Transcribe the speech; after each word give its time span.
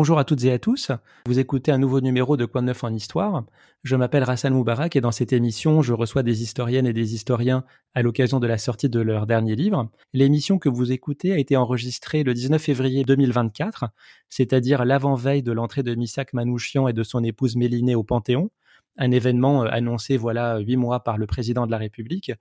Bonjour 0.00 0.18
à 0.18 0.24
toutes 0.24 0.44
et 0.44 0.52
à 0.52 0.58
tous. 0.58 0.92
Vous 1.26 1.38
écoutez 1.40 1.70
un 1.70 1.76
nouveau 1.76 2.00
numéro 2.00 2.38
de 2.38 2.46
Quoi 2.46 2.62
de 2.62 2.68
neuf 2.68 2.84
en 2.84 2.90
histoire. 2.90 3.44
Je 3.82 3.96
m'appelle 3.96 4.24
Rassan 4.24 4.50
Moubarak 4.50 4.96
et 4.96 5.02
dans 5.02 5.12
cette 5.12 5.34
émission, 5.34 5.82
je 5.82 5.92
reçois 5.92 6.22
des 6.22 6.42
historiennes 6.42 6.86
et 6.86 6.94
des 6.94 7.14
historiens 7.14 7.64
à 7.92 8.00
l'occasion 8.00 8.40
de 8.40 8.46
la 8.46 8.56
sortie 8.56 8.88
de 8.88 8.98
leur 8.98 9.26
dernier 9.26 9.56
livre. 9.56 9.90
L'émission 10.14 10.58
que 10.58 10.70
vous 10.70 10.90
écoutez 10.90 11.34
a 11.34 11.38
été 11.38 11.54
enregistrée 11.54 12.22
le 12.22 12.32
19 12.32 12.62
février 12.62 13.04
2024, 13.04 13.90
c'est-à-dire 14.30 14.86
l'avant-veille 14.86 15.42
de 15.42 15.52
l'entrée 15.52 15.82
de 15.82 15.94
Missak 15.94 16.32
Manouchian 16.32 16.88
et 16.88 16.94
de 16.94 17.02
son 17.02 17.22
épouse 17.22 17.56
Mélinée 17.56 17.94
au 17.94 18.02
Panthéon, 18.02 18.48
un 18.96 19.10
événement 19.10 19.64
euh, 19.64 19.68
annoncé 19.70 20.16
voilà 20.16 20.58
huit 20.58 20.76
mois 20.76 21.04
par 21.04 21.18
le 21.18 21.26
président 21.26 21.66
de 21.66 21.70
la 21.70 21.78
République 21.78 22.32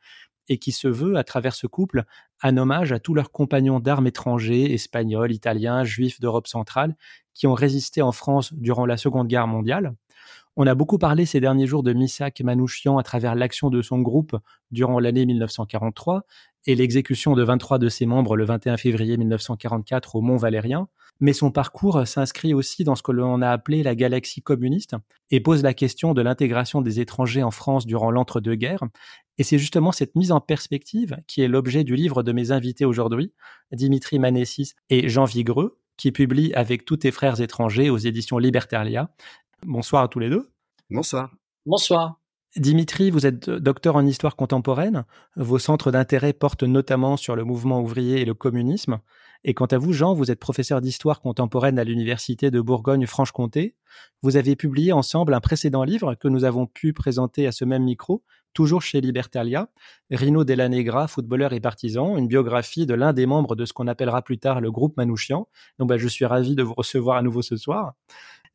et 0.50 0.58
qui 0.58 0.72
se 0.72 0.88
veut, 0.88 1.16
à 1.16 1.24
travers 1.24 1.56
ce 1.56 1.68
couple, 1.68 2.04
un 2.42 2.58
hommage 2.58 2.92
à 2.92 3.00
tous 3.00 3.14
leurs 3.14 3.32
compagnons 3.32 3.80
d'armes 3.80 4.08
étrangers, 4.08 4.74
espagnols, 4.74 5.32
italiens, 5.32 5.84
juifs 5.84 6.20
d'Europe 6.20 6.48
centrale, 6.48 6.96
qui 7.34 7.48
ont 7.48 7.54
résisté 7.54 8.02
en 8.02 8.12
France 8.12 8.54
durant 8.54 8.86
la 8.86 8.98
Seconde 8.98 9.28
Guerre 9.28 9.48
mondiale. 9.48 9.96
On 10.56 10.68
a 10.68 10.76
beaucoup 10.76 10.98
parlé 10.98 11.26
ces 11.26 11.40
derniers 11.40 11.68
jours 11.68 11.84
de 11.84 11.94
Missak 11.94 12.42
Manouchian 12.42 12.98
à 12.98 13.04
travers 13.04 13.36
l'action 13.36 13.70
de 13.70 13.82
son 13.82 14.00
groupe 14.00 14.36
durant 14.72 15.00
l'année 15.00 15.26
1943 15.26 16.26
et 16.66 16.76
l'exécution 16.76 17.34
de 17.36 17.44
23 17.44 17.80
de 17.80 17.88
ses 17.88 18.06
membres 18.06 18.36
le 18.36 18.44
21 18.44 18.76
février 18.76 19.16
1944 19.16 20.18
au 20.18 20.22
Mont 20.22 20.36
Valérien. 20.36 20.90
Mais 21.20 21.34
son 21.34 21.52
parcours 21.52 22.08
s'inscrit 22.08 22.54
aussi 22.54 22.84
dans 22.84 22.96
ce 22.96 23.04
que 23.04 23.12
l'on 23.12 23.42
a 23.42 23.50
appelé 23.50 23.84
la 23.84 23.96
galaxie 23.96 24.42
communiste 24.42 24.96
et 25.32 25.42
pose 25.42 25.64
la 25.64 25.74
question 25.74 26.14
de 26.14 26.22
l'intégration 26.22 26.82
des 26.82 27.00
étrangers 27.00 27.44
en 27.44 27.52
France 27.52 27.86
durant 27.86 28.10
l'entre-deux-guerres. 28.10 28.84
Et 29.38 29.44
c'est 29.44 29.58
justement 29.58 29.92
cette 29.92 30.16
mise 30.16 30.32
en 30.32 30.40
perspective 30.40 31.18
qui 31.28 31.42
est 31.42 31.48
l'objet 31.48 31.84
du 31.84 31.96
livre 31.96 32.24
de 32.24 32.32
mes 32.32 32.52
invités 32.52 32.86
aujourd'hui, 32.86 33.34
Dimitri 33.72 34.20
Manessis 34.20 34.74
et 34.90 35.10
Jean 35.10 35.26
Vigreux, 35.26 35.78
qui 35.98 36.12
publient 36.12 36.54
avec 36.54 36.86
tous 36.86 36.98
tes 36.98 37.12
frères 37.12 37.42
étrangers 37.42 37.90
aux 37.90 37.98
éditions 37.98 38.38
Libertalia. 38.38 39.12
Bonsoir 39.66 40.04
à 40.04 40.08
tous 40.08 40.20
les 40.20 40.30
deux. 40.30 40.50
Bonsoir. 40.90 41.36
Bonsoir. 41.66 42.20
Dimitri, 42.56 43.12
vous 43.12 43.26
êtes 43.28 43.50
docteur 43.50 43.96
en 43.96 44.06
histoire 44.06 44.36
contemporaine. 44.36 45.06
Vos 45.36 45.60
centres 45.60 45.92
d'intérêt 45.92 46.34
portent 46.34 46.64
notamment 46.64 47.16
sur 47.16 47.36
le 47.36 47.44
mouvement 47.44 47.82
ouvrier 47.82 48.22
et 48.22 48.26
le 48.26 48.34
communisme. 48.34 49.00
Et 49.46 49.54
quant 49.54 49.66
à 49.66 49.78
vous, 49.78 49.94
Jean, 49.94 50.14
vous 50.14 50.32
êtes 50.32 50.40
professeur 50.40 50.82
d'histoire 50.82 51.22
contemporaine 51.22 51.80
à 51.80 51.86
l'Université 51.86 52.52
de 52.52 52.60
Bourgogne-Franche-Comté. 52.60 53.76
Vous 54.22 54.36
avez 54.36 54.58
publié 54.58 54.92
ensemble 54.92 55.34
un 55.34 55.40
précédent 55.40 55.84
livre 55.84 56.16
que 56.16 56.28
nous 56.28 56.44
avons 56.44 56.68
pu 56.68 56.92
présenter 56.92 57.48
à 57.48 57.54
ce 57.54 57.64
même 57.64 57.84
micro, 57.84 58.22
toujours 58.54 58.82
chez 58.82 59.00
Libertalia, 59.00 59.70
Rino 60.12 60.44
Della 60.44 60.68
Negra, 60.68 61.08
footballeur 61.08 61.54
et 61.54 61.62
partisan, 61.62 62.18
une 62.18 62.28
biographie 62.28 62.86
de 62.86 62.94
l'un 62.94 63.14
des 63.14 63.26
membres 63.26 63.56
de 63.56 63.64
ce 63.64 63.72
qu'on 63.72 63.88
appellera 63.88 64.22
plus 64.22 64.40
tard 64.40 64.60
le 64.60 64.72
groupe 64.72 64.98
Manouchian. 64.98 65.48
Donc, 65.78 65.88
bah, 65.88 65.98
je 65.98 66.08
suis 66.08 66.26
ravi 66.26 66.56
de 66.56 66.64
vous 66.64 66.74
recevoir 66.74 67.18
à 67.18 67.22
nouveau 67.22 67.42
ce 67.42 67.56
soir. 67.56 67.94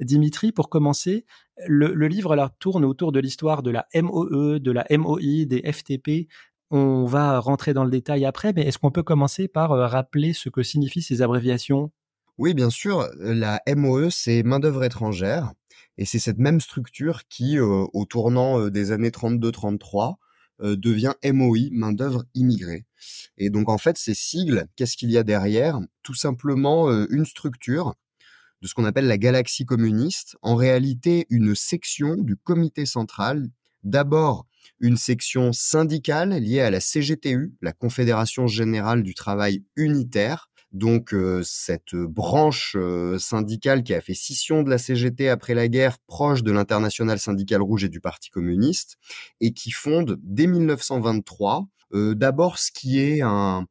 Dimitri, 0.01 0.53
pour 0.53 0.69
commencer, 0.69 1.25
le, 1.67 2.09
livre 2.09 2.37
tourne 2.59 2.85
autour 2.85 3.13
de 3.13 3.21
l'histoire 3.21 3.63
de 3.63 3.71
la 3.71 3.87
MOE, 3.95 4.59
de 4.59 4.71
la 4.71 4.85
MOI, 4.91 5.47
des 5.47 5.63
FTP. 5.73 6.29
On 6.71 7.05
va 7.05 7.39
rentrer 7.39 7.75
dans 7.75 7.85
le 7.85 7.91
détail 7.91 8.25
après, 8.25 8.53
mais 8.53 8.63
est-ce 8.63 8.79
qu'on 8.79 8.91
peut 8.91 9.03
commencer 9.03 9.49
par 9.49 9.73
euh, 9.73 9.87
rappeler 9.87 10.33
ce 10.33 10.49
que 10.49 10.63
signifient 10.63 11.03
ces 11.03 11.23
abréviations? 11.23 11.93
Oui, 12.39 12.55
bien 12.55 12.71
sûr. 12.71 13.09
La 13.19 13.63
MOE, 13.69 14.11
c'est 14.11 14.43
main-d'œuvre 14.43 14.85
étrangère. 14.85 15.53
Et 15.99 16.05
c'est 16.05 16.19
cette 16.19 16.39
même 16.39 16.61
structure 16.61 17.23
qui, 17.29 17.59
euh, 17.59 17.87
au 17.93 18.05
tournant 18.07 18.59
euh, 18.59 18.71
des 18.71 18.93
années 18.93 19.11
32-33, 19.11 20.17
devient 20.61 21.15
MOI, 21.25 21.69
main-d'œuvre 21.73 22.25
immigrée. 22.35 22.87
Et 23.37 23.51
donc, 23.51 23.69
en 23.69 23.77
fait, 23.77 23.99
ces 23.99 24.15
sigles, 24.15 24.69
qu'est-ce 24.77 24.97
qu'il 24.97 25.11
y 25.11 25.19
a 25.19 25.25
derrière? 25.25 25.81
Tout 26.05 26.15
simplement 26.15 26.89
une 27.11 27.25
structure 27.25 27.95
de 28.63 28.69
ce 28.69 28.73
qu'on 28.73 28.85
appelle 28.85 29.09
la 29.09 29.19
galaxie 29.19 29.67
communiste, 29.67 30.37
en 30.43 30.55
réalité 30.55 31.27
une 31.29 31.57
section 31.57 32.15
du 32.15 32.37
comité 32.37 32.87
central, 32.87 33.51
d'abord 33.85 34.47
une 34.81 34.97
section 34.97 35.53
syndicale 35.53 36.31
liée 36.31 36.61
à 36.61 36.71
la 36.71 36.81
CGTU, 36.81 37.55
la 37.63 37.73
Confédération 37.73 38.47
générale 38.47 39.03
du 39.03 39.15
travail 39.15 39.63
unitaire, 39.77 40.51
donc 40.75 41.15
euh, 41.15 41.41
cette 41.45 41.95
branche 41.95 42.75
euh, 42.77 43.17
syndicale 43.19 43.85
qui 43.85 43.95
a 43.95 44.01
fait 44.01 44.15
scission 44.15 44.65
de 44.65 44.71
la 44.71 44.79
CGT 44.79 45.29
après 45.29 45.55
la 45.55 45.69
guerre, 45.69 45.99
proche 46.07 46.43
de 46.43 46.51
l'international 46.51 47.21
syndical 47.21 47.63
rouge 47.63 47.85
et 47.85 47.89
du 47.89 48.01
Parti 48.01 48.29
communiste, 48.29 48.97
et 49.41 49.53
qui 49.53 49.71
fonde 49.71 50.19
dès 50.23 50.49
1923 50.49 51.69
euh, 51.95 52.15
d'abord 52.15 52.59
ce 52.59 52.73
qui 52.73 52.99
est 52.99 53.21
un 53.23 53.67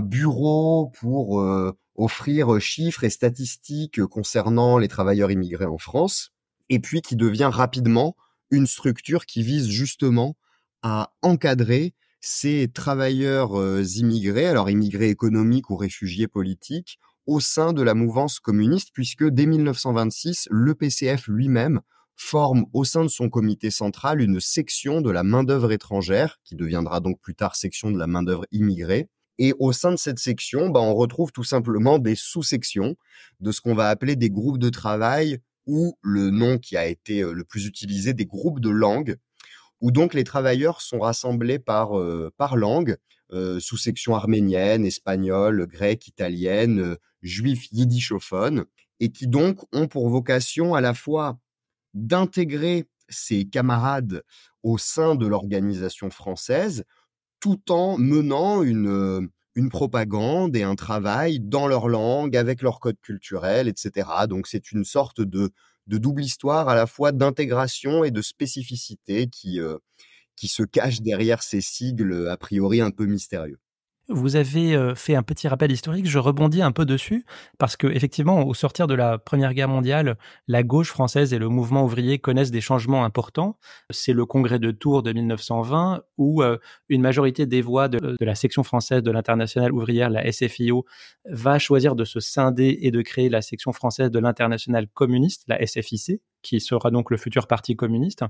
bureau 0.00 0.90
pour 0.98 1.44
offrir 1.94 2.60
chiffres 2.60 3.04
et 3.04 3.10
statistiques 3.10 4.04
concernant 4.06 4.78
les 4.78 4.88
travailleurs 4.88 5.30
immigrés 5.30 5.66
en 5.66 5.78
France, 5.78 6.32
et 6.70 6.80
puis 6.80 7.02
qui 7.02 7.14
devient 7.14 7.50
rapidement 7.52 8.16
une 8.50 8.66
structure 8.66 9.26
qui 9.26 9.42
vise 9.42 9.68
justement 9.68 10.36
à 10.82 11.12
encadrer 11.22 11.94
ces 12.20 12.68
travailleurs 12.72 13.52
immigrés, 13.96 14.46
alors 14.46 14.70
immigrés 14.70 15.10
économiques 15.10 15.70
ou 15.70 15.76
réfugiés 15.76 16.28
politiques, 16.28 16.98
au 17.26 17.40
sein 17.40 17.72
de 17.72 17.82
la 17.82 17.94
mouvance 17.94 18.38
communiste, 18.40 18.90
puisque 18.92 19.24
dès 19.28 19.46
1926, 19.46 20.48
le 20.50 20.74
PCF 20.74 21.26
lui-même 21.28 21.80
forme 22.16 22.64
au 22.72 22.84
sein 22.84 23.02
de 23.02 23.08
son 23.08 23.28
comité 23.28 23.70
central 23.70 24.20
une 24.20 24.40
section 24.40 25.00
de 25.00 25.10
la 25.10 25.22
main-d'œuvre 25.22 25.72
étrangère, 25.72 26.38
qui 26.44 26.56
deviendra 26.56 27.00
donc 27.00 27.20
plus 27.20 27.34
tard 27.34 27.56
section 27.56 27.90
de 27.90 27.98
la 27.98 28.06
main-d'œuvre 28.06 28.46
immigrée, 28.52 29.08
et 29.38 29.52
au 29.58 29.72
sein 29.72 29.90
de 29.90 29.96
cette 29.96 30.18
section, 30.18 30.70
bah, 30.70 30.80
on 30.80 30.94
retrouve 30.94 31.30
tout 31.30 31.44
simplement 31.44 31.98
des 31.98 32.14
sous-sections 32.14 32.96
de 33.40 33.52
ce 33.52 33.60
qu'on 33.60 33.74
va 33.74 33.88
appeler 33.88 34.16
des 34.16 34.30
groupes 34.30 34.58
de 34.58 34.70
travail 34.70 35.40
ou 35.66 35.98
le 36.02 36.30
nom 36.30 36.58
qui 36.58 36.76
a 36.76 36.86
été 36.86 37.22
le 37.22 37.44
plus 37.44 37.66
utilisé, 37.66 38.14
des 38.14 38.26
groupes 38.26 38.60
de 38.60 38.70
langue, 38.70 39.16
où 39.80 39.90
donc 39.90 40.14
les 40.14 40.24
travailleurs 40.24 40.80
sont 40.80 41.00
rassemblés 41.00 41.58
par, 41.58 41.90
par 42.36 42.56
langue, 42.56 42.96
sous-section 43.58 44.14
arménienne, 44.14 44.86
espagnole, 44.86 45.66
grecque, 45.66 46.08
italienne, 46.08 46.96
juif, 47.22 47.66
yiddishophone, 47.72 48.64
et 49.00 49.10
qui 49.10 49.26
donc 49.26 49.60
ont 49.72 49.88
pour 49.88 50.08
vocation 50.08 50.74
à 50.74 50.80
la 50.80 50.94
fois 50.94 51.38
d'intégrer 51.94 52.88
ces 53.08 53.44
camarades 53.44 54.22
au 54.62 54.78
sein 54.78 55.14
de 55.14 55.26
l'organisation 55.26 56.10
française, 56.10 56.84
tout 57.40 57.70
en 57.70 57.98
menant 57.98 58.62
une, 58.62 59.28
une 59.56 59.70
propagande 59.70 60.54
et 60.56 60.62
un 60.62 60.76
travail 60.76 61.40
dans 61.40 61.66
leur 61.66 61.88
langue, 61.88 62.36
avec 62.36 62.62
leur 62.62 62.78
code 62.78 63.00
culturel, 63.00 63.68
etc. 63.68 64.08
Donc 64.28 64.46
c'est 64.46 64.70
une 64.70 64.84
sorte 64.84 65.20
de, 65.20 65.50
de 65.88 65.98
double 65.98 66.22
histoire 66.22 66.68
à 66.68 66.76
la 66.76 66.86
fois 66.86 67.10
d'intégration 67.12 68.04
et 68.04 68.12
de 68.12 68.22
spécificité 68.22 69.28
qui, 69.28 69.60
qui 70.36 70.48
se 70.48 70.62
cache 70.62 71.00
derrière 71.00 71.42
ces 71.42 71.60
sigles 71.60 72.28
a 72.28 72.36
priori 72.36 72.80
un 72.80 72.90
peu 72.90 73.06
mystérieux. 73.06 73.58
Vous 74.08 74.36
avez 74.36 74.76
euh, 74.76 74.94
fait 74.94 75.16
un 75.16 75.24
petit 75.24 75.48
rappel 75.48 75.72
historique, 75.72 76.08
je 76.08 76.20
rebondis 76.20 76.62
un 76.62 76.70
peu 76.70 76.84
dessus, 76.84 77.24
parce 77.58 77.76
que 77.76 77.88
effectivement, 77.88 78.46
au 78.46 78.54
sortir 78.54 78.86
de 78.86 78.94
la 78.94 79.18
Première 79.18 79.52
Guerre 79.52 79.68
mondiale, 79.68 80.16
la 80.46 80.62
gauche 80.62 80.90
française 80.90 81.34
et 81.34 81.38
le 81.38 81.48
mouvement 81.48 81.84
ouvrier 81.84 82.20
connaissent 82.20 82.52
des 82.52 82.60
changements 82.60 83.04
importants. 83.04 83.58
C'est 83.90 84.12
le 84.12 84.24
congrès 84.24 84.60
de 84.60 84.70
Tours 84.70 85.02
de 85.02 85.12
1920, 85.12 86.02
où 86.18 86.40
euh, 86.40 86.56
une 86.88 87.02
majorité 87.02 87.46
des 87.46 87.62
voix 87.62 87.88
de, 87.88 88.16
la 88.20 88.36
section 88.36 88.62
française 88.62 89.02
de 89.02 89.10
l'internationale 89.10 89.72
ouvrière, 89.72 90.08
la 90.08 90.30
SFIO, 90.30 90.84
va 91.28 91.58
choisir 91.58 91.96
de 91.96 92.04
se 92.04 92.20
scinder 92.20 92.78
et 92.82 92.92
de 92.92 93.02
créer 93.02 93.28
la 93.28 93.42
section 93.42 93.72
française 93.72 94.12
de 94.12 94.20
l'internationale 94.20 94.86
communiste, 94.86 95.42
la 95.48 95.66
SFIC, 95.66 96.20
qui 96.42 96.60
sera 96.60 96.90
donc 96.90 97.10
le 97.10 97.16
futur 97.16 97.46
parti 97.46 97.76
communiste. 97.76 98.24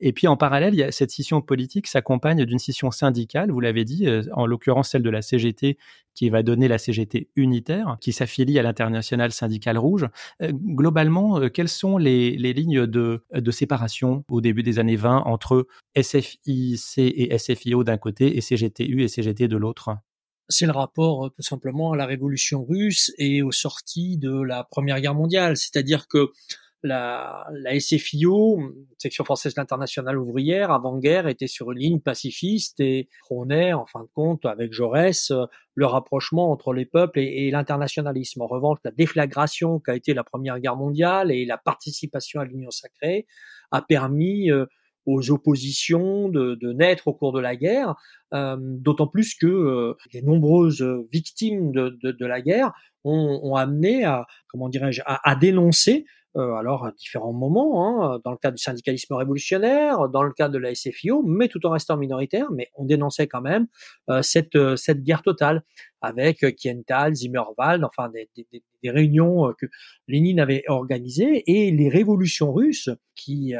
Et 0.00 0.12
puis 0.12 0.26
en 0.26 0.36
parallèle, 0.36 0.74
il 0.74 0.78
y 0.78 0.82
a 0.82 0.92
cette 0.92 1.10
scission 1.10 1.40
politique 1.40 1.86
s'accompagne 1.86 2.44
d'une 2.44 2.58
scission 2.58 2.90
syndicale, 2.90 3.50
vous 3.50 3.60
l'avez 3.60 3.84
dit, 3.84 4.06
euh, 4.06 4.22
en 4.32 4.46
l'occurrence 4.46 4.90
celle 4.90 5.02
de 5.02 5.10
la 5.10 5.22
CGT 5.22 5.78
qui 6.14 6.30
va 6.30 6.42
donner 6.42 6.66
la 6.66 6.78
CGT 6.78 7.28
unitaire, 7.36 7.96
qui 8.00 8.12
s'affilie 8.12 8.58
à 8.58 8.62
l'international 8.62 9.30
syndical 9.30 9.78
rouge. 9.78 10.08
Euh, 10.42 10.50
globalement, 10.52 11.38
euh, 11.38 11.48
quelles 11.48 11.68
sont 11.68 11.96
les, 11.96 12.36
lignes 12.36 12.86
de, 12.86 13.24
de, 13.32 13.50
séparation 13.50 14.24
au 14.28 14.40
début 14.40 14.62
des 14.62 14.78
années 14.78 14.96
20 14.96 15.22
entre 15.26 15.68
SFIC 16.00 16.40
et 16.98 17.38
SFIO 17.38 17.84
d'un 17.84 17.98
côté 17.98 18.36
et 18.36 18.40
CGTU 18.40 19.02
et 19.02 19.08
CGT 19.08 19.46
de 19.46 19.56
l'autre? 19.56 19.96
C'est 20.48 20.66
le 20.66 20.72
rapport 20.72 21.30
tout 21.36 21.42
simplement 21.42 21.92
à 21.92 21.96
la 21.96 22.06
révolution 22.06 22.64
russe 22.64 23.12
et 23.18 23.42
aux 23.42 23.52
sorties 23.52 24.16
de 24.16 24.42
la 24.42 24.64
Première 24.64 25.00
Guerre 25.00 25.14
mondiale. 25.14 25.56
C'est-à-dire 25.56 26.08
que 26.08 26.32
la, 26.82 27.46
la 27.52 27.78
SFIO, 27.78 28.60
section 28.98 29.24
française 29.24 29.54
de 29.54 29.60
l'internationale 29.60 30.18
ouvrière, 30.18 30.70
avant-guerre, 30.70 31.26
était 31.26 31.46
sur 31.46 31.72
une 31.72 31.78
ligne 31.78 32.00
pacifiste 32.00 32.80
et 32.80 33.08
prônait, 33.20 33.72
en 33.72 33.86
fin 33.86 34.02
de 34.02 34.08
compte, 34.14 34.46
avec 34.46 34.72
Jaurès, 34.72 35.32
le 35.74 35.86
rapprochement 35.86 36.50
entre 36.50 36.72
les 36.72 36.86
peuples 36.86 37.18
et, 37.20 37.50
l'internationalisme. 37.50 38.42
En 38.42 38.46
revanche, 38.46 38.78
la 38.84 38.90
déflagration 38.90 39.80
qu'a 39.80 39.96
été 39.96 40.14
la 40.14 40.24
Première 40.24 40.60
Guerre 40.60 40.76
mondiale 40.76 41.30
et 41.30 41.44
la 41.46 41.58
participation 41.58 42.40
à 42.40 42.44
l'Union 42.44 42.70
sacrée 42.70 43.26
a 43.70 43.82
permis 43.82 44.50
euh, 44.50 44.66
aux 45.06 45.30
oppositions 45.30 46.28
de, 46.28 46.54
de, 46.54 46.72
naître 46.72 47.08
au 47.08 47.14
cours 47.14 47.32
de 47.32 47.40
la 47.40 47.56
guerre, 47.56 47.94
euh, 48.34 48.56
d'autant 48.58 49.06
plus 49.06 49.34
que 49.34 49.46
euh, 49.46 49.94
les 50.12 50.22
nombreuses 50.22 50.84
victimes 51.12 51.72
de, 51.72 51.98
de, 52.02 52.12
de 52.12 52.26
la 52.26 52.40
guerre 52.42 52.72
ont, 53.04 53.40
ont, 53.42 53.54
amené 53.54 54.04
à, 54.04 54.26
comment 54.48 54.68
dirais-je, 54.68 55.00
à, 55.06 55.28
à 55.28 55.34
dénoncer 55.34 56.04
alors 56.38 56.86
à 56.86 56.92
différents 56.92 57.32
moments, 57.32 58.12
hein, 58.12 58.20
dans 58.24 58.30
le 58.30 58.36
cas 58.36 58.50
du 58.50 58.58
syndicalisme 58.58 59.14
révolutionnaire, 59.14 60.08
dans 60.08 60.22
le 60.22 60.32
cas 60.32 60.48
de 60.48 60.58
la 60.58 60.74
SFIO, 60.74 61.22
mais 61.22 61.48
tout 61.48 61.64
en 61.66 61.70
restant 61.70 61.96
minoritaire, 61.96 62.50
mais 62.52 62.68
on 62.74 62.84
dénonçait 62.84 63.26
quand 63.26 63.40
même 63.40 63.66
euh, 64.10 64.22
cette, 64.22 64.56
euh, 64.56 64.76
cette 64.76 65.02
guerre 65.02 65.22
totale 65.22 65.62
avec 66.00 66.44
Kiental, 66.56 67.14
Zimmerwald, 67.14 67.84
enfin 67.84 68.08
des, 68.08 68.28
des, 68.36 68.46
des 68.82 68.90
réunions 68.90 69.52
que 69.58 69.66
Lénine 70.06 70.40
avait 70.40 70.62
organisées 70.68 71.42
et 71.46 71.70
les 71.72 71.88
révolutions 71.88 72.52
russes 72.52 72.90
qui 73.16 73.54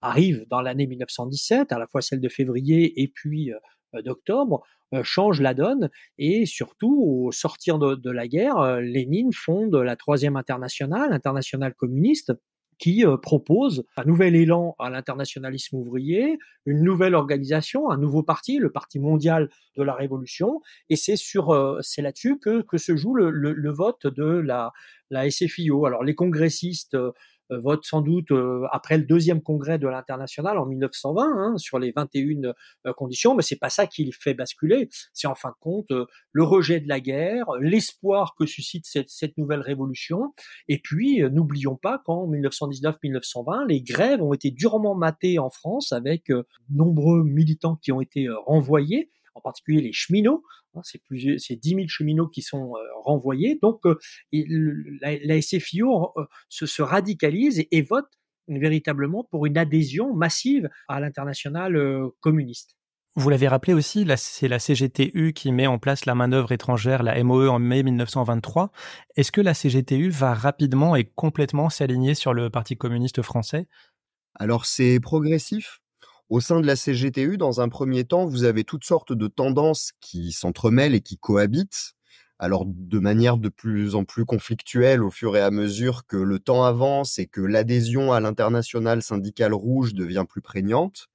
arrivent 0.00 0.44
dans 0.50 0.60
l'année 0.60 0.88
1917, 0.88 1.70
à 1.70 1.78
la 1.78 1.86
fois 1.86 2.02
celle 2.02 2.20
de 2.20 2.28
février 2.28 3.00
et 3.00 3.06
puis 3.06 3.52
d'octobre, 3.94 4.62
euh, 4.94 5.02
change 5.02 5.42
la 5.42 5.52
donne 5.52 5.90
et 6.16 6.46
surtout 6.46 7.04
au 7.06 7.30
sortir 7.30 7.78
de, 7.78 8.10
la 8.10 8.26
guerre, 8.26 8.56
euh, 8.56 8.80
Lénine 8.80 9.32
fonde 9.34 9.74
la 9.74 9.96
troisième 9.96 10.36
internationale, 10.36 11.12
internationale 11.12 11.74
communiste, 11.74 12.32
qui 12.78 13.04
euh, 13.04 13.16
propose 13.16 13.84
un 13.96 14.04
nouvel 14.04 14.34
élan 14.34 14.76
à 14.78 14.88
l'internationalisme 14.88 15.76
ouvrier, 15.76 16.38
une 16.64 16.82
nouvelle 16.82 17.14
organisation, 17.14 17.90
un 17.90 17.98
nouveau 17.98 18.22
parti, 18.22 18.58
le 18.58 18.70
Parti 18.70 18.98
mondial 18.98 19.50
de 19.76 19.82
la 19.82 19.94
Révolution, 19.94 20.62
et 20.88 20.96
c'est 20.96 21.16
sur 21.16 21.78
c'est 21.82 22.02
là-dessus 22.02 22.38
que, 22.38 22.62
que 22.62 22.78
se 22.78 22.96
joue 22.96 23.14
le, 23.14 23.30
le, 23.30 23.72
vote 23.72 24.06
de 24.06 24.24
la 24.24 24.72
la 25.10 25.30
SFIO. 25.30 25.86
Alors 25.86 26.04
les 26.04 26.14
congressistes 26.14 26.94
euh, 26.94 27.12
vote 27.50 27.84
sans 27.84 28.00
doute 28.00 28.30
euh, 28.30 28.66
après 28.72 28.98
le 28.98 29.04
deuxième 29.04 29.42
congrès 29.42 29.78
de 29.78 29.88
l'international 29.88 30.58
en 30.58 30.66
1920 30.66 31.22
hein, 31.24 31.56
sur 31.56 31.78
les 31.78 31.92
21 31.92 32.54
euh, 32.86 32.92
conditions, 32.92 33.34
mais 33.34 33.42
c'est 33.42 33.58
pas 33.58 33.70
ça 33.70 33.86
qui 33.86 34.10
fait 34.12 34.34
basculer. 34.34 34.88
C'est 35.12 35.26
en 35.26 35.34
fin 35.34 35.50
de 35.50 35.56
compte 35.60 35.92
le 36.32 36.42
rejet 36.42 36.80
de 36.80 36.88
la 36.88 37.00
guerre, 37.00 37.46
l'espoir 37.60 38.34
que 38.38 38.46
suscite 38.46 38.86
cette, 38.86 39.10
cette, 39.10 39.36
nouvelle 39.38 39.60
révolution, 39.60 40.34
et 40.68 40.78
puis 40.78 41.22
n'oublions 41.30 41.76
pas 41.76 42.00
qu'en 42.04 42.28
1919-1920 42.28 43.66
les 43.68 43.82
grèves 43.82 44.22
ont 44.22 44.32
été 44.32 44.50
durement 44.50 44.94
matées 44.94 45.38
en 45.38 45.50
France 45.50 45.92
avec 45.92 46.32
nombreux 46.70 47.22
militants 47.22 47.76
qui 47.76 47.92
ont 47.92 48.00
été 48.00 48.26
renvoyés 48.46 49.10
en 49.38 49.40
particulier 49.40 49.80
les 49.80 49.92
cheminots. 49.92 50.42
Hein, 50.74 50.80
c'est 50.84 51.02
plus, 51.02 51.38
c'est 51.38 51.56
10 51.56 51.68
000 51.70 51.80
cheminots 51.88 52.28
qui 52.28 52.42
sont 52.42 52.74
euh, 52.74 52.80
renvoyés. 53.04 53.58
Donc, 53.62 53.86
euh, 53.86 53.98
la, 55.00 55.40
SFIO 55.40 56.12
euh, 56.16 56.24
se, 56.48 56.82
radicalise 56.82 57.64
et, 57.70 57.82
vote 57.82 58.08
véritablement 58.48 59.24
pour 59.24 59.46
une 59.46 59.58
adhésion 59.58 60.14
massive 60.14 60.68
à 60.88 61.00
l'international 61.00 61.78
communiste. 62.20 62.76
Vous 63.14 63.28
l'avez 63.28 63.48
rappelé 63.48 63.74
aussi, 63.74 64.06
c'est 64.16 64.48
la 64.48 64.58
CGTU 64.58 65.32
qui 65.34 65.52
met 65.52 65.66
en 65.66 65.78
place 65.78 66.06
la 66.06 66.14
main-d'œuvre 66.14 66.52
étrangère, 66.52 67.02
la 67.02 67.22
MOE, 67.22 67.48
en 67.48 67.58
mai 67.58 67.82
1923. 67.82 68.70
Est-ce 69.16 69.32
que 69.32 69.40
la 69.40 69.54
CGTU 69.54 70.08
va 70.08 70.34
rapidement 70.34 70.96
et 70.96 71.04
complètement 71.04 71.68
s'aligner 71.68 72.14
sur 72.14 72.32
le 72.32 72.48
Parti 72.48 72.76
communiste 72.76 73.20
français? 73.20 73.66
Alors 74.34 74.66
c'est 74.66 75.00
progressif. 75.00 75.80
Au 76.28 76.40
sein 76.40 76.60
de 76.60 76.66
la 76.66 76.76
CGTU, 76.76 77.38
dans 77.38 77.62
un 77.62 77.70
premier 77.70 78.04
temps, 78.04 78.26
vous 78.26 78.44
avez 78.44 78.62
toutes 78.62 78.84
sortes 78.84 79.14
de 79.14 79.28
tendances 79.28 79.92
qui 80.00 80.32
s'entremêlent 80.32 80.94
et 80.94 81.00
qui 81.00 81.16
cohabitent, 81.16 81.94
alors 82.38 82.64
de 82.66 82.98
manière 82.98 83.38
de 83.38 83.48
plus 83.48 83.94
en 83.94 84.04
plus 84.04 84.26
conflictuelle 84.26 85.02
au 85.02 85.10
fur 85.10 85.36
et 85.38 85.40
à 85.40 85.50
mesure 85.50 86.06
que 86.06 86.18
le 86.18 86.38
temps 86.38 86.64
avance 86.64 87.18
et 87.18 87.26
que 87.26 87.40
l'adhésion 87.40 88.12
à 88.12 88.20
l'international 88.20 89.02
syndical 89.02 89.54
rouge 89.54 89.94
devient 89.94 90.26
plus 90.28 90.42
prégnante. 90.42 91.06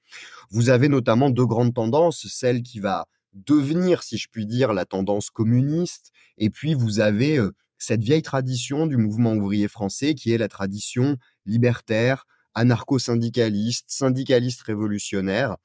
Vous 0.50 0.70
avez 0.70 0.90
notamment 0.90 1.30
deux 1.30 1.46
grandes 1.46 1.76
tendances, 1.76 2.26
celle 2.28 2.64
qui 2.64 2.80
va 2.80 3.06
devenir, 3.34 4.02
si 4.02 4.18
je 4.18 4.30
puis 4.32 4.48
dire, 4.48 4.74
la 4.74 4.86
tendance 4.86 5.30
communiste, 5.30 6.12
et 6.40 6.50
puis 6.50 6.74
vous 6.74 7.00
avez 7.00 7.38
euh, 7.38 7.52
cette 7.78 8.04
vieille 8.04 8.22
tradition 8.24 8.88
du 8.88 8.98
mouvement 8.98 9.34
ouvrier 9.34 9.68
français 9.68 10.16
qui 10.16 10.32
est 10.32 10.38
la 10.40 10.48
tradition 10.48 11.18
libertaire, 11.46 12.26
anarcho-syndicaliste, 12.56 13.86
syndicaliste 13.88 14.62
révolutionnaire. 14.62 15.58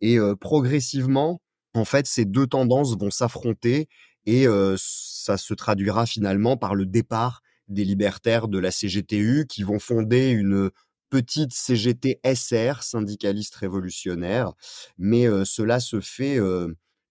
Et 0.00 0.18
euh, 0.18 0.34
progressivement, 0.34 1.40
en 1.74 1.84
fait, 1.84 2.06
ces 2.06 2.24
deux 2.24 2.46
tendances 2.46 2.96
vont 2.96 3.10
s'affronter 3.10 3.88
et 4.24 4.46
euh, 4.46 4.76
ça 4.78 5.36
se 5.36 5.54
traduira 5.54 6.06
finalement 6.06 6.56
par 6.56 6.74
le 6.74 6.86
départ 6.86 7.42
des 7.68 7.84
libertaires 7.84 8.48
de 8.48 8.58
la 8.58 8.70
CGTU 8.70 9.46
qui 9.48 9.62
vont 9.62 9.78
fonder 9.78 10.30
une 10.30 10.70
petite 11.10 11.52
CGT 11.52 12.20
SR, 12.24 12.82
syndicaliste 12.82 13.54
révolutionnaire. 13.56 14.52
Mais 14.98 15.26
euh, 15.26 15.44
cela 15.44 15.80
se 15.80 16.00
fait 16.00 16.38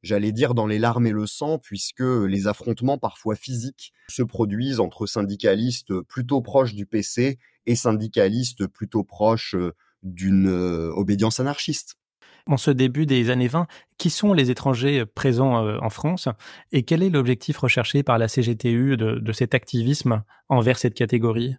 j'allais 0.06 0.32
dire 0.32 0.54
dans 0.54 0.68
les 0.68 0.78
larmes 0.78 1.08
et 1.08 1.12
le 1.12 1.26
sang, 1.26 1.58
puisque 1.58 2.02
les 2.02 2.48
affrontements 2.48 3.00
parfois 3.00 3.36
physiques 3.36 3.92
se 4.08 4.22
produisent 4.22 4.80
entre 4.80 5.08
syndicalistes 5.08 6.00
plutôt 6.02 6.42
proches 6.42 6.76
du 6.76 6.86
PC 6.86 7.40
et 7.66 7.76
syndicalistes 7.76 8.68
plutôt 8.68 9.04
proches 9.04 9.56
euh, 9.56 9.74
d'une 10.04 10.48
euh, 10.48 10.92
obédience 10.94 11.40
anarchiste. 11.40 11.96
En 12.48 12.58
ce 12.58 12.70
début 12.70 13.08
des 13.08 13.32
années 13.32 13.48
20, 13.48 13.66
qui 13.98 14.12
sont 14.12 14.34
les 14.34 14.52
étrangers 14.52 15.04
présents 15.06 15.66
euh, 15.66 15.80
en 15.82 15.90
France 15.90 16.30
et 16.72 16.84
quel 16.84 17.02
est 17.02 17.10
l'objectif 17.10 17.58
recherché 17.58 18.04
par 18.04 18.20
la 18.20 18.28
CGTU 18.28 18.98
de, 18.98 19.16
de 19.16 19.32
cet 19.32 19.56
activisme 19.56 20.24
envers 20.48 20.78
cette 20.78 20.94
catégorie? 20.94 21.56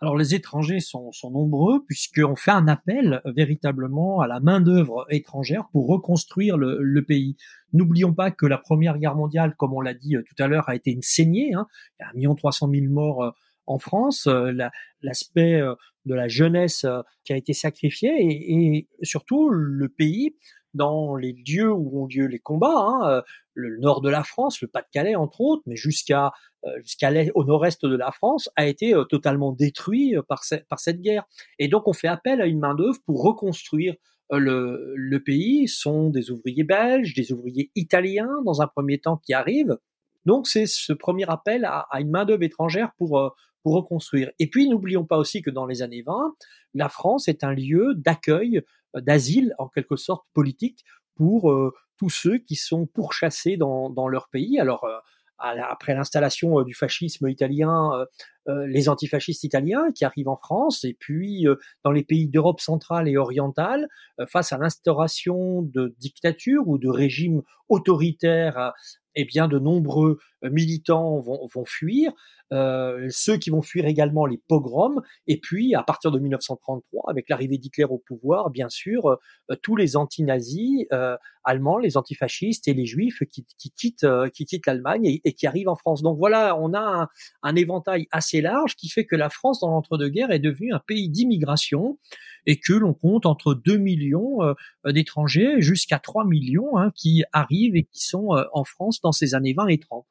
Alors 0.00 0.16
les 0.16 0.34
étrangers 0.34 0.80
sont, 0.80 1.12
sont 1.12 1.30
nombreux 1.30 1.84
puisqu'on 1.84 2.34
fait 2.34 2.50
un 2.50 2.66
appel 2.66 3.20
véritablement 3.24 4.20
à 4.20 4.26
la 4.26 4.40
main 4.40 4.60
d'œuvre 4.60 5.06
étrangère 5.10 5.68
pour 5.70 5.86
reconstruire 5.86 6.56
le, 6.56 6.78
le 6.80 7.04
pays. 7.04 7.36
N'oublions 7.72 8.12
pas 8.12 8.32
que 8.32 8.46
la 8.46 8.58
Première 8.58 8.98
Guerre 8.98 9.14
mondiale, 9.14 9.54
comme 9.56 9.74
on 9.74 9.80
l'a 9.80 9.94
dit 9.94 10.16
tout 10.26 10.42
à 10.42 10.48
l'heure, 10.48 10.68
a 10.68 10.74
été 10.74 10.90
une 10.90 11.02
saignée. 11.02 11.54
Hein. 11.54 11.68
Il 12.00 12.02
y 12.02 12.06
a 12.06 12.08
un 12.08 12.14
million 12.14 12.34
trois 12.34 12.50
cent 12.50 12.66
mille 12.66 12.90
morts 12.90 13.32
en 13.72 13.78
France, 13.78 14.26
euh, 14.26 14.52
l'aspect 15.00 15.54
euh, 15.54 15.74
de 16.04 16.14
la 16.14 16.28
jeunesse 16.28 16.84
euh, 16.84 17.00
qui 17.24 17.32
a 17.32 17.36
été 17.36 17.54
sacrifié 17.54 18.12
et, 18.20 18.88
surtout 19.02 19.48
le 19.48 19.88
pays 19.88 20.36
dans 20.74 21.16
les 21.16 21.32
lieux 21.32 21.70
où 21.70 22.02
ont 22.02 22.06
lieu 22.06 22.26
les 22.26 22.38
combats, 22.38 22.74
hein, 22.74 23.22
le 23.52 23.78
nord 23.78 24.00
de 24.00 24.08
la 24.08 24.24
France, 24.24 24.62
le 24.62 24.68
Pas-de-Calais 24.68 25.16
entre 25.16 25.42
autres, 25.42 25.62
mais 25.66 25.76
jusqu'à 25.76 26.32
jusqu'à 26.80 27.10
au 27.34 27.44
nord-est 27.44 27.84
de 27.84 27.94
la 27.94 28.10
France, 28.10 28.48
a 28.56 28.66
été 28.66 28.94
totalement 29.10 29.52
détruit 29.52 30.14
par, 30.28 30.42
par 30.70 30.80
cette 30.80 31.02
guerre. 31.02 31.24
Et 31.58 31.68
donc 31.68 31.88
on 31.88 31.92
fait 31.92 32.08
appel 32.08 32.40
à 32.40 32.46
une 32.46 32.60
main 32.60 32.74
d'œuvre 32.74 32.98
pour 33.04 33.22
reconstruire 33.22 33.94
le, 34.30 34.94
le 34.96 35.22
pays. 35.22 35.68
sont 35.68 36.08
des 36.08 36.30
ouvriers 36.30 36.64
belges, 36.64 37.12
des 37.12 37.32
ouvriers 37.32 37.70
italiens 37.74 38.30
dans 38.46 38.62
un 38.62 38.66
premier 38.66 38.98
temps 38.98 39.18
qui 39.18 39.34
arrivent. 39.34 39.76
Donc 40.24 40.46
c'est 40.46 40.66
ce 40.66 40.94
premier 40.94 41.28
appel 41.28 41.66
à, 41.66 41.80
à 41.90 42.00
une 42.00 42.10
main 42.10 42.24
d'œuvre 42.24 42.44
étrangère 42.44 42.92
pour 42.96 43.34
pour 43.62 43.74
reconstruire. 43.74 44.30
Et 44.38 44.48
puis, 44.48 44.68
n'oublions 44.68 45.04
pas 45.04 45.16
aussi 45.16 45.42
que 45.42 45.50
dans 45.50 45.66
les 45.66 45.82
années 45.82 46.02
20, 46.02 46.34
la 46.74 46.88
France 46.88 47.28
est 47.28 47.44
un 47.44 47.52
lieu 47.52 47.94
d'accueil, 47.96 48.62
euh, 48.96 49.00
d'asile, 49.00 49.54
en 49.58 49.68
quelque 49.68 49.96
sorte 49.96 50.24
politique, 50.32 50.84
pour 51.14 51.50
euh, 51.50 51.72
tous 51.98 52.10
ceux 52.10 52.38
qui 52.38 52.56
sont 52.56 52.86
pourchassés 52.86 53.56
dans, 53.56 54.08
leur 54.08 54.28
pays. 54.28 54.58
Alors, 54.58 54.84
euh, 54.84 54.98
après 55.38 55.94
l'installation 55.94 56.62
du 56.62 56.74
fascisme 56.74 57.28
italien, 57.28 58.06
les 58.46 58.88
antifascistes 58.88 59.44
italiens 59.44 59.92
qui 59.94 60.04
arrivent 60.04 60.28
en 60.28 60.36
France, 60.36 60.84
et 60.84 60.96
puis 60.98 61.46
dans 61.84 61.92
les 61.92 62.02
pays 62.02 62.26
d'Europe 62.26 62.60
centrale 62.60 63.08
et 63.08 63.16
orientale, 63.16 63.88
face 64.28 64.52
à 64.52 64.58
l'instauration 64.58 65.62
de 65.62 65.94
dictatures 65.98 66.66
ou 66.66 66.78
de 66.78 66.88
régimes 66.88 67.42
autoritaires 67.68 68.72
eh 69.14 69.24
bien, 69.24 69.48
de 69.48 69.58
nombreux 69.58 70.18
militants 70.42 71.20
vont, 71.20 71.64
fuir. 71.64 72.12
Euh, 72.52 73.06
ceux 73.10 73.38
qui 73.38 73.50
vont 73.50 73.62
fuir 73.62 73.86
également 73.86 74.26
les 74.26 74.38
pogroms, 74.48 75.00
et 75.26 75.38
puis 75.40 75.74
à 75.74 75.82
partir 75.82 76.10
de 76.10 76.18
1933, 76.18 77.04
avec 77.08 77.28
l'arrivée 77.28 77.56
d'Hitler 77.56 77.84
au 77.84 77.98
pouvoir, 77.98 78.50
bien 78.50 78.68
sûr, 78.68 79.06
euh, 79.08 79.56
tous 79.62 79.76
les 79.76 79.96
anti-nazis 79.96 80.86
euh, 80.92 81.16
allemands, 81.44 81.78
les 81.78 81.96
antifascistes 81.96 82.68
et 82.68 82.74
les 82.74 82.84
juifs 82.84 83.22
qui, 83.30 83.46
qui 83.58 83.70
quittent, 83.70 84.06
qui 84.34 84.44
quittent 84.44 84.66
l'Allemagne 84.66 85.20
et, 85.24 85.32
qui 85.32 85.46
arrivent 85.46 85.68
en 85.68 85.76
France. 85.76 86.02
Donc 86.02 86.18
voilà, 86.18 86.56
on 86.58 86.74
a 86.74 87.08
un 87.42 87.56
éventail 87.56 88.06
assez 88.10 88.31
large 88.40 88.76
qui 88.76 88.88
fait 88.88 89.04
que 89.04 89.16
la 89.16 89.30
France, 89.30 89.60
dans 89.60 89.70
l'entre-deux-guerres, 89.70 90.30
est 90.30 90.38
devenue 90.38 90.72
un 90.72 90.80
pays 90.80 91.08
d'immigration 91.08 91.98
et 92.46 92.58
que 92.58 92.72
l'on 92.72 92.94
compte 92.94 93.26
entre 93.26 93.54
2 93.54 93.76
millions 93.76 94.38
d'étrangers 94.84 95.60
jusqu'à 95.60 95.98
3 95.98 96.24
millions 96.24 96.76
hein, 96.76 96.90
qui 96.94 97.22
arrivent 97.32 97.76
et 97.76 97.84
qui 97.84 98.04
sont 98.04 98.30
en 98.52 98.64
France 98.64 99.00
dans 99.00 99.12
ces 99.12 99.34
années 99.34 99.54
20 99.54 99.68
et 99.68 99.78
30. 99.78 100.06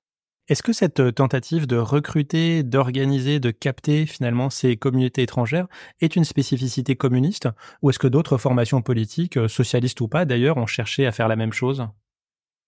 Est-ce 0.51 0.63
que 0.63 0.73
cette 0.73 0.99
euh, 0.99 1.11
tentative 1.13 1.65
de 1.65 1.77
recruter, 1.77 2.63
d'organiser, 2.63 3.39
de 3.39 3.51
capter 3.51 4.05
finalement 4.05 4.49
ces 4.49 4.75
communautés 4.75 5.21
étrangères 5.21 5.67
est 6.01 6.17
une 6.17 6.25
spécificité 6.25 6.97
communiste 6.97 7.47
ou 7.81 7.89
est-ce 7.89 7.99
que 7.99 8.07
d'autres 8.07 8.37
formations 8.37 8.81
politiques, 8.81 9.37
euh, 9.37 9.47
socialistes 9.47 10.01
ou 10.01 10.09
pas 10.09 10.25
d'ailleurs, 10.25 10.57
ont 10.57 10.65
cherché 10.65 11.05
à 11.05 11.13
faire 11.13 11.29
la 11.29 11.37
même 11.37 11.53
chose? 11.53 11.87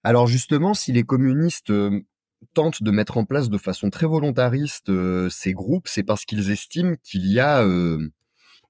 Alors 0.04 0.28
justement, 0.28 0.74
si 0.74 0.94
les 0.94 1.04
communistes 1.04 1.72
euh, 1.72 2.06
tentent 2.54 2.84
de 2.84 2.92
mettre 2.92 3.18
en 3.18 3.26
place 3.26 3.50
de 3.50 3.58
façon 3.58 3.90
très 3.90 4.08
volontariste 4.08 4.92
ces 5.30 5.54
groupes, 5.54 5.88
c'est 5.88 6.04
parce 6.04 6.26
qu'ils 6.26 6.52
estiment 6.52 6.96
qu'il 7.04 7.26
y 7.32 7.40
a 7.40 7.64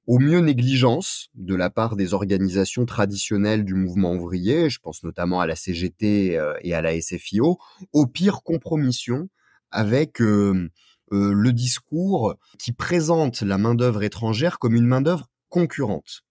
au 0.06 0.20
mieux 0.20 0.40
négligence 0.40 1.30
de 1.36 1.56
la 1.56 1.70
part 1.70 1.96
des 1.96 2.14
organisations 2.14 2.86
traditionnelles 2.86 3.64
du 3.64 3.74
mouvement 3.74 4.14
ouvrier, 4.14 4.70
je 4.70 4.80
pense 4.80 5.04
notamment 5.04 5.40
à 5.40 5.48
la 5.48 5.56
CGT 5.56 6.38
euh, 6.38 6.54
et 6.62 6.74
à 6.74 6.82
la 6.82 7.00
SFIO, 7.00 7.58
au 7.94 8.08
pire 8.08 8.44
compromission 8.44 9.30
avec 9.72 10.22
euh, 10.22 10.70
euh, 11.14 11.34
le 11.34 11.54
discours 11.54 12.36
qui 12.60 12.74
présente 12.74 13.42
la 13.42 13.58
main-d'œuvre 13.58 14.04
étrangère 14.04 14.60
comme 14.60 14.76
une 14.76 14.86
main-d'œuvre 14.86 15.30
concurrente. 15.50 16.24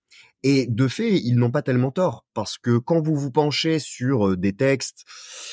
Et 0.44 0.66
de 0.66 0.88
fait, 0.88 1.18
ils 1.18 1.37
n'ont 1.37 1.52
pas 1.52 1.62
tellement 1.62 1.92
tort, 1.92 2.26
parce 2.34 2.58
que 2.58 2.78
quand 2.78 3.00
vous 3.00 3.14
vous 3.14 3.30
penchez 3.30 3.78
sur 3.78 4.37
des 4.37 4.52
textes, 4.52 5.04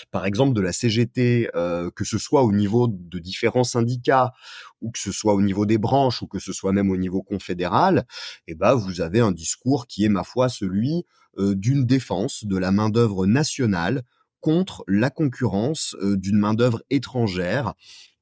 par 0.10 0.26
exemple 0.26 0.54
de 0.54 0.62
la 0.62 0.74
CGT, 0.74 1.50
que 1.54 2.04
ce 2.04 2.18
soit 2.18 2.42
au 2.44 2.52
niveau 2.52 2.88
de 2.90 3.20
différents 3.20 3.64
syndicats, 3.64 4.34
ou 4.82 4.90
que 4.90 5.00
ce 5.00 5.12
soit 5.12 5.36
au 5.36 5.42
niveau 5.44 5.68
des 5.68 5.78
branches, 5.78 6.24
ou 6.24 6.28
que 6.28 6.40
ce 6.40 6.54
soit 6.54 6.72
même 6.72 6.90
au 6.90 6.98
niveau 6.98 7.22
confédéral, 7.22 8.06
eh 8.48 8.56
ben 8.56 8.74
vous 8.74 9.02
avez 9.02 9.20
un 9.20 9.32
discours 9.32 9.86
qui 9.86 10.06
est, 10.06 10.10
ma 10.10 10.24
foi, 10.24 10.50
celui 10.50 11.06
d'une 11.38 11.86
défense 11.86 12.44
de 12.44 12.58
la 12.58 12.72
main 12.72 12.90
d'œuvre 12.90 13.28
nationale 13.28 14.02
contre 14.42 14.84
la 14.88 15.10
concurrence 15.10 15.96
d'une 16.02 16.38
main 16.40 16.54
d'œuvre 16.54 16.82
étrangère 16.90 17.74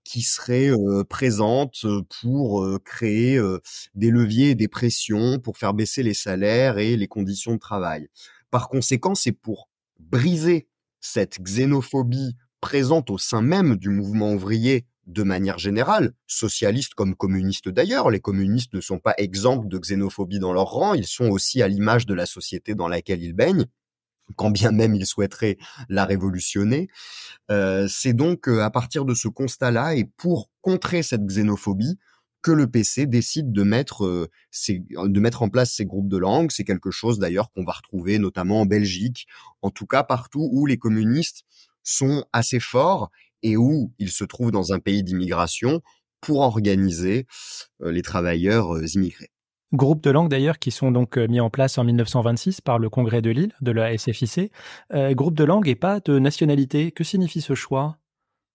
qui 0.07 0.21
serait 0.21 0.71
présente 1.09 1.85
pour 2.21 2.65
créer 2.85 3.41
des 3.93 4.09
leviers 4.09 4.51
et 4.51 4.55
des 4.55 4.69
pressions 4.69 5.39
pour 5.39 5.57
faire 5.57 5.73
baisser 5.73 6.01
les 6.01 6.13
salaires 6.13 6.77
et 6.77 6.95
les 6.95 7.07
conditions 7.07 7.53
de 7.53 7.59
travail. 7.59 8.07
Par 8.49 8.69
conséquent, 8.69 9.15
c'est 9.15 9.33
pour 9.33 9.69
briser 9.99 10.69
cette 11.01 11.41
xénophobie 11.41 12.37
présente 12.61 13.09
au 13.09 13.17
sein 13.17 13.41
même 13.41 13.75
du 13.75 13.89
mouvement 13.89 14.31
ouvrier 14.31 14.85
de 15.07 15.23
manière 15.23 15.57
générale, 15.57 16.13
socialistes 16.25 16.93
comme 16.93 17.15
communistes 17.15 17.69
d'ailleurs. 17.69 18.09
Les 18.09 18.19
communistes 18.21 18.73
ne 18.73 18.81
sont 18.81 18.99
pas 18.99 19.13
exempts 19.17 19.65
de 19.65 19.77
xénophobie 19.77 20.39
dans 20.39 20.53
leur 20.53 20.71
rang, 20.71 20.93
ils 20.93 21.05
sont 21.05 21.29
aussi 21.29 21.61
à 21.61 21.67
l'image 21.67 22.05
de 22.05 22.13
la 22.13 22.25
société 22.25 22.75
dans 22.75 22.87
laquelle 22.87 23.21
ils 23.21 23.33
baignent 23.33 23.65
quand 24.36 24.51
bien 24.51 24.72
même 24.72 24.96
il 24.96 25.05
souhaiterait 25.05 25.57
la 25.89 26.05
révolutionner. 26.05 26.89
Euh, 27.51 27.88
c'est 27.89 28.13
donc 28.13 28.48
euh, 28.48 28.62
à 28.62 28.69
partir 28.69 29.05
de 29.05 29.13
ce 29.13 29.27
constat-là 29.27 29.96
et 29.96 30.05
pour 30.17 30.50
contrer 30.62 31.03
cette 31.03 31.25
xénophobie 31.25 31.98
que 32.41 32.51
le 32.51 32.67
PC 32.67 33.07
décide 33.07 33.51
de 33.51 33.63
mettre 33.63 34.05
euh, 34.05 34.29
de 34.69 35.19
mettre 35.19 35.41
en 35.41 35.50
place 35.50 35.74
ces 35.74 35.86
groupes 35.86 36.10
de 36.10 36.17
langue. 36.17 36.51
C'est 36.51 36.63
quelque 36.63 36.91
chose 36.91 37.19
d'ailleurs 37.19 37.51
qu'on 37.51 37.63
va 37.63 37.74
retrouver 37.74 38.19
notamment 38.19 38.62
en 38.62 38.65
Belgique, 38.65 39.27
en 39.62 39.69
tout 39.69 39.88
cas 39.88 40.03
partout 40.03 40.50
où 40.51 40.65
les 40.65 40.77
communistes 40.77 41.43
sont 41.84 42.25
assez 42.34 42.60
forts 42.60 43.10
et 43.43 43.55
où 43.57 43.93
ils 43.98 44.12
se 44.12 44.24
trouvent 44.24 44.51
dans 44.51 44.74
un 44.74 44.79
pays 44.79 45.03
d'immigration 45.03 45.81
pour 46.22 46.39
organiser 46.41 47.27
les 47.79 48.01
travailleurs 48.01 48.84
immigrés. 48.96 49.31
Groupes 49.74 50.01
de 50.01 50.12
langue 50.12 50.29
d'ailleurs 50.29 50.59
qui 50.59 50.71
sont 50.71 50.91
donc 50.91 51.17
euh, 51.17 51.27
mis 51.27 51.41
en 51.41 51.50
place 51.50 51.77
en 51.77 51.83
1926 51.83 52.62
par 52.62 52.79
le 52.79 52.89
Congrès 52.89 53.21
de 53.21 53.29
Lille 53.29 53.51
de 53.59 53.71
la 53.71 53.97
SFIC. 53.97 54.51
Euh, 54.93 55.13
groupe 55.13 55.36
de 55.36 55.43
langue 55.43 55.67
et 55.67 55.75
pas 55.75 56.00
de 56.00 56.19
nationalité. 56.19 56.91
Que 56.91 57.03
signifie 57.03 57.41
ce 57.41 57.53
choix? 57.53 57.97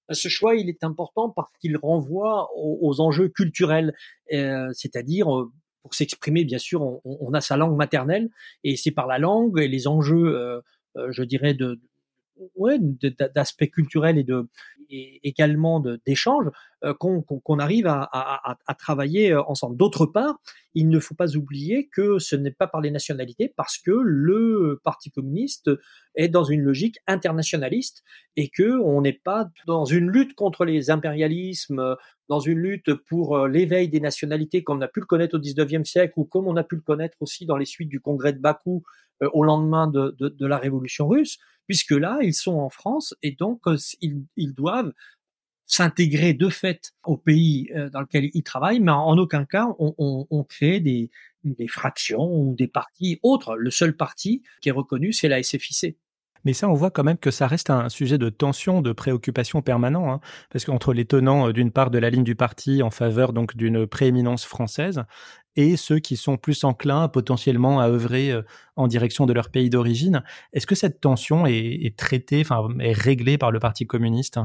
Bah, 0.09 0.14
ce 0.14 0.28
choix, 0.28 0.54
il 0.54 0.71
est 0.71 0.83
important 0.85 1.28
parce 1.28 1.52
qu'il 1.61 1.76
renvoie 1.76 2.49
aux, 2.57 3.00
enjeux 3.02 3.28
culturels, 3.28 3.92
euh, 4.33 4.71
c'est-à-dire 4.73 5.26
pour 5.83 5.95
s'exprimer, 5.95 6.45
bien 6.45 6.59
sûr, 6.59 7.00
on, 7.04 7.35
a 7.35 7.42
sa 7.42 7.59
langue 7.59 7.76
maternelle 7.76 8.31
et 8.64 8.76
c'est 8.76 8.92
par 8.92 9.07
la 9.07 9.19
langue 9.19 9.59
et 9.59 9.69
les 9.69 9.88
enjeux, 9.88 10.62
je 10.95 11.23
dirais, 11.25 11.54
de, 11.54 11.81
ouais, 12.55 12.79
d'aspects 13.35 13.71
culturels 13.71 14.19
et 14.19 14.25
de 14.25 14.49
et 14.93 15.21
également 15.27 15.83
d'échanges 16.07 16.51
euh, 16.85 16.95
qu'on 16.95 17.59
arrive 17.59 17.87
à, 17.87 18.09
à, 18.13 18.75
travailler 18.75 19.33
euh, 19.33 19.43
ensemble. 19.45 19.77
D'autre 19.77 20.07
part, 20.07 20.39
il 20.75 20.89
ne 20.89 20.99
faut 20.99 21.15
pas 21.15 21.35
oublier 21.37 21.89
que 21.89 22.19
ce 22.19 22.37
n'est 22.37 22.53
pas 22.53 22.67
par 22.67 22.81
les 22.81 22.91
nationalités 22.91 23.53
parce 23.57 23.79
que 23.79 23.91
le 23.91 24.81
Parti 24.85 25.11
communiste 25.11 25.71
est 26.15 26.29
dans 26.29 26.45
une 26.45 26.61
logique 26.61 26.99
internationaliste 27.07 28.05
et 28.37 28.49
que 28.49 28.79
on 28.81 29.01
n'est 29.01 29.13
pas 29.25 29.49
dans 29.67 29.87
une 29.87 30.11
lutte 30.11 30.35
contre 30.35 30.65
les 30.65 30.91
impérialismes, 30.91 31.97
dans 32.29 32.41
une 32.41 32.59
lutte 32.59 32.93
pour 32.95 33.37
euh, 33.37 33.49
l'éveil 33.49 33.89
des 33.89 34.01
nationalités 34.01 34.63
comme 34.63 34.79
on 34.79 34.83
a 34.83 34.89
pu 34.89 35.01
le 35.01 35.07
connaître 35.07 35.37
au 35.37 35.41
19e 35.41 35.85
siècle 35.85 36.13
ou 36.17 36.25
comme 36.25 36.47
on 36.47 36.57
a 36.57 36.65
pu 36.65 36.77
le 36.77 36.83
connaître 36.83 37.17
aussi 37.21 37.47
dans 37.47 37.57
les 37.57 37.67
suites 37.67 37.89
du 37.89 38.01
congrès 38.01 38.33
de 38.33 38.39
Bakou 38.39 38.83
au 39.21 39.45
lendemain 39.45 39.87
de, 39.87 40.17
de, 40.19 40.29
de 40.29 40.47
la 40.47 40.59
révolution 40.59 41.07
russe 41.07 41.39
puisque 41.66 41.92
là, 41.92 42.19
ils 42.23 42.35
sont 42.35 42.54
en 42.54 42.69
France 42.69 43.14
et 43.23 43.33
donc 43.33 43.61
euh, 43.66 43.76
ils, 44.00 44.54
doivent 44.54 44.92
s'intégrer 45.66 46.35
de 46.35 46.49
fait 46.49 46.92
au 47.04 47.16
pays 47.16 47.71
euh, 47.75 47.88
dans 47.90 48.00
lequel 48.00 48.31
ils 48.35 48.42
travaillent, 48.42 48.81
mais 48.81 48.92
en 48.92 49.16
aucun 49.16 49.45
cas 49.45 49.69
on, 49.78 50.45
crée 50.45 50.81
des, 50.81 51.11
des 51.45 51.69
fractions 51.69 52.33
ou 52.33 52.54
des 52.54 52.69
partis 52.69 53.19
autres. 53.23 53.57
Le 53.57 53.71
seul 53.71 53.97
parti 53.97 54.42
qui 54.61 54.69
est 54.69 54.73
reconnu, 54.73 55.12
c'est 55.12 55.28
la 55.28 55.42
SFIC. 55.42 55.97
Mais 56.45 56.52
ça, 56.52 56.69
on 56.69 56.75
voit 56.75 56.90
quand 56.90 57.04
même 57.04 57.19
que 57.19 57.31
ça 57.31 57.47
reste 57.47 57.71
un 57.71 57.88
sujet 57.88 58.19
de 58.19 58.28
tension, 58.28 58.83
de 58.83 58.92
préoccupation 58.92 59.62
permanent, 59.62 60.12
hein, 60.12 60.21
parce 60.50 60.64
qu'entre 60.64 60.92
les 60.92 61.04
tenants 61.04 61.49
euh, 61.49 61.52
d'une 61.52 61.71
part 61.71 61.90
de 61.90 61.99
la 61.99 62.11
ligne 62.11 62.25
du 62.25 62.35
parti 62.35 62.83
en 62.83 62.90
faveur 62.90 63.33
donc 63.33 63.57
d'une 63.57 63.87
prééminence 63.87 64.45
française 64.45 65.04
et 65.56 65.76
ceux 65.76 65.99
qui 65.99 66.16
sont 66.16 66.37
plus 66.37 66.64
enclins 66.64 67.09
potentiellement 67.09 67.80
à 67.80 67.88
œuvrer 67.88 68.32
euh, 68.32 68.42
en 68.76 68.87
direction 68.87 69.26
de 69.26 69.32
leur 69.32 69.50
pays 69.50 69.71
d'origine, 69.71 70.23
est-ce 70.52 70.66
que 70.66 70.75
cette 70.75 71.00
tension 71.00 71.47
est, 71.47 71.97
traitée, 71.97 72.40
enfin 72.40 72.68
est 72.80 72.92
réglée 72.92 73.38
par 73.38 73.50
le 73.50 73.59
Parti 73.59 73.87
communiste? 73.87 74.38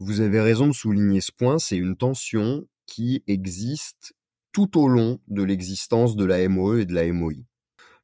Vous 0.00 0.20
avez 0.20 0.40
raison 0.40 0.66
de 0.66 0.72
souligner 0.72 1.20
ce 1.20 1.32
point. 1.32 1.58
C'est 1.58 1.76
une 1.76 1.96
tension 1.96 2.66
qui 2.86 3.22
existe 3.26 4.14
tout 4.52 4.78
au 4.78 4.88
long 4.88 5.20
de 5.28 5.42
l'existence 5.42 6.16
de 6.16 6.24
la 6.24 6.48
MOE 6.48 6.80
et 6.80 6.84
de 6.84 6.94
la 6.94 7.10
MOI. 7.12 7.34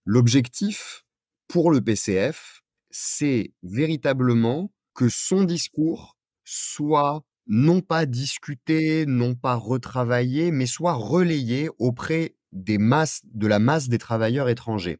L'objectif 0.04 1.04
pour 1.48 1.70
le 1.70 1.80
PCF, 1.80 2.62
c'est 2.90 3.52
véritablement 3.62 4.72
que 4.94 5.08
son 5.08 5.44
discours 5.44 6.16
soit 6.44 7.24
non 7.50 7.80
pas 7.80 8.06
discuté, 8.06 9.06
non 9.06 9.34
pas 9.34 9.56
retravaillé, 9.56 10.52
mais 10.52 10.66
soit 10.66 10.92
relayé 10.92 11.68
auprès 11.80 12.36
des 12.52 12.78
masses, 12.78 13.22
de 13.24 13.48
la 13.48 13.58
masse 13.58 13.88
des 13.88 13.98
travailleurs 13.98 14.48
étrangers. 14.48 14.98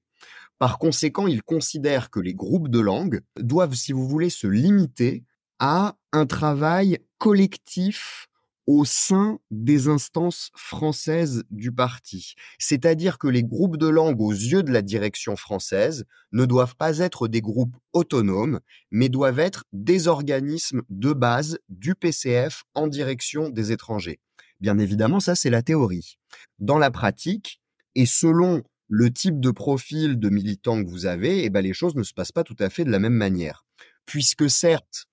Par 0.58 0.78
conséquent, 0.78 1.28
il 1.28 1.44
considère 1.44 2.10
que 2.10 2.18
les 2.18 2.34
groupes 2.34 2.68
de 2.68 2.80
langue 2.80 3.22
doivent, 3.38 3.74
si 3.74 3.92
vous 3.92 4.06
voulez, 4.06 4.30
se 4.30 4.48
limiter 4.48 5.24
à 5.60 5.96
un 6.12 6.26
travail 6.26 6.98
collectif 7.18 8.26
au 8.70 8.84
sein 8.84 9.40
des 9.50 9.88
instances 9.88 10.52
françaises 10.54 11.42
du 11.50 11.72
parti. 11.72 12.34
C'est-à-dire 12.60 13.18
que 13.18 13.26
les 13.26 13.42
groupes 13.42 13.78
de 13.78 13.88
langue 13.88 14.20
aux 14.20 14.30
yeux 14.30 14.62
de 14.62 14.70
la 14.70 14.80
direction 14.80 15.34
française 15.34 16.04
ne 16.30 16.44
doivent 16.44 16.76
pas 16.76 16.98
être 16.98 17.26
des 17.26 17.40
groupes 17.40 17.76
autonomes, 17.92 18.60
mais 18.92 19.08
doivent 19.08 19.40
être 19.40 19.64
des 19.72 20.06
organismes 20.06 20.82
de 20.88 21.12
base 21.12 21.58
du 21.68 21.96
PCF 21.96 22.62
en 22.74 22.86
direction 22.86 23.48
des 23.48 23.72
étrangers. 23.72 24.20
Bien 24.60 24.78
évidemment, 24.78 25.18
ça 25.18 25.34
c'est 25.34 25.50
la 25.50 25.62
théorie. 25.62 26.16
Dans 26.60 26.78
la 26.78 26.92
pratique, 26.92 27.60
et 27.96 28.06
selon 28.06 28.62
le 28.86 29.12
type 29.12 29.40
de 29.40 29.50
profil 29.50 30.20
de 30.20 30.28
militant 30.28 30.80
que 30.80 30.88
vous 30.88 31.06
avez, 31.06 31.42
eh 31.42 31.50
ben, 31.50 31.62
les 31.62 31.72
choses 31.72 31.96
ne 31.96 32.04
se 32.04 32.14
passent 32.14 32.30
pas 32.30 32.44
tout 32.44 32.56
à 32.60 32.70
fait 32.70 32.84
de 32.84 32.90
la 32.92 33.00
même 33.00 33.14
manière. 33.14 33.64
Puisque 34.06 34.48
certes, 34.48 35.06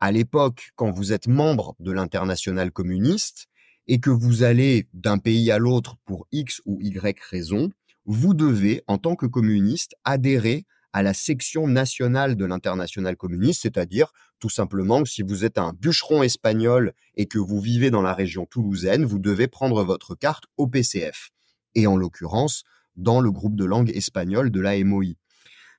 à 0.00 0.12
l'époque, 0.12 0.70
quand 0.76 0.90
vous 0.90 1.12
êtes 1.12 1.26
membre 1.26 1.74
de 1.80 1.92
l'international 1.92 2.70
communiste 2.70 3.46
et 3.86 4.00
que 4.00 4.10
vous 4.10 4.42
allez 4.42 4.88
d'un 4.92 5.18
pays 5.18 5.50
à 5.50 5.58
l'autre 5.58 5.96
pour 6.04 6.26
X 6.32 6.60
ou 6.66 6.78
Y 6.80 7.18
raison, 7.30 7.70
vous 8.04 8.34
devez, 8.34 8.82
en 8.86 8.98
tant 8.98 9.16
que 9.16 9.26
communiste, 9.26 9.94
adhérer 10.04 10.66
à 10.92 11.02
la 11.02 11.12
section 11.12 11.66
nationale 11.66 12.36
de 12.36 12.44
l'international 12.44 13.16
communiste, 13.16 13.62
c'est-à-dire 13.62 14.12
tout 14.38 14.48
simplement 14.48 15.02
que 15.02 15.08
si 15.08 15.22
vous 15.22 15.44
êtes 15.44 15.58
un 15.58 15.72
bûcheron 15.72 16.22
espagnol 16.22 16.92
et 17.16 17.26
que 17.26 17.38
vous 17.38 17.60
vivez 17.60 17.90
dans 17.90 18.02
la 18.02 18.14
région 18.14 18.46
toulousaine, 18.46 19.04
vous 19.04 19.18
devez 19.18 19.48
prendre 19.48 19.84
votre 19.84 20.14
carte 20.14 20.44
au 20.56 20.66
PCF, 20.66 21.30
et 21.74 21.86
en 21.86 21.96
l'occurrence 21.96 22.64
dans 22.96 23.20
le 23.20 23.30
groupe 23.30 23.56
de 23.56 23.64
langue 23.64 23.90
espagnole 23.94 24.50
de 24.50 24.60
la 24.60 24.82
MOI. 24.82 25.16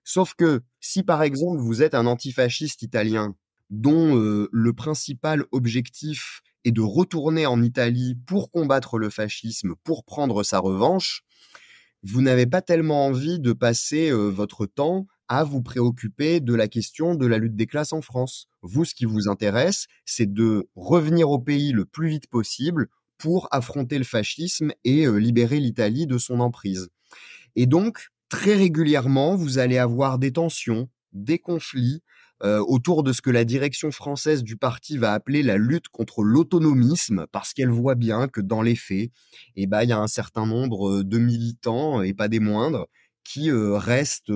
Sauf 0.04 0.34
que 0.36 0.62
si 0.80 1.04
par 1.04 1.24
exemple 1.24 1.60
vous 1.60 1.82
êtes 1.82 1.96
un 1.96 2.06
antifasciste 2.06 2.84
italien 2.84 3.36
dont 3.70 4.16
le 4.52 4.74
principal 4.74 5.46
objectif 5.52 6.42
est 6.64 6.72
de 6.72 6.82
retourner 6.82 7.46
en 7.46 7.62
Italie 7.62 8.16
pour 8.26 8.52
combattre 8.52 8.98
le 8.98 9.10
fascisme, 9.10 9.76
pour 9.84 10.04
prendre 10.04 10.44
sa 10.44 10.60
revanche, 10.60 11.24
vous 12.04 12.22
n'avez 12.22 12.46
pas 12.46 12.62
tellement 12.62 13.08
envie 13.08 13.40
de 13.40 13.54
passer 13.54 14.12
votre 14.12 14.66
temps 14.66 15.08
à 15.28 15.44
vous 15.44 15.62
préoccuper 15.62 16.40
de 16.40 16.54
la 16.54 16.68
question 16.68 17.16
de 17.16 17.26
la 17.26 17.38
lutte 17.38 17.56
des 17.56 17.66
classes 17.66 17.92
en 17.92 18.02
France. 18.02 18.48
Vous, 18.62 18.86
ce 18.86 18.96
qui 18.96 19.06
vous 19.06 19.28
intéresse, 19.28 19.88
c'est 20.06 20.32
de 20.32 20.70
revenir 20.76 21.30
au 21.30 21.40
pays 21.40 21.74
le 21.74 21.86
plus 21.86 22.08
vite 22.08 22.28
possible 22.28 22.88
pour 23.18 23.48
affronter 23.52 23.98
le 23.98 24.04
fascisme 24.04 24.72
et 24.84 25.08
libérer 25.10 25.60
l'Italie 25.60 26.08
de 26.08 26.18
son 26.18 26.40
emprise. 26.40 26.90
Et 27.56 27.66
donc, 27.66 28.08
très 28.30 28.54
régulièrement, 28.54 29.36
vous 29.36 29.58
allez 29.58 29.78
avoir 29.78 30.20
des 30.20 30.32
tensions, 30.32 30.90
des 31.12 31.40
conflits 31.40 32.04
euh, 32.44 32.60
autour 32.68 33.04
de 33.04 33.14
ce 33.14 33.22
que 33.22 33.32
la 33.32 33.46
direction 33.46 33.92
française 33.92 34.44
du 34.44 34.58
parti 34.58 34.98
va 34.98 35.14
appeler 35.14 35.42
la 35.42 35.58
lutte 35.58 35.88
contre 35.90 36.24
l'autonomisme, 36.24 37.26
parce 37.32 37.54
qu'elle 37.54 37.70
voit 37.70 37.96
bien 37.96 38.28
que 38.28 38.42
dans 38.42 38.62
les 38.62 38.76
faits, 38.76 39.12
eh 39.56 39.68
ben, 39.68 39.84
il 39.84 39.90
y 39.90 39.94
a 39.94 40.00
un 40.00 40.08
certain 40.08 40.46
nombre 40.46 41.02
de 41.02 41.18
militants, 41.18 42.02
et 42.02 42.14
pas 42.14 42.28
des 42.28 42.40
moindres, 42.40 42.88
qui 43.24 43.52
restent 43.52 44.32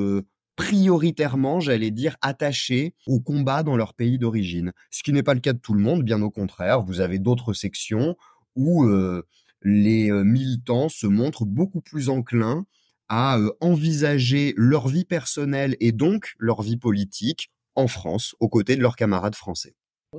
prioritairement, 0.56 1.60
j'allais 1.60 1.92
dire, 1.92 2.18
attachés 2.22 2.94
au 3.08 3.20
combat 3.20 3.64
dans 3.64 3.78
leur 3.78 3.94
pays 3.94 4.18
d'origine. 4.18 4.74
Ce 4.90 5.04
qui 5.04 5.14
n'est 5.14 5.24
pas 5.24 5.34
le 5.34 5.40
cas 5.40 5.54
de 5.54 5.60
tout 5.60 5.74
le 5.74 5.82
monde, 5.82 6.04
bien 6.04 6.22
au 6.22 6.30
contraire. 6.30 6.82
Vous 6.82 7.00
avez 7.00 7.20
d'autres 7.20 7.54
sections 7.54 8.18
où 8.56 8.86
les 9.62 10.12
militants 10.12 10.90
se 10.90 11.08
montrent 11.08 11.46
beaucoup 11.46 11.82
plus 11.82 12.10
enclins 12.10 12.66
à 13.08 13.38
envisager 13.60 14.54
leur 14.58 14.88
vie 14.88 15.06
personnelle 15.06 15.76
et 15.80 15.92
donc 15.92 16.34
leur 16.38 16.62
vie 16.62 16.78
politique 16.78 17.50
en 17.76 17.88
France, 17.88 18.36
aux 18.40 18.50
côtés 18.50 18.76
de 18.76 18.82
leurs 18.82 18.96
camarades 18.96 19.36
français. 19.36 19.76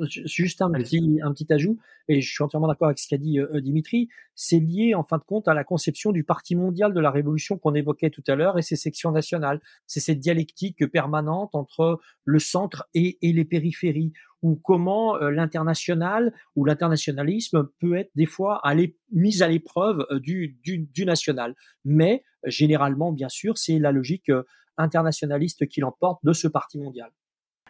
Juste 0.09 0.63
un 0.63 0.71
petit, 0.71 1.21
un 1.23 1.33
petit 1.35 1.53
ajout, 1.53 1.79
et 2.09 2.23
je 2.23 2.33
suis 2.33 2.43
entièrement 2.43 2.67
d'accord 2.67 2.87
avec 2.87 2.99
ce 2.99 3.07
qu'a 3.07 3.19
dit 3.19 3.39
euh, 3.39 3.61
Dimitri, 3.61 4.09
c'est 4.35 4.59
lié 4.59 4.95
en 4.95 5.03
fin 5.03 5.19
de 5.19 5.23
compte 5.23 5.49
à 5.49 5.55
la 5.55 5.65
conception 5.65 6.13
du 6.13 6.25
Parti 6.25 6.57
mondial 6.57 6.95
de 6.95 7.01
la 7.01 7.11
Révolution 7.11 7.59
qu'on 7.59 7.75
évoquait 7.75 8.09
tout 8.09 8.23
à 8.27 8.35
l'heure 8.35 8.59
et 8.59 8.63
ses 8.63 8.77
sections 8.77 9.11
nationales. 9.11 9.61
C'est 9.87 10.01
cette 10.01 10.19
dialectique 10.19 10.87
permanente 10.87 11.55
entre 11.55 12.01
le 12.25 12.39
centre 12.39 12.89
et, 12.95 13.19
et 13.21 13.35
les 13.35 13.45
périphéries, 13.45 14.15
ou 14.41 14.57
comment 14.57 15.17
euh, 15.17 15.31
l'international 15.31 16.33
ou 16.57 16.65
l'internationalisme 16.65 17.69
peut 17.79 17.97
être 17.97 18.13
des 18.15 18.25
fois 18.25 18.63
mis 19.11 19.43
à 19.43 19.49
l'épreuve 19.49 20.07
euh, 20.11 20.21
du, 20.21 20.57
du, 20.63 20.79
du, 20.79 21.05
national. 21.05 21.55
Mais 21.85 22.25
généralement, 22.47 23.13
bien 23.13 23.29
sûr, 23.29 23.59
c'est 23.59 23.79
la 23.79 23.93
logique 23.93 24.33
internationaliste 24.79 25.69
qui 25.69 25.81
l'emporte 25.81 26.25
de 26.25 26.33
ce 26.33 26.49
Parti 26.49 26.79
mondial. 26.79 27.11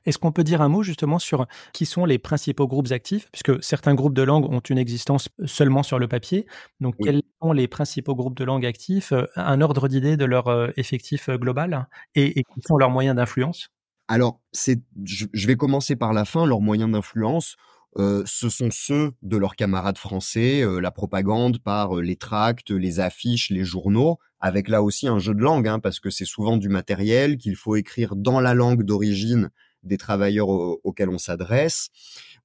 Est-ce 0.04 0.18
qu'on 0.18 0.32
peut 0.32 0.44
dire 0.44 0.62
un 0.62 0.68
mot 0.68 0.82
justement 0.82 1.18
sur 1.18 1.46
qui 1.72 1.86
sont 1.86 2.04
les 2.04 2.18
principaux 2.18 2.66
groupes 2.66 2.90
actifs? 2.90 3.28
Puisque 3.32 3.62
certains 3.62 3.94
groupes 3.94 4.14
de 4.14 4.22
langue 4.22 4.50
ont 4.52 4.60
une 4.60 4.78
existence 4.78 5.28
seulement 5.44 5.82
sur 5.82 5.98
le 5.98 6.08
papier. 6.08 6.46
Donc, 6.80 6.96
quels 7.02 7.22
sont 7.40 7.52
les 7.52 7.68
principaux 7.68 8.14
groupes 8.14 8.36
de 8.36 8.44
langue 8.44 8.66
actifs 8.66 9.12
Un 9.36 9.60
ordre 9.60 9.88
d'idée 9.88 10.16
de 10.16 10.24
leur 10.24 10.48
euh, 10.48 10.68
effectif 10.76 11.28
euh, 11.28 11.36
global? 11.36 11.88
Et, 12.14 12.38
et 12.38 12.44
quels 12.44 12.62
sont 12.66 12.76
leurs 12.76 12.90
moyens 12.90 13.16
d'influence? 13.16 13.68
Alors, 14.08 14.40
je 14.54 15.46
vais 15.46 15.56
commencer 15.56 15.96
par 15.96 16.12
la 16.12 16.24
fin. 16.24 16.44
Leurs 16.44 16.60
moyens 16.60 16.90
d'influence, 16.90 17.56
euh, 17.98 18.22
ce 18.26 18.48
sont 18.48 18.68
ceux 18.70 19.12
de 19.22 19.36
leurs 19.36 19.56
camarades 19.56 19.98
français, 19.98 20.64
la 20.80 20.90
propagande 20.90 21.58
par 21.60 21.94
les 21.96 22.16
tracts, 22.16 22.70
les 22.70 23.00
affiches, 23.00 23.50
les 23.50 23.64
journaux, 23.64 24.18
avec 24.40 24.68
là 24.68 24.82
aussi 24.82 25.06
un 25.08 25.18
jeu 25.18 25.34
de 25.34 25.40
langue, 25.40 25.68
hein, 25.68 25.78
parce 25.78 26.00
que 26.00 26.10
c'est 26.10 26.24
souvent 26.24 26.56
du 26.56 26.68
matériel 26.68 27.38
qu'il 27.38 27.56
faut 27.56 27.76
écrire 27.76 28.16
dans 28.16 28.40
la 28.40 28.54
langue 28.54 28.82
d'origine 28.82 29.50
des 29.82 29.98
travailleurs 29.98 30.48
auxquels 30.48 31.08
on 31.08 31.18
s'adresse 31.18 31.88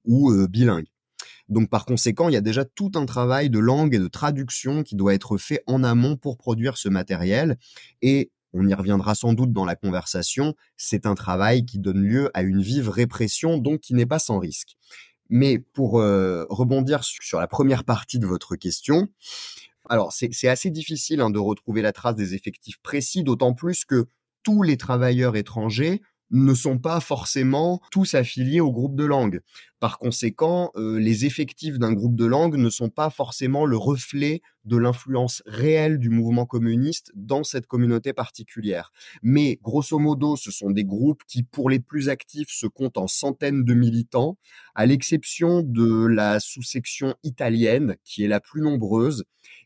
ou 0.04 0.30
euh, 0.30 0.46
bilingues. 0.46 0.88
Donc 1.48 1.70
par 1.70 1.86
conséquent, 1.86 2.28
il 2.28 2.34
y 2.34 2.36
a 2.36 2.42
déjà 2.42 2.64
tout 2.64 2.92
un 2.94 3.06
travail 3.06 3.50
de 3.50 3.58
langue 3.58 3.94
et 3.94 3.98
de 3.98 4.08
traduction 4.08 4.82
qui 4.82 4.96
doit 4.96 5.14
être 5.14 5.38
fait 5.38 5.62
en 5.66 5.82
amont 5.82 6.16
pour 6.16 6.36
produire 6.36 6.76
ce 6.76 6.88
matériel. 6.88 7.56
Et 8.02 8.30
on 8.52 8.66
y 8.66 8.74
reviendra 8.74 9.14
sans 9.14 9.32
doute 9.32 9.52
dans 9.52 9.64
la 9.64 9.76
conversation, 9.76 10.54
c'est 10.76 11.06
un 11.06 11.14
travail 11.14 11.64
qui 11.64 11.78
donne 11.78 12.02
lieu 12.02 12.30
à 12.34 12.42
une 12.42 12.62
vive 12.62 12.88
répression, 12.88 13.58
donc 13.58 13.80
qui 13.80 13.94
n'est 13.94 14.06
pas 14.06 14.18
sans 14.18 14.38
risque. 14.38 14.76
Mais 15.30 15.58
pour 15.58 16.00
euh, 16.00 16.46
rebondir 16.48 17.04
sur 17.04 17.38
la 17.38 17.46
première 17.46 17.84
partie 17.84 18.18
de 18.18 18.26
votre 18.26 18.56
question, 18.56 19.08
alors 19.88 20.12
c'est 20.12 20.48
assez 20.48 20.70
difficile 20.70 21.20
hein, 21.20 21.30
de 21.30 21.38
retrouver 21.38 21.82
la 21.82 21.92
trace 21.92 22.14
des 22.14 22.34
effectifs 22.34 22.78
précis, 22.82 23.22
d'autant 23.22 23.54
plus 23.54 23.84
que 23.84 24.06
tous 24.42 24.62
les 24.62 24.76
travailleurs 24.76 25.36
étrangers 25.36 26.02
ne 26.30 26.54
sont 26.54 26.78
pas 26.78 27.00
forcément 27.00 27.80
tous 27.90 28.14
affiliés 28.14 28.60
au 28.60 28.70
groupe 28.70 28.96
de 28.96 29.04
langue. 29.04 29.40
Par 29.80 29.98
conséquent, 29.98 30.72
euh, 30.76 30.98
les 30.98 31.24
effectifs 31.24 31.78
d'un 31.78 31.92
groupe 31.92 32.16
de 32.16 32.26
langue 32.26 32.56
ne 32.56 32.68
sont 32.68 32.90
pas 32.90 33.10
forcément 33.10 33.64
le 33.64 33.76
reflet 33.76 34.42
de 34.64 34.76
l'influence 34.76 35.42
réelle 35.46 35.98
du 35.98 36.10
mouvement 36.10 36.46
communiste 36.46 37.12
dans 37.14 37.44
cette 37.44 37.66
communauté 37.66 38.12
particulière. 38.12 38.92
Mais 39.22 39.58
grosso 39.62 39.98
modo, 39.98 40.36
ce 40.36 40.50
sont 40.50 40.70
des 40.70 40.84
groupes 40.84 41.22
qui, 41.26 41.42
pour 41.42 41.70
les 41.70 41.80
plus 41.80 42.08
actifs, 42.08 42.50
se 42.50 42.66
comptent 42.66 42.98
en 42.98 43.06
centaines 43.06 43.64
de 43.64 43.74
militants, 43.74 44.36
à 44.74 44.84
l'exception 44.84 45.62
de 45.62 46.06
la 46.06 46.40
sous-section 46.40 47.14
italienne, 47.22 47.96
qui 48.04 48.24
est 48.24 48.28
la 48.28 48.40
plus 48.40 48.60
nombreuse, 48.60 49.24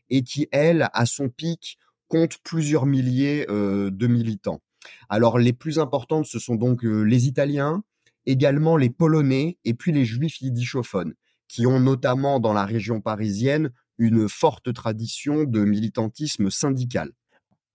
et 0.09 0.21
qui, 0.21 0.47
elle, 0.51 0.89
à 0.93 1.05
son 1.05 1.29
pic, 1.29 1.77
compte 2.07 2.37
plusieurs 2.43 2.85
milliers 2.85 3.47
euh, 3.49 3.89
de 3.91 4.07
militants. 4.07 4.61
Alors 5.09 5.37
les 5.37 5.53
plus 5.53 5.79
importantes, 5.79 6.25
ce 6.25 6.39
sont 6.39 6.55
donc 6.55 6.83
euh, 6.85 7.01
les 7.01 7.27
Italiens, 7.27 7.83
également 8.25 8.77
les 8.77 8.89
Polonais 8.89 9.57
et 9.65 9.73
puis 9.73 9.91
les 9.91 10.05
Juifs 10.05 10.41
yiddishophones, 10.41 11.13
qui 11.47 11.65
ont 11.67 11.79
notamment 11.79 12.39
dans 12.39 12.53
la 12.53 12.65
région 12.65 13.01
parisienne 13.01 13.71
une 13.97 14.27
forte 14.27 14.73
tradition 14.73 15.43
de 15.43 15.63
militantisme 15.63 16.49
syndical. 16.49 17.11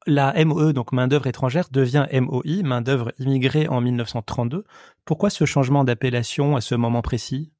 La 0.06 0.32
MOE, 0.44 0.72
donc 0.72 0.92
main-d'œuvre 0.92 1.26
étrangère, 1.26 1.68
devient 1.70 2.06
MOI, 2.12 2.62
main-d'œuvre 2.62 3.12
immigrée 3.18 3.68
en 3.68 3.80
1932. 3.80 4.64
Pourquoi 5.04 5.28
ce 5.28 5.44
changement 5.44 5.84
d'appellation 5.84 6.56
à 6.56 6.60
ce 6.60 6.74
moment 6.74 7.02
précis? 7.02 7.52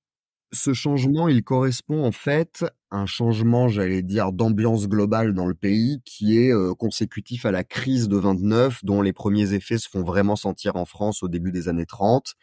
Ce 0.52 0.72
changement, 0.72 1.28
il 1.28 1.42
correspond 1.42 2.04
en 2.04 2.12
fait 2.12 2.64
à 2.90 2.98
un 2.98 3.06
changement, 3.06 3.68
j'allais 3.68 4.02
dire, 4.02 4.32
d'ambiance 4.32 4.88
globale 4.88 5.34
dans 5.34 5.46
le 5.46 5.54
pays 5.54 6.00
qui 6.04 6.38
est 6.38 6.52
euh, 6.52 6.74
consécutif 6.74 7.44
à 7.44 7.50
la 7.50 7.64
crise 7.64 8.08
de 8.08 8.16
29, 8.16 8.84
dont 8.84 9.02
les 9.02 9.12
premiers 9.12 9.52
effets 9.52 9.78
se 9.78 9.88
font 9.88 10.02
vraiment 10.02 10.37
sentir 10.37 10.76
en 10.76 10.84
France 10.84 11.22
au 11.22 11.28
début 11.28 11.52
des 11.52 11.68
années 11.68 11.87
30 11.87 12.34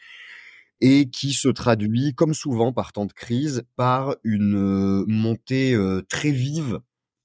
et 0.81 1.09
qui 1.09 1.33
se 1.33 1.47
traduit, 1.47 2.13
comme 2.13 2.33
souvent 2.33 2.73
par 2.73 2.91
temps 2.91 3.05
de 3.05 3.13
crise, 3.13 3.63
par 3.75 4.15
une 4.23 4.55
euh, 4.55 5.05
montée 5.07 5.73
euh, 5.73 6.01
très 6.09 6.31
vive 6.31 6.79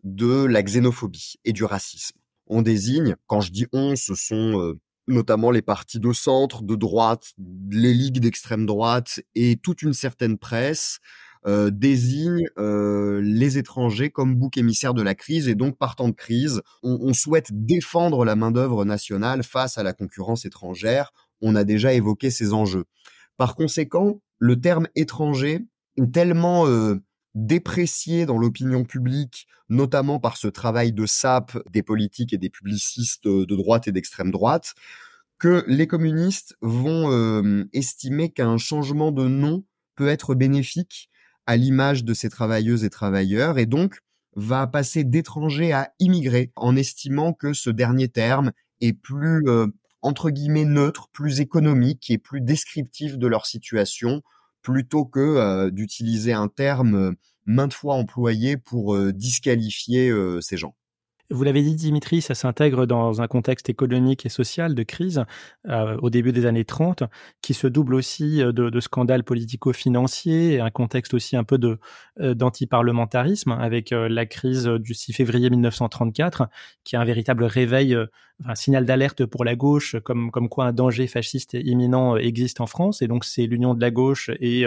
de 0.04 0.44
la 0.44 0.62
xénophobie 0.62 1.34
et 1.44 1.52
du 1.52 1.64
racisme. 1.64 2.18
On 2.46 2.62
désigne, 2.62 3.16
quand 3.26 3.40
je 3.40 3.52
dis 3.52 3.66
on, 3.72 3.96
ce 3.96 4.14
sont 4.14 4.74
notamment 5.08 5.50
les 5.50 5.62
partis 5.62 5.98
de 5.98 6.12
centre, 6.12 6.62
de 6.62 6.76
droite, 6.76 7.32
les 7.70 7.94
ligues 7.94 8.20
d'extrême 8.20 8.66
droite 8.66 9.20
et 9.34 9.56
toute 9.56 9.82
une 9.82 9.92
certaine 9.92 10.38
presse 10.38 11.00
euh, 11.46 11.70
désignent 11.70 12.46
euh, 12.58 13.20
les 13.22 13.56
étrangers 13.56 14.10
comme 14.10 14.34
bouc 14.34 14.58
émissaire 14.58 14.92
de 14.92 15.02
la 15.02 15.14
crise 15.14 15.48
et 15.48 15.54
donc 15.54 15.78
partant 15.78 16.08
de 16.08 16.14
crise, 16.14 16.60
on, 16.82 16.98
on 17.00 17.14
souhaite 17.14 17.48
défendre 17.50 18.26
la 18.26 18.36
main 18.36 18.50
d'œuvre 18.50 18.84
nationale 18.84 19.42
face 19.42 19.78
à 19.78 19.82
la 19.82 19.94
concurrence 19.94 20.44
étrangère. 20.44 21.12
On 21.40 21.56
a 21.56 21.64
déjà 21.64 21.94
évoqué 21.94 22.30
ces 22.30 22.52
enjeux. 22.52 22.84
Par 23.38 23.54
conséquent, 23.54 24.20
le 24.38 24.60
terme 24.60 24.86
étranger 24.96 25.60
est 25.96 26.12
tellement 26.12 26.66
euh, 26.66 26.96
déprécié 27.34 28.26
dans 28.26 28.38
l'opinion 28.38 28.84
publique, 28.84 29.46
notamment 29.68 30.18
par 30.18 30.36
ce 30.36 30.48
travail 30.48 30.92
de 30.92 31.06
sape 31.06 31.56
des 31.70 31.82
politiques 31.82 32.32
et 32.32 32.38
des 32.38 32.50
publicistes 32.50 33.26
de 33.26 33.56
droite 33.56 33.88
et 33.88 33.92
d'extrême 33.92 34.30
droite, 34.30 34.74
que 35.38 35.64
les 35.66 35.86
communistes 35.86 36.54
vont 36.60 37.10
euh, 37.10 37.64
estimer 37.72 38.30
qu'un 38.30 38.58
changement 38.58 39.12
de 39.12 39.26
nom 39.26 39.64
peut 39.96 40.08
être 40.08 40.34
bénéfique 40.34 41.10
à 41.46 41.56
l'image 41.56 42.04
de 42.04 42.14
ces 42.14 42.28
travailleuses 42.28 42.84
et 42.84 42.90
travailleurs 42.90 43.58
et 43.58 43.66
donc 43.66 43.98
va 44.36 44.66
passer 44.66 45.02
d'étranger 45.02 45.72
à 45.72 45.92
immigré 45.98 46.52
en 46.56 46.76
estimant 46.76 47.32
que 47.32 47.52
ce 47.52 47.70
dernier 47.70 48.08
terme 48.08 48.52
est 48.80 48.92
plus 48.92 49.48
euh, 49.48 49.66
entre 50.02 50.30
guillemets 50.30 50.64
neutre, 50.64 51.08
plus 51.12 51.40
économique 51.40 52.10
et 52.10 52.18
plus 52.18 52.40
descriptif 52.40 53.18
de 53.18 53.26
leur 53.26 53.46
situation 53.46 54.22
plutôt 54.62 55.04
que 55.04 55.20
euh, 55.20 55.70
d'utiliser 55.70 56.32
un 56.32 56.48
terme 56.48 56.94
euh, 56.94 57.12
maintes 57.46 57.74
fois 57.74 57.94
employé 57.94 58.56
pour 58.56 58.94
euh, 58.94 59.12
disqualifier 59.12 60.12
ces 60.40 60.56
gens. 60.56 60.74
Vous 61.32 61.44
l'avez 61.44 61.62
dit, 61.62 61.76
Dimitri, 61.76 62.22
ça 62.22 62.34
s'intègre 62.34 62.86
dans 62.86 63.22
un 63.22 63.28
contexte 63.28 63.70
économique 63.70 64.26
et 64.26 64.28
social 64.28 64.74
de 64.74 64.82
crise 64.82 65.24
euh, 65.68 65.96
au 66.02 66.10
début 66.10 66.32
des 66.32 66.44
années 66.44 66.64
30, 66.64 67.04
qui 67.40 67.54
se 67.54 67.68
double 67.68 67.94
aussi 67.94 68.42
euh, 68.42 68.50
de, 68.50 68.68
de 68.68 68.80
scandales 68.80 69.22
politico-financiers 69.22 70.58
un 70.58 70.70
contexte 70.70 71.14
aussi 71.14 71.36
un 71.36 71.44
peu 71.44 71.56
de 71.56 71.78
euh, 72.18 72.34
d'antiparlementarisme 72.34 73.52
avec 73.52 73.90
la 73.92 74.26
crise 74.26 74.66
du 74.66 74.92
6 74.92 75.12
février 75.12 75.50
1934, 75.50 76.48
qui 76.82 76.96
est 76.96 76.98
un 76.98 77.04
véritable 77.04 77.44
réveil, 77.44 77.96
un 78.46 78.54
signal 78.54 78.84
d'alerte 78.86 79.26
pour 79.26 79.44
la 79.44 79.56
gauche, 79.56 79.96
comme 80.04 80.30
comme 80.30 80.48
quoi 80.48 80.66
un 80.66 80.72
danger 80.72 81.06
fasciste 81.06 81.54
imminent 81.54 82.16
existe 82.16 82.60
en 82.60 82.66
France. 82.66 83.02
Et 83.02 83.08
donc 83.08 83.24
c'est 83.24 83.46
l'union 83.46 83.74
de 83.74 83.80
la 83.80 83.90
gauche 83.90 84.30
et 84.40 84.64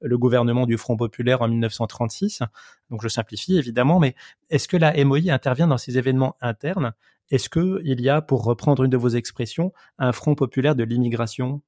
le 0.00 0.18
gouvernement 0.18 0.66
du 0.66 0.76
Front 0.76 0.96
populaire 0.96 1.42
en 1.42 1.48
1936. 1.48 2.42
Donc 2.90 3.02
je 3.02 3.08
simplifie 3.08 3.56
évidemment, 3.56 3.98
mais 3.98 4.14
est-ce 4.50 4.68
que 4.68 4.76
la 4.76 4.92
MOI 5.04 5.30
intervient 5.32 5.66
dans 5.66 5.78
ces 5.78 5.98
événements 5.98 6.36
internes? 6.40 6.92
Est-ce 7.30 7.48
qu'il 7.48 8.00
y 8.00 8.08
a, 8.08 8.20
pour 8.20 8.44
reprendre 8.44 8.84
une 8.84 8.90
de 8.90 8.96
vos 8.96 9.08
expressions, 9.08 9.72
un 9.98 10.12
front 10.12 10.34
populaire 10.34 10.76
de 10.76 10.84
l'immigration? 10.84 11.62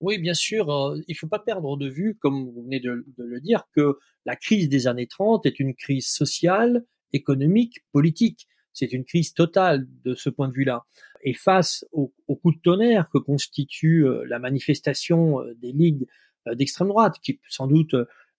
Oui, 0.00 0.18
bien 0.18 0.34
sûr, 0.34 0.70
euh, 0.70 0.98
il 1.08 1.12
ne 1.12 1.16
faut 1.16 1.26
pas 1.26 1.38
perdre 1.38 1.76
de 1.76 1.88
vue, 1.88 2.16
comme 2.20 2.50
vous 2.50 2.62
venez 2.62 2.80
de, 2.80 3.04
le 3.18 3.40
dire, 3.40 3.64
que 3.74 3.98
la 4.24 4.34
crise 4.34 4.68
des 4.68 4.86
années 4.86 5.06
30 5.06 5.44
est 5.46 5.60
une 5.60 5.74
crise 5.74 6.06
sociale, 6.06 6.84
économique, 7.12 7.84
politique. 7.92 8.46
C'est 8.72 8.92
une 8.92 9.04
crise 9.04 9.34
totale 9.34 9.86
de 10.04 10.14
ce 10.14 10.30
point 10.30 10.48
de 10.48 10.52
vue-là. 10.52 10.84
Et 11.22 11.34
face 11.34 11.84
au, 11.92 12.12
coup 12.28 12.52
de 12.52 12.60
tonnerre 12.62 13.08
que 13.12 13.18
constitue 13.18 14.06
la 14.26 14.38
manifestation 14.38 15.40
des 15.60 15.72
ligues 15.72 16.06
d'extrême 16.54 16.88
droite, 16.88 17.16
qui 17.22 17.40
sans 17.48 17.66
doute 17.66 17.94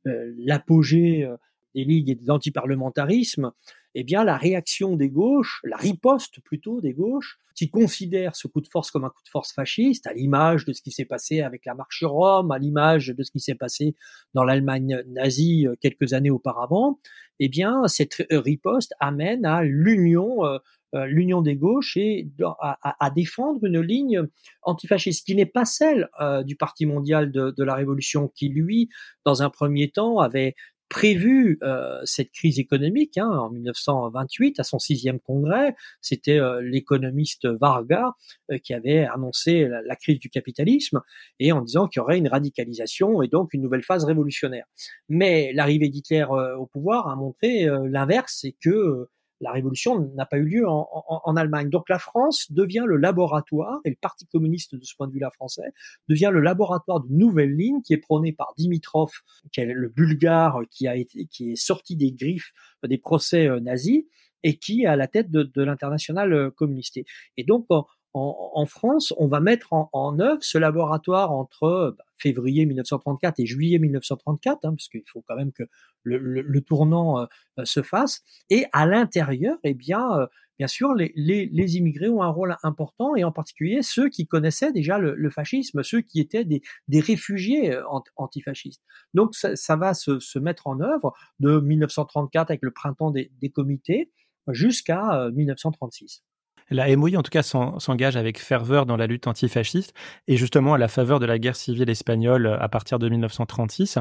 l'apogée 0.05 1.29
des 1.75 1.83
ligues 1.83 2.09
et 2.09 2.15
de 2.15 2.25
l'antiparlementarisme, 2.25 3.51
eh 3.95 4.03
bien 4.03 4.23
la 4.23 4.37
réaction 4.37 4.95
des 4.95 5.09
gauches, 5.09 5.61
la 5.63 5.77
riposte 5.77 6.39
plutôt 6.41 6.81
des 6.81 6.93
gauches, 6.93 7.37
qui 7.55 7.69
considèrent 7.69 8.35
ce 8.35 8.47
coup 8.47 8.61
de 8.61 8.67
force 8.67 8.91
comme 8.91 9.03
un 9.03 9.09
coup 9.09 9.23
de 9.23 9.29
force 9.29 9.53
fasciste, 9.53 10.07
à 10.07 10.13
l'image 10.13 10.65
de 10.65 10.73
ce 10.73 10.81
qui 10.81 10.91
s'est 10.91 11.05
passé 11.05 11.41
avec 11.41 11.65
la 11.65 11.75
marche 11.75 12.03
Rome, 12.03 12.51
à 12.51 12.57
l'image 12.57 13.07
de 13.07 13.23
ce 13.23 13.31
qui 13.31 13.39
s'est 13.39 13.55
passé 13.55 13.95
dans 14.33 14.43
l'Allemagne 14.43 15.03
nazie 15.07 15.67
euh, 15.67 15.75
quelques 15.79 16.13
années 16.13 16.29
auparavant, 16.29 16.99
eh 17.39 17.49
bien 17.49 17.87
cette 17.87 18.25
riposte 18.31 18.93
amène 18.99 19.45
à 19.45 19.63
l'union 19.63 20.45
euh, 20.45 20.57
euh, 20.93 21.05
l'union 21.05 21.41
des 21.41 21.55
gauches 21.55 21.95
et 21.95 22.27
à, 22.59 23.09
défendre 23.15 23.63
une 23.63 23.79
ligne 23.79 24.23
antifasciste 24.61 25.25
qui 25.25 25.35
n'est 25.35 25.45
pas 25.45 25.63
celle 25.63 26.09
du 26.43 26.57
Parti 26.57 26.85
mondial 26.85 27.31
de, 27.31 27.63
la 27.63 27.75
Révolution, 27.75 28.27
qui 28.27 28.49
lui, 28.49 28.89
dans 29.23 29.41
un 29.41 29.49
premier 29.49 29.89
temps, 29.89 30.19
avait 30.19 30.53
prévu 30.91 31.57
euh, 31.63 32.01
cette 32.03 32.31
crise 32.31 32.59
économique 32.59 33.17
hein, 33.17 33.29
en 33.29 33.49
1928 33.49 34.59
à 34.59 34.63
son 34.63 34.77
sixième 34.77 35.21
congrès. 35.21 35.73
C'était 36.01 36.37
euh, 36.37 36.61
l'économiste 36.61 37.47
Varga 37.47 38.11
euh, 38.51 38.57
qui 38.57 38.73
avait 38.73 39.05
annoncé 39.05 39.69
la, 39.85 39.95
crise 39.95 40.19
du 40.19 40.29
capitalisme 40.29 40.99
et 41.39 41.53
en 41.53 41.61
disant 41.61 41.87
qu'il 41.87 42.01
y 42.01 42.03
aurait 42.03 42.17
une 42.17 42.27
radicalisation 42.27 43.21
et 43.21 43.29
donc 43.29 43.53
une 43.53 43.61
nouvelle 43.61 43.83
phase 43.83 44.03
révolutionnaire. 44.03 44.65
Mais 45.07 45.53
l'arrivée 45.53 45.87
d'Hitler 45.87 46.25
au 46.57 46.65
pouvoir 46.65 47.07
a 47.07 47.15
montré 47.15 47.67
l'inverse, 47.87 48.39
c'est 48.41 48.55
que 48.61 49.07
la 49.41 49.51
révolution 49.51 49.99
n'a 50.15 50.25
pas 50.25 50.37
eu 50.37 50.45
lieu 50.45 50.67
en, 50.67 51.35
Allemagne. 51.35 51.69
Donc 51.69 51.89
la 51.89 51.99
France 51.99 52.51
devient 52.51 52.83
le 52.85 52.97
laboratoire, 52.97 53.79
et 53.85 53.89
le 53.89 53.95
Parti 53.99 54.25
communiste 54.27 54.75
de 54.75 54.83
ce 54.83 54.95
point 54.95 55.07
de 55.07 55.13
vue-là 55.13 55.29
français, 55.31 55.73
devient 56.07 56.29
le 56.31 56.41
laboratoire 56.41 57.01
d'une 57.01 57.17
nouvelle 57.17 57.55
ligne 57.55 57.81
qui 57.81 57.93
est 57.93 57.97
prônée 57.97 58.33
par 58.33 58.53
Dimitrov, 58.57 59.11
qui 59.51 59.61
est 59.61 59.65
le 59.65 59.89
bulgare 59.89 60.59
qui 60.69 60.87
a 60.87 60.95
été, 60.95 61.25
qui 61.25 61.51
est 61.51 61.55
sorti 61.55 61.95
des 61.95 62.11
griffes 62.11 62.53
des 62.87 62.97
procès 62.97 63.47
euh, 63.47 63.59
nazis 63.59 64.03
et 64.43 64.57
qui 64.57 64.83
est 64.83 64.87
à 64.87 64.95
la 64.95 65.07
tête 65.07 65.29
de, 65.29 65.43
de 65.43 65.61
l'international 65.61 66.33
euh, 66.33 66.49
communiste. 66.49 66.99
Et 67.37 67.43
donc 67.43 67.67
en, 68.13 68.65
France, 68.65 69.13
on 69.17 69.27
va 69.27 69.39
mettre 69.39 69.69
en, 69.71 70.19
œuvre 70.19 70.43
ce 70.43 70.57
laboratoire 70.57 71.31
entre 71.31 71.95
bah, 71.97 72.03
février 72.17 72.65
1934 72.65 73.39
et 73.39 73.45
juillet 73.45 73.79
1934, 73.79 74.65
hein, 74.65 74.71
parce 74.71 74.89
qu'il 74.89 75.03
faut 75.07 75.23
quand 75.27 75.35
même 75.35 75.53
que 75.53 75.63
le, 76.03 76.59
tournant 76.61 77.21
euh, 77.21 77.25
se 77.63 77.81
fasse. 77.81 78.21
Et 78.49 78.65
à 78.73 78.85
l'intérieur, 78.85 79.57
eh 79.63 79.73
bien, 79.73 80.19
euh, 80.19 80.27
bien 80.59 80.67
sûr, 80.67 80.93
les, 80.93 81.77
immigrés 81.77 82.09
ont 82.09 82.21
un 82.21 82.29
rôle 82.29 82.57
important, 82.63 83.15
et 83.15 83.23
en 83.23 83.31
particulier 83.31 83.81
ceux 83.81 84.09
qui 84.09 84.27
connaissaient 84.27 84.73
déjà 84.73 84.97
le, 84.97 85.29
fascisme, 85.29 85.81
ceux 85.81 86.01
qui 86.01 86.19
étaient 86.19 86.43
des, 86.45 86.61
réfugiés 86.99 87.73
euh, 87.73 87.83
antifascistes. 88.17 88.83
Donc 89.13 89.35
ça, 89.35 89.75
va 89.77 89.93
se, 89.93 90.39
mettre 90.39 90.67
en 90.67 90.81
œuvre 90.81 91.13
de 91.39 91.61
1934 91.61 92.49
avec 92.49 92.61
le 92.61 92.71
printemps 92.71 93.11
des 93.11 93.49
comités 93.53 94.11
jusqu'à 94.47 95.29
1936. 95.33 96.23
La 96.71 96.95
MOI, 96.95 97.17
en 97.17 97.21
tout 97.21 97.29
cas, 97.29 97.43
s'engage 97.43 98.15
avec 98.15 98.39
ferveur 98.39 98.85
dans 98.85 98.95
la 98.95 99.05
lutte 99.05 99.27
antifasciste 99.27 99.93
et 100.29 100.37
justement 100.37 100.73
à 100.73 100.77
la 100.77 100.87
faveur 100.87 101.19
de 101.19 101.25
la 101.25 101.37
guerre 101.37 101.57
civile 101.57 101.89
espagnole 101.89 102.47
à 102.47 102.69
partir 102.69 102.97
de 102.97 103.09
1936. 103.09 103.99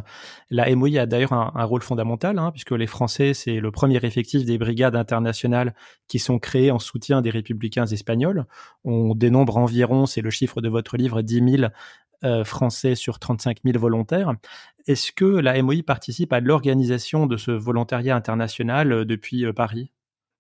La 0.50 0.72
MOI 0.76 1.00
a 1.00 1.06
d'ailleurs 1.06 1.32
un, 1.32 1.64
rôle 1.64 1.82
fondamental 1.82 2.38
hein, 2.38 2.52
puisque 2.52 2.70
les 2.70 2.86
Français, 2.86 3.34
c'est 3.34 3.58
le 3.58 3.72
premier 3.72 3.96
effectif 3.96 4.44
des 4.44 4.56
brigades 4.56 4.94
internationales 4.94 5.74
qui 6.06 6.20
sont 6.20 6.38
créées 6.38 6.70
en 6.70 6.78
soutien 6.78 7.22
des 7.22 7.30
républicains 7.30 7.86
espagnols. 7.86 8.46
On 8.84 9.16
dénombre 9.16 9.56
environ, 9.56 10.06
c'est 10.06 10.22
le 10.22 10.30
chiffre 10.30 10.60
de 10.60 10.68
votre 10.68 10.96
livre, 10.96 11.22
10 11.22 11.56
000 11.58 11.72
euh, 12.22 12.44
Français 12.44 12.94
sur 12.94 13.18
35 13.18 13.58
000 13.64 13.78
volontaires. 13.80 14.32
Est-ce 14.86 15.10
que 15.10 15.24
la 15.24 15.60
MOI 15.60 15.82
participe 15.84 16.32
à 16.32 16.38
l'organisation 16.38 17.26
de 17.26 17.36
ce 17.36 17.50
volontariat 17.50 18.14
international 18.14 18.92
euh, 18.92 19.04
depuis 19.04 19.44
euh, 19.44 19.52
Paris? 19.52 19.90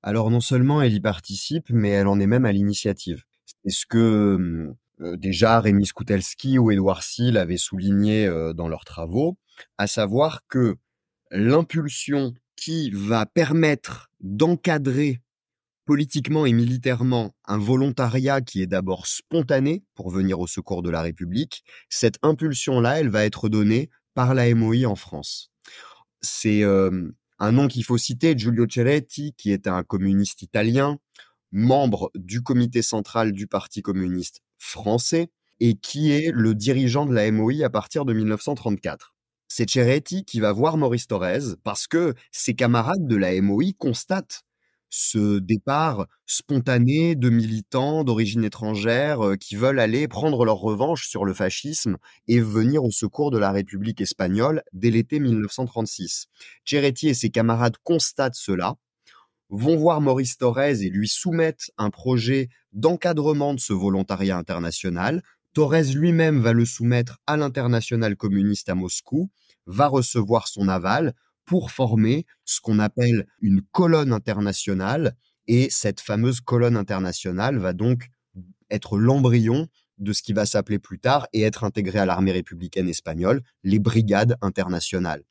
Alors 0.02 0.30
non 0.30 0.40
seulement 0.40 0.82
elle 0.82 0.94
y 0.94 1.00
participe, 1.00 1.70
mais 1.70 1.90
elle 1.90 2.06
en 2.06 2.20
est 2.20 2.26
même 2.26 2.44
à 2.44 2.52
l'initiative. 2.52 3.24
C'est 3.64 3.72
ce 3.72 3.86
que 3.86 4.74
euh, 5.00 5.16
déjà 5.16 5.60
Rémi 5.60 5.86
Skoutelski 5.86 6.58
ou 6.58 6.70
Édouard 6.70 7.02
Seal 7.02 7.36
avaient 7.36 7.56
souligné 7.56 8.26
euh, 8.26 8.52
dans 8.52 8.68
leurs 8.68 8.84
travaux, 8.84 9.38
à 9.78 9.86
savoir 9.86 10.46
que 10.48 10.76
l'impulsion 11.30 12.34
qui 12.56 12.90
va 12.90 13.26
permettre 13.26 14.10
d'encadrer 14.20 15.20
politiquement 15.86 16.46
et 16.46 16.52
militairement 16.52 17.34
un 17.46 17.58
volontariat 17.58 18.40
qui 18.40 18.62
est 18.62 18.66
d'abord 18.66 19.06
spontané 19.06 19.82
pour 19.94 20.10
venir 20.10 20.38
au 20.38 20.46
secours 20.46 20.82
de 20.82 20.90
la 20.90 21.02
République, 21.02 21.64
cette 21.88 22.18
impulsion-là, 22.22 23.00
elle 23.00 23.08
va 23.08 23.24
être 23.24 23.48
donnée 23.48 23.90
par 24.14 24.34
la 24.34 24.54
MOI 24.54 24.84
en 24.84 24.96
France. 24.96 25.50
C'est 26.20 26.62
euh, 26.62 27.10
un 27.40 27.52
nom 27.52 27.68
qu'il 27.68 27.84
faut 27.84 27.98
citer, 27.98 28.36
Giulio 28.36 28.66
Ceretti, 28.68 29.34
qui 29.36 29.50
est 29.50 29.66
un 29.66 29.82
communiste 29.82 30.42
italien, 30.42 30.98
membre 31.52 32.10
du 32.14 32.42
comité 32.42 32.82
central 32.82 33.32
du 33.32 33.46
Parti 33.46 33.82
communiste 33.82 34.42
français 34.58 35.30
et 35.58 35.74
qui 35.74 36.12
est 36.12 36.30
le 36.32 36.54
dirigeant 36.54 37.06
de 37.06 37.14
la 37.14 37.30
MOI 37.32 37.64
à 37.64 37.70
partir 37.70 38.04
de 38.04 38.12
1934. 38.12 39.14
C'est 39.48 39.68
Ceretti 39.68 40.24
qui 40.24 40.38
va 40.38 40.52
voir 40.52 40.76
Maurice 40.76 41.06
Thorez 41.06 41.56
parce 41.64 41.86
que 41.86 42.14
ses 42.30 42.54
camarades 42.54 43.06
de 43.06 43.16
la 43.16 43.40
MOI 43.40 43.72
constatent 43.76 44.42
ce 44.90 45.38
départ 45.38 46.06
spontané 46.26 47.14
de 47.14 47.30
militants 47.30 48.04
d'origine 48.04 48.44
étrangère 48.44 49.24
euh, 49.24 49.36
qui 49.36 49.54
veulent 49.54 49.78
aller 49.78 50.08
prendre 50.08 50.44
leur 50.44 50.58
revanche 50.58 51.08
sur 51.08 51.24
le 51.24 51.32
fascisme 51.32 51.96
et 52.28 52.40
venir 52.40 52.84
au 52.84 52.90
secours 52.90 53.30
de 53.30 53.38
la 53.38 53.52
République 53.52 54.00
espagnole 54.00 54.62
dès 54.72 54.90
l'été 54.90 55.20
1936. 55.20 56.26
Ceretti 56.64 57.08
et 57.08 57.14
ses 57.14 57.30
camarades 57.30 57.76
constatent 57.84 58.34
cela, 58.34 58.74
vont 59.50 59.76
voir 59.76 60.00
Maurice 60.00 60.38
Thorez 60.38 60.82
et 60.82 60.90
lui 60.90 61.08
soumettent 61.08 61.70
un 61.76 61.90
projet 61.90 62.48
d'encadrement 62.72 63.54
de 63.54 63.60
ce 63.60 63.72
volontariat 63.72 64.36
international. 64.36 65.22
Thorez 65.54 65.92
lui-même 65.94 66.40
va 66.40 66.52
le 66.52 66.64
soumettre 66.64 67.18
à 67.26 67.36
l'international 67.36 68.16
communiste 68.16 68.68
à 68.68 68.74
Moscou, 68.74 69.30
va 69.66 69.88
recevoir 69.88 70.46
son 70.46 70.68
aval, 70.68 71.14
pour 71.50 71.72
former 71.72 72.26
ce 72.44 72.60
qu'on 72.60 72.78
appelle 72.78 73.26
une 73.40 73.60
colonne 73.60 74.12
internationale. 74.12 75.16
Et 75.48 75.68
cette 75.68 76.00
fameuse 76.00 76.40
colonne 76.40 76.76
internationale 76.76 77.58
va 77.58 77.72
donc 77.72 78.06
être 78.70 78.96
l'embryon 78.96 79.66
de 79.98 80.12
ce 80.12 80.22
qui 80.22 80.32
va 80.32 80.46
s'appeler 80.46 80.78
plus 80.78 81.00
tard 81.00 81.26
et 81.32 81.42
être 81.42 81.64
intégré 81.64 81.98
à 81.98 82.06
l'armée 82.06 82.30
républicaine 82.30 82.88
espagnole, 82.88 83.42
les 83.64 83.80
brigades 83.80 84.36
internationales. 84.42 85.24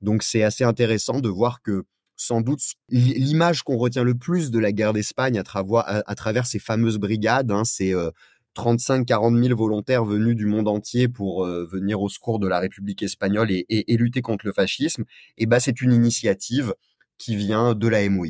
Donc 0.00 0.22
c'est 0.22 0.44
assez 0.44 0.62
intéressant 0.62 1.18
de 1.18 1.28
voir 1.28 1.60
que 1.60 1.82
sans 2.14 2.40
doute 2.40 2.60
l'image 2.88 3.64
qu'on 3.64 3.76
retient 3.76 4.04
le 4.04 4.14
plus 4.14 4.52
de 4.52 4.60
la 4.60 4.70
guerre 4.70 4.92
d'Espagne 4.92 5.42
à, 5.42 6.14
travers 6.14 6.46
ces 6.46 6.60
fameuses 6.60 6.98
brigades, 6.98 7.50
hein, 7.50 7.64
c'est 7.64 7.92
euh, 7.92 8.12
35-40 8.54 9.42
000 9.42 9.56
volontaires 9.56 10.04
venus 10.04 10.36
du 10.36 10.46
monde 10.46 10.68
entier 10.68 11.08
pour 11.08 11.44
euh, 11.44 11.66
venir 11.70 12.00
au 12.00 12.08
secours 12.08 12.38
de 12.38 12.48
la 12.48 12.58
République 12.58 13.02
espagnole 13.02 13.50
et, 13.50 13.96
lutter 13.96 14.22
contre 14.22 14.46
le 14.46 14.52
fascisme, 14.52 15.02
et 15.36 15.44
eh 15.44 15.46
ben 15.46 15.60
c'est 15.60 15.80
une 15.80 15.92
initiative 15.92 16.74
qui 17.18 17.36
vient 17.36 17.74
de 17.74 17.88
la 17.88 18.08
MOI. 18.08 18.28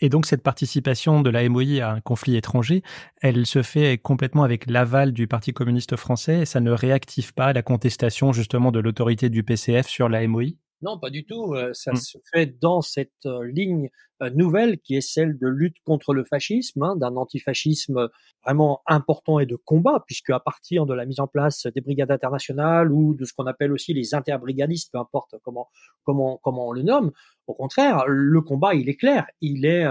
Et 0.00 0.08
donc 0.08 0.26
cette 0.26 0.42
participation 0.42 1.22
de 1.22 1.30
la 1.30 1.48
MOI 1.48 1.80
à 1.80 1.92
un 1.92 2.00
conflit 2.00 2.36
étranger, 2.36 2.82
elle 3.20 3.46
se 3.46 3.62
fait 3.62 3.98
complètement 3.98 4.42
avec 4.42 4.68
l'aval 4.68 5.12
du 5.12 5.28
Parti 5.28 5.52
communiste 5.52 5.96
français 5.96 6.40
et 6.40 6.44
ça 6.44 6.60
ne 6.60 6.72
réactive 6.72 7.32
pas 7.34 7.52
la 7.52 7.62
contestation 7.62 8.32
justement 8.32 8.72
de 8.72 8.80
l'autorité 8.80 9.30
du 9.30 9.44
PCF 9.44 9.86
sur 9.86 10.08
la 10.08 10.26
MOI 10.26 10.54
non, 10.82 10.98
pas 10.98 11.10
du 11.10 11.24
tout. 11.24 11.54
Ça 11.72 11.92
mmh. 11.92 11.96
se 11.96 12.18
fait 12.32 12.58
dans 12.60 12.80
cette 12.80 13.24
ligne 13.24 13.88
nouvelle 14.30 14.78
qui 14.78 14.96
est 14.96 15.00
celle 15.00 15.38
de 15.38 15.48
lutte 15.48 15.76
contre 15.84 16.14
le 16.14 16.24
fascisme, 16.24 16.82
hein, 16.82 16.96
d'un 16.96 17.16
antifascisme 17.16 18.08
vraiment 18.44 18.82
important 18.86 19.38
et 19.38 19.46
de 19.46 19.56
combat, 19.56 20.02
puisque 20.06 20.30
à 20.30 20.40
partir 20.40 20.86
de 20.86 20.94
la 20.94 21.06
mise 21.06 21.20
en 21.20 21.26
place 21.26 21.66
des 21.74 21.80
brigades 21.80 22.10
internationales 22.10 22.92
ou 22.92 23.14
de 23.14 23.24
ce 23.24 23.32
qu'on 23.32 23.46
appelle 23.46 23.72
aussi 23.72 23.94
les 23.94 24.14
interbrigadistes, 24.14 24.92
peu 24.92 24.98
importe 24.98 25.36
comment 25.42 25.68
comment 26.04 26.38
comment 26.42 26.68
on 26.68 26.72
le 26.72 26.82
nomme, 26.82 27.12
au 27.46 27.54
contraire, 27.54 28.04
le 28.06 28.40
combat 28.40 28.74
il 28.74 28.88
est 28.88 28.96
clair, 28.96 29.26
il 29.40 29.64
est 29.64 29.86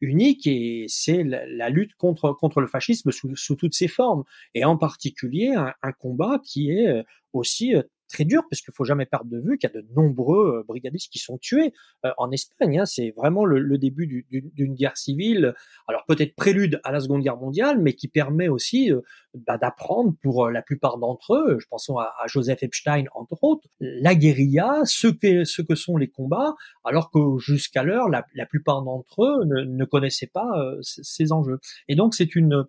unique 0.00 0.46
et 0.46 0.84
c'est 0.88 1.24
la, 1.24 1.70
lutte 1.70 1.94
contre 1.96 2.32
contre 2.32 2.60
le 2.60 2.66
fascisme 2.66 3.10
sous, 3.10 3.34
sous 3.36 3.56
toutes 3.56 3.74
ses 3.74 3.88
formes 3.88 4.24
et 4.54 4.64
en 4.64 4.76
particulier 4.76 5.54
un, 5.54 5.72
un 5.82 5.92
combat 5.92 6.40
qui 6.44 6.70
est 6.70 7.04
aussi 7.32 7.74
très 8.08 8.24
dur, 8.24 8.42
parce 8.48 8.62
qu'il 8.62 8.72
faut 8.74 8.84
jamais 8.84 9.06
perdre 9.06 9.30
de 9.30 9.38
vue 9.38 9.58
qu'il 9.58 9.70
y 9.72 9.76
a 9.76 9.80
de 9.80 9.86
nombreux 9.94 10.58
euh, 10.58 10.64
brigadistes 10.66 11.10
qui 11.10 11.18
sont 11.18 11.38
tués 11.38 11.72
euh, 12.04 12.10
en 12.18 12.30
Espagne. 12.30 12.80
Hein. 12.80 12.86
C'est 12.86 13.12
vraiment 13.16 13.44
le, 13.44 13.78
début 13.78 14.24
d'une 14.30 14.74
guerre 14.74 14.96
civile, 14.96 15.54
alors 15.88 16.04
peut-être 16.06 16.34
prélude 16.36 16.80
à 16.84 16.92
la 16.92 17.00
Seconde 17.00 17.22
Guerre 17.22 17.36
mondiale, 17.36 17.78
mais 17.80 17.94
qui 17.94 18.08
permet 18.08 18.48
aussi 18.48 18.92
euh, 18.92 19.00
bah, 19.46 19.58
d'apprendre 19.58 20.14
pour 20.22 20.48
la 20.48 20.62
plupart 20.62 20.98
d'entre 20.98 21.34
eux, 21.34 21.58
je 21.60 21.66
pense 21.66 21.90
à, 21.90 22.12
Joseph 22.26 22.62
Epstein 22.62 23.04
entre 23.14 23.42
autres, 23.42 23.66
la 23.80 24.14
guérilla, 24.14 24.82
ce 24.84 25.08
que, 25.08 25.44
ce 25.44 25.60
que 25.60 25.74
sont 25.74 25.96
les 25.96 26.08
combats, 26.08 26.54
alors 26.84 27.10
que 27.10 27.18
jusqu'à 27.38 27.82
l'heure, 27.82 28.08
la, 28.08 28.46
plupart 28.46 28.82
d'entre 28.82 29.24
eux 29.24 29.44
ne, 29.44 29.84
connaissaient 29.84 30.30
pas 30.32 30.52
ces 30.82 31.32
enjeux. 31.32 31.58
Et 31.88 31.96
donc 31.96 32.14
c'est 32.14 32.36
une, 32.36 32.64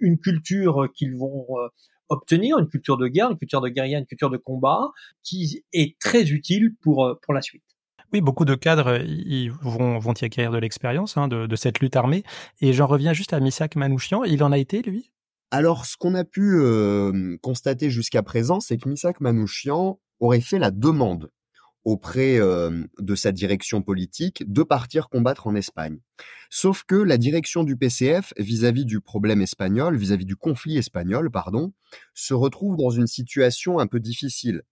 une 0.00 0.18
culture 0.18 0.88
qu'ils 0.94 1.16
vont 1.16 1.46
obtenir 2.12 2.58
une 2.58 2.68
culture 2.68 2.96
de 2.96 3.08
guerre, 3.08 3.30
une 3.30 3.38
culture 3.38 3.60
de 3.60 3.68
guérilla, 3.68 3.98
une 3.98 4.06
culture 4.06 4.30
de 4.30 4.36
combat 4.36 4.90
qui 5.22 5.64
est 5.72 5.98
très 5.98 6.30
utile 6.30 6.74
pour, 6.82 7.04
euh, 7.04 7.14
pour 7.22 7.34
la 7.34 7.42
suite. 7.42 7.62
Oui, 8.12 8.20
beaucoup 8.20 8.44
de 8.44 8.54
cadres 8.54 9.00
ils 9.02 9.50
vont, 9.50 9.98
vont 9.98 10.12
y 10.12 10.24
acquérir 10.24 10.50
de 10.50 10.58
l'expérience 10.58 11.16
hein, 11.16 11.28
de, 11.28 11.56
cette 11.56 11.80
lutte 11.80 11.96
armée. 11.96 12.24
Et 12.60 12.74
j'en 12.74 12.86
reviens 12.86 13.14
juste 13.14 13.32
à 13.32 13.40
Misak 13.40 13.74
Manouchian. 13.74 14.24
Il 14.24 14.42
en 14.44 14.52
a 14.52 14.58
été, 14.58 14.82
lui? 14.82 15.10
Alors, 15.50 15.86
ce 15.86 15.96
qu'on 15.96 16.14
a 16.14 16.24
pu 16.24 16.56
euh, 16.56 17.36
constater 17.40 17.88
jusqu'à 17.88 18.22
présent, 18.22 18.60
c'est 18.60 18.76
que 18.76 18.88
Misak 18.88 19.20
Manouchian 19.20 19.98
aurait 20.20 20.40
fait 20.40 20.58
la 20.58 20.70
demande 20.70 21.30
auprès 21.84 22.38
de 22.38 23.14
sa 23.14 23.32
direction 23.32 23.82
politique 23.82 24.44
de 24.46 24.62
partir 24.62 25.08
combattre 25.08 25.46
en 25.46 25.54
Espagne. 25.54 25.98
Sauf 26.50 26.84
que 26.84 26.94
la 26.94 27.18
direction 27.18 27.64
du 27.64 27.76
PCF 27.76 28.32
vis-à-vis 28.36 28.84
du 28.84 29.00
problème 29.00 29.40
espagnol, 29.40 29.96
vis-à-vis 29.96 30.26
du 30.26 30.36
conflit 30.36 30.76
espagnol, 30.78 31.30
pardon, 31.30 31.72
se 32.14 32.34
retrouve 32.34 32.76
dans 32.76 32.90
une 32.90 33.06
situation 33.06 33.78
un 33.78 33.86
peu 33.86 34.00
difficile 34.00 34.62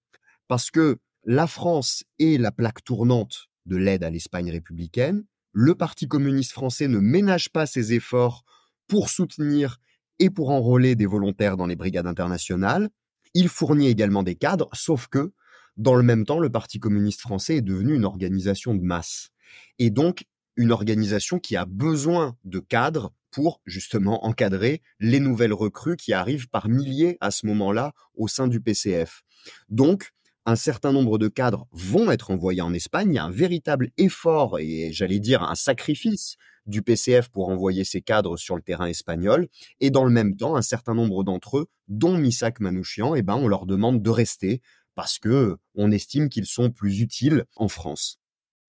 parce 0.46 0.70
que 0.70 0.98
la 1.24 1.46
France 1.46 2.04
est 2.18 2.40
la 2.40 2.52
plaque 2.52 2.84
tournante 2.84 3.48
de 3.66 3.76
l'aide 3.76 4.04
à 4.04 4.10
l'Espagne 4.10 4.50
républicaine. 4.50 5.24
Le 5.52 5.74
Parti 5.74 6.08
communiste 6.08 6.52
français 6.52 6.88
ne 6.88 6.98
ménage 6.98 7.50
pas 7.50 7.66
ses 7.66 7.92
efforts 7.92 8.44
pour 8.86 9.08
soutenir 9.08 9.78
et 10.18 10.30
pour 10.30 10.50
enrôler 10.50 10.96
des 10.96 11.06
volontaires 11.06 11.56
dans 11.56 11.66
les 11.66 11.76
brigades 11.76 12.06
internationales. 12.06 12.90
Il 13.34 13.48
fournit 13.48 13.88
également 13.88 14.22
des 14.22 14.34
cadres, 14.34 14.68
sauf 14.72 15.06
que 15.08 15.32
dans 15.80 15.94
le 15.94 16.02
même 16.02 16.26
temps, 16.26 16.38
le 16.38 16.50
Parti 16.50 16.78
communiste 16.78 17.22
français 17.22 17.56
est 17.56 17.62
devenu 17.62 17.94
une 17.94 18.04
organisation 18.04 18.74
de 18.74 18.82
masse. 18.82 19.30
Et 19.78 19.88
donc, 19.88 20.26
une 20.56 20.72
organisation 20.72 21.38
qui 21.38 21.56
a 21.56 21.64
besoin 21.64 22.36
de 22.44 22.58
cadres 22.58 23.14
pour 23.30 23.62
justement 23.64 24.26
encadrer 24.26 24.82
les 24.98 25.20
nouvelles 25.20 25.54
recrues 25.54 25.96
qui 25.96 26.12
arrivent 26.12 26.50
par 26.50 26.68
milliers 26.68 27.16
à 27.22 27.30
ce 27.30 27.46
moment-là 27.46 27.94
au 28.14 28.28
sein 28.28 28.46
du 28.46 28.60
PCF. 28.60 29.22
Donc, 29.70 30.10
un 30.44 30.56
certain 30.56 30.92
nombre 30.92 31.16
de 31.16 31.28
cadres 31.28 31.66
vont 31.72 32.10
être 32.10 32.30
envoyés 32.30 32.60
en 32.60 32.74
Espagne. 32.74 33.12
Il 33.12 33.14
y 33.14 33.18
a 33.18 33.24
un 33.24 33.30
véritable 33.30 33.90
effort 33.96 34.58
et 34.58 34.92
j'allais 34.92 35.18
dire 35.18 35.42
un 35.42 35.54
sacrifice 35.54 36.36
du 36.66 36.82
PCF 36.82 37.28
pour 37.30 37.48
envoyer 37.48 37.84
ces 37.84 38.02
cadres 38.02 38.36
sur 38.36 38.56
le 38.56 38.62
terrain 38.62 38.86
espagnol. 38.86 39.48
Et 39.80 39.90
dans 39.90 40.04
le 40.04 40.10
même 40.10 40.36
temps, 40.36 40.56
un 40.56 40.62
certain 40.62 40.94
nombre 40.94 41.24
d'entre 41.24 41.58
eux, 41.58 41.66
dont 41.88 42.18
Misak 42.18 42.60
Manouchian, 42.60 43.14
eh 43.14 43.22
ben, 43.22 43.34
on 43.34 43.48
leur 43.48 43.64
demande 43.66 44.02
de 44.02 44.10
rester 44.10 44.60
parce 44.94 45.18
que 45.18 45.56
on 45.74 45.90
estime 45.90 46.28
qu'ils 46.28 46.46
sont 46.46 46.70
plus 46.70 47.00
utiles 47.00 47.44
en 47.56 47.68
France. 47.68 48.20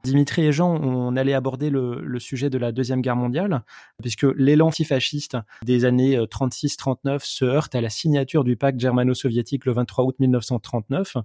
Dimitri 0.04 0.46
et 0.46 0.52
Jean, 0.52 0.82
on 0.82 1.16
allait 1.16 1.34
aborder 1.34 1.70
le, 1.70 2.20
sujet 2.20 2.50
de 2.50 2.58
la 2.58 2.72
Deuxième 2.72 3.02
Guerre 3.02 3.16
mondiale, 3.16 3.64
puisque 4.02 4.24
l'élan 4.36 4.68
antifasciste 4.68 5.38
des 5.64 5.86
années 5.86 6.18
36-39 6.18 6.98
euh, 7.08 7.18
se 7.22 7.46
heurte 7.46 7.76
à 7.76 7.82
la 7.82 7.90
signature 7.90 8.44
du 8.44 8.56
pacte 8.56 8.80
germano-soviétique 8.80 9.66
le 9.66 9.74
23 9.74 10.06
août 10.06 10.16
1939. 10.20 11.18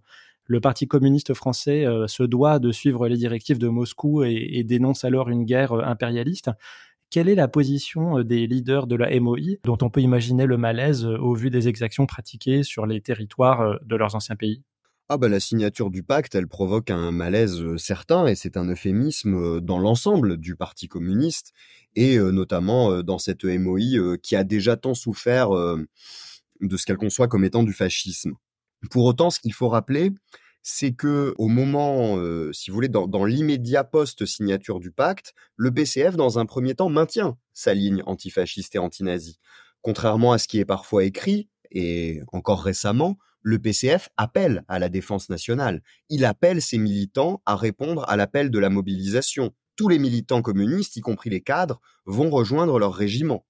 Le 0.45 0.61
Parti 0.61 0.87
communiste 0.87 1.33
français 1.33 1.87
euh, 1.87 2.07
se 2.07 2.23
doit 2.23 2.59
de 2.59 2.71
suivre 2.71 3.09
les 3.09 3.17
directives 3.17 3.59
de 3.59 3.69
Moscou 3.69 4.25
et, 4.25 4.63
dénonce 4.65 5.05
alors 5.05 5.31
une 5.31 5.45
guerre 5.45 5.73
euh, 5.73 5.83
impérialiste. 5.83 6.51
Quelle 7.09 7.29
est 7.29 7.35
la 7.35 7.49
position 7.49 8.23
des 8.23 8.47
leaders 8.47 8.87
de 8.87 8.97
la 8.97 9.19
MOI, 9.21 9.57
dont 9.65 9.79
on 9.81 9.91
peut 9.91 10.03
imaginer 10.03 10.45
le 10.45 10.59
malaise 10.59 11.07
au 11.07 11.35
vu 11.35 11.51
des 11.51 11.69
exactions 11.69 12.05
pratiquées 12.05 12.63
sur 12.63 12.85
les 12.85 13.01
territoires 13.01 13.79
de 13.85 13.97
leurs 13.97 14.17
anciens 14.17 14.35
pays? 14.35 14.65
Ah 15.09 15.19
bah 15.19 15.29
la 15.29 15.39
signature 15.39 15.91
du 15.91 16.03
pacte, 16.03 16.35
elle 16.35 16.49
provoque 16.49 16.91
un 16.91 17.13
malaise 17.13 17.77
certain 17.77 18.27
et 18.27 18.35
c'est 18.35 18.57
un 18.57 18.69
euphémisme 18.69 19.61
dans 19.61 19.79
l'ensemble 19.79 20.37
du 20.37 20.57
Parti 20.57 20.89
communiste 20.89 21.53
et 21.95 22.19
notamment 22.19 23.03
dans 23.03 23.19
cette 23.19 23.45
MOI 23.45 24.19
qui 24.21 24.35
a 24.35 24.43
déjà 24.43 24.77
tant 24.77 24.95
souffert 24.95 25.51
de 26.61 26.77
ce 26.77 26.87
qu'elle 26.87 26.97
conçoit 26.97 27.29
comme 27.29 27.45
étant 27.45 27.63
du 27.63 27.73
fascisme. 27.73 28.33
Pour 28.91 29.05
autant, 29.05 29.31
ce 29.31 29.41
qu'il 29.41 29.53
faut 29.53 29.69
rappeler, 29.69 30.11
c'est 30.63 30.93
que 30.93 31.35
au 31.39 31.47
moment, 31.47 32.19
si 32.53 32.71
vous 32.71 32.75
voulez, 32.75 32.89
dans, 32.89 33.25
l'immédiat 33.25 33.85
post-signature 33.85 34.81
du 34.81 34.91
pacte, 34.91 35.35
le 35.55 35.73
PCF, 35.73 36.17
dans 36.17 36.41
un 36.41 36.47
premier 36.47 36.75
temps, 36.75 36.89
maintient 36.89 37.39
sa 37.53 37.75
ligne 37.75 38.03
antifasciste 38.07 38.75
et 38.75 38.79
antinazie. 38.79 39.39
Contrairement 39.83 40.33
à 40.33 40.39
ce 40.39 40.49
qui 40.49 40.59
est 40.59 40.65
parfois 40.65 41.05
écrit, 41.05 41.49
et 41.71 42.21
encore 42.33 42.63
récemment, 42.63 43.17
le 43.47 43.61
PCF 43.61 44.09
appelle 44.17 44.65
à 44.67 44.81
la 44.81 44.89
défense 44.89 45.31
nationale. 45.31 45.81
Il 46.09 46.25
appelle 46.25 46.61
ses 46.61 46.79
militants 46.79 47.43
à 47.47 47.55
répondre 47.55 48.05
à 48.09 48.17
l'appel 48.17 48.51
de 48.51 48.59
la 48.59 48.71
mobilisation. 48.71 49.53
Tous 49.77 49.89
les 49.89 50.01
militants 50.01 50.43
communistes, 50.43 50.97
y 50.97 51.01
compris 51.01 51.31
les 51.31 51.43
cadres, 51.43 51.81
vont 52.07 52.29
rejoindre 52.29 52.81
leur 52.81 52.93
régiment. 52.93 53.47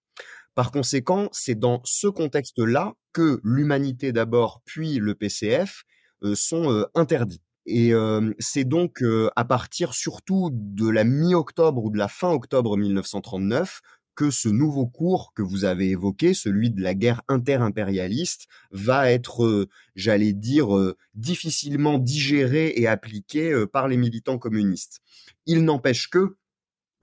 Par 0.55 0.71
conséquent, 0.71 1.31
c'est 1.33 1.59
dans 1.59 1.81
ce 1.85 2.09
contexte-là 2.09 2.93
que 3.15 3.41
l'humanité 3.43 4.13
d'abord, 4.13 4.61
puis 4.67 4.97
le 4.97 5.15
PCF 5.15 5.85
euh, 6.25 6.35
sont 6.35 6.71
euh, 6.71 6.85
interdits. 6.95 7.41
Et 7.65 7.95
euh, 7.95 8.35
c'est 8.39 8.65
donc 8.65 9.03
à 9.35 9.45
partir 9.47 9.95
surtout 9.95 10.51
de 10.53 10.89
la 10.91 11.05
mi-octobre 11.05 11.83
ou 11.83 11.91
de 11.91 11.97
la 11.97 12.09
fin 12.09 12.31
octobre 12.31 12.77
1939 12.77 13.81
que 14.17 14.31
ce 14.31 14.49
nouveau 14.49 14.87
cours 14.87 15.33
que 15.35 15.43
vous 15.43 15.65
avez 15.65 15.91
évoqué, 15.91 16.35
celui 16.35 16.71
de 16.71 16.83
la 16.83 16.95
guerre 16.95 17.23
interimpérialiste, 17.29 18.49
va 18.73 19.13
être, 19.13 19.45
euh, 19.45 19.69
j'allais 19.95 20.33
dire, 20.33 20.77
euh, 20.77 20.97
difficilement 21.15 21.99
digéré 21.99 22.73
et 22.77 22.89
appliqué 22.89 23.53
euh, 23.53 23.67
par 23.67 23.87
les 23.87 23.97
militants 23.97 24.39
communistes. 24.39 25.01
Il 25.45 25.65
n'empêche 25.65 26.09
que 26.09 26.37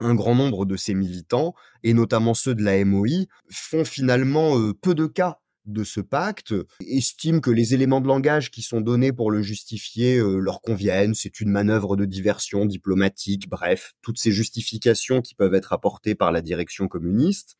un 0.00 0.14
grand 0.14 0.34
nombre 0.34 0.66
de 0.66 0.76
ces 0.76 0.92
militants, 0.92 1.54
et 1.84 1.94
notamment 1.94 2.34
ceux 2.34 2.54
de 2.54 2.62
la 2.62 2.84
MOI, 2.84 3.26
font 3.48 3.84
finalement 3.84 4.72
peu 4.82 4.94
de 4.94 5.06
cas 5.06 5.38
de 5.66 5.84
ce 5.84 6.00
pacte 6.00 6.54
estime 6.80 7.40
que 7.40 7.50
les 7.50 7.74
éléments 7.74 8.00
de 8.00 8.06
langage 8.06 8.50
qui 8.50 8.62
sont 8.62 8.80
donnés 8.80 9.12
pour 9.12 9.30
le 9.30 9.42
justifier 9.42 10.18
euh, 10.18 10.38
leur 10.38 10.60
conviennent, 10.60 11.14
c'est 11.14 11.40
une 11.40 11.50
manœuvre 11.50 11.96
de 11.96 12.04
diversion 12.04 12.66
diplomatique, 12.66 13.48
bref, 13.48 13.94
toutes 14.02 14.18
ces 14.18 14.32
justifications 14.32 15.22
qui 15.22 15.34
peuvent 15.34 15.54
être 15.54 15.72
apportées 15.72 16.14
par 16.14 16.32
la 16.32 16.42
direction 16.42 16.88
communiste, 16.88 17.56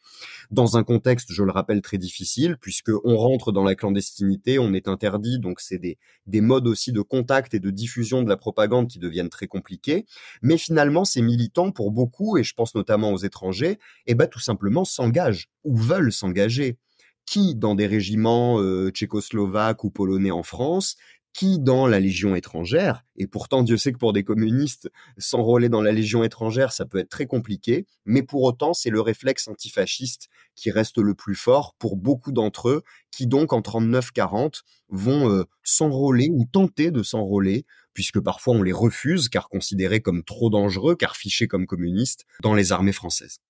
dans 0.51 0.77
un 0.77 0.85
contexte, 0.85 1.33
je 1.33 1.43
le 1.43 1.51
rappelle, 1.51 1.81
très 1.81 1.99
difficile, 1.99 2.57
puisque 2.61 2.93
on 3.05 3.17
rentre 3.17 3.53
dans 3.53 3.64
la 3.64 3.75
clandestinité, 3.75 4.59
on 4.59 4.75
est 4.75 4.88
interdit, 4.88 5.38
donc 5.38 5.61
c'est 5.61 5.79
des, 5.79 5.99
des 6.27 6.40
modes 6.40 6.67
aussi 6.67 6.93
de 6.93 7.01
contact 7.01 7.55
et 7.55 7.61
de 7.61 7.71
diffusion 7.71 8.23
de 8.23 8.29
la 8.29 8.37
propagande 8.37 8.88
qui 8.88 8.99
deviennent 8.99 9.31
très 9.31 9.47
compliqués, 9.47 10.07
mais 10.43 10.59
finalement, 10.59 11.05
ces 11.05 11.23
militants, 11.23 11.73
pour 11.73 11.90
beaucoup, 11.90 12.37
et 12.37 12.45
je 12.45 12.55
pense 12.55 12.75
notamment 12.75 13.12
aux 13.12 13.19
étrangers, 13.19 13.79
eh 14.07 14.14
ben, 14.14 14.27
tout 14.27 14.40
simplement 14.40 14.85
s'engagent 14.85 15.49
ou 15.64 15.77
veulent 15.77 16.12
s'engager 16.12 16.79
qui 17.26 17.54
dans 17.54 17.74
des 17.74 17.87
régiments 17.87 18.60
euh, 18.60 18.90
tchécoslovaques 18.90 19.84
ou 19.84 19.90
polonais 19.90 20.30
en 20.30 20.42
France, 20.42 20.96
qui 21.34 21.58
dans 21.58 21.88
la 21.88 21.98
Légion 21.98 22.37
étrangère, 22.37 23.04
et 23.16 23.26
pourtant 23.26 23.64
Dieu 23.64 23.76
sait 23.76 23.92
que 23.92 23.98
pour 23.98 24.12
des 24.12 24.22
communistes, 24.22 24.88
s'enrôler 25.18 25.68
dans 25.68 25.82
la 25.82 25.90
Légion 25.90 26.22
étrangère, 26.22 26.72
ça 26.72 26.87
peut 26.87 26.98
être 26.98 27.08
très 27.08 27.26
compliqué, 27.26 27.87
mais 28.04 28.22
pour 28.22 28.44
autant 28.44 28.72
c'est 28.72 28.88
le 28.88 29.00
réflexe 29.00 29.48
antifasciste 29.48 30.28
qui 30.54 30.70
reste 30.70 30.98
le 30.98 31.14
plus 31.14 31.34
fort 31.34 31.74
pour 31.80 31.96
beaucoup 31.96 32.30
d'entre 32.30 32.68
eux, 32.68 32.82
qui 33.10 33.26
donc 33.26 33.52
en 33.52 33.60
39-40 33.60 34.60
vont 34.88 35.28
euh, 35.28 35.44
s'enrôler 35.64 36.28
ou 36.30 36.44
tenter 36.44 36.92
de 36.92 37.02
s'enrôler, 37.02 37.66
puisque 37.94 38.20
parfois 38.20 38.54
on 38.54 38.62
les 38.62 38.72
refuse 38.72 39.28
car 39.28 39.48
considérés 39.48 40.00
comme 40.00 40.22
trop 40.22 40.50
dangereux, 40.50 40.94
car 40.94 41.16
fichés 41.16 41.48
comme 41.48 41.66
communistes, 41.66 42.26
dans 42.42 42.54
les 42.54 42.70
armées 42.70 42.92
françaises. 42.92 43.40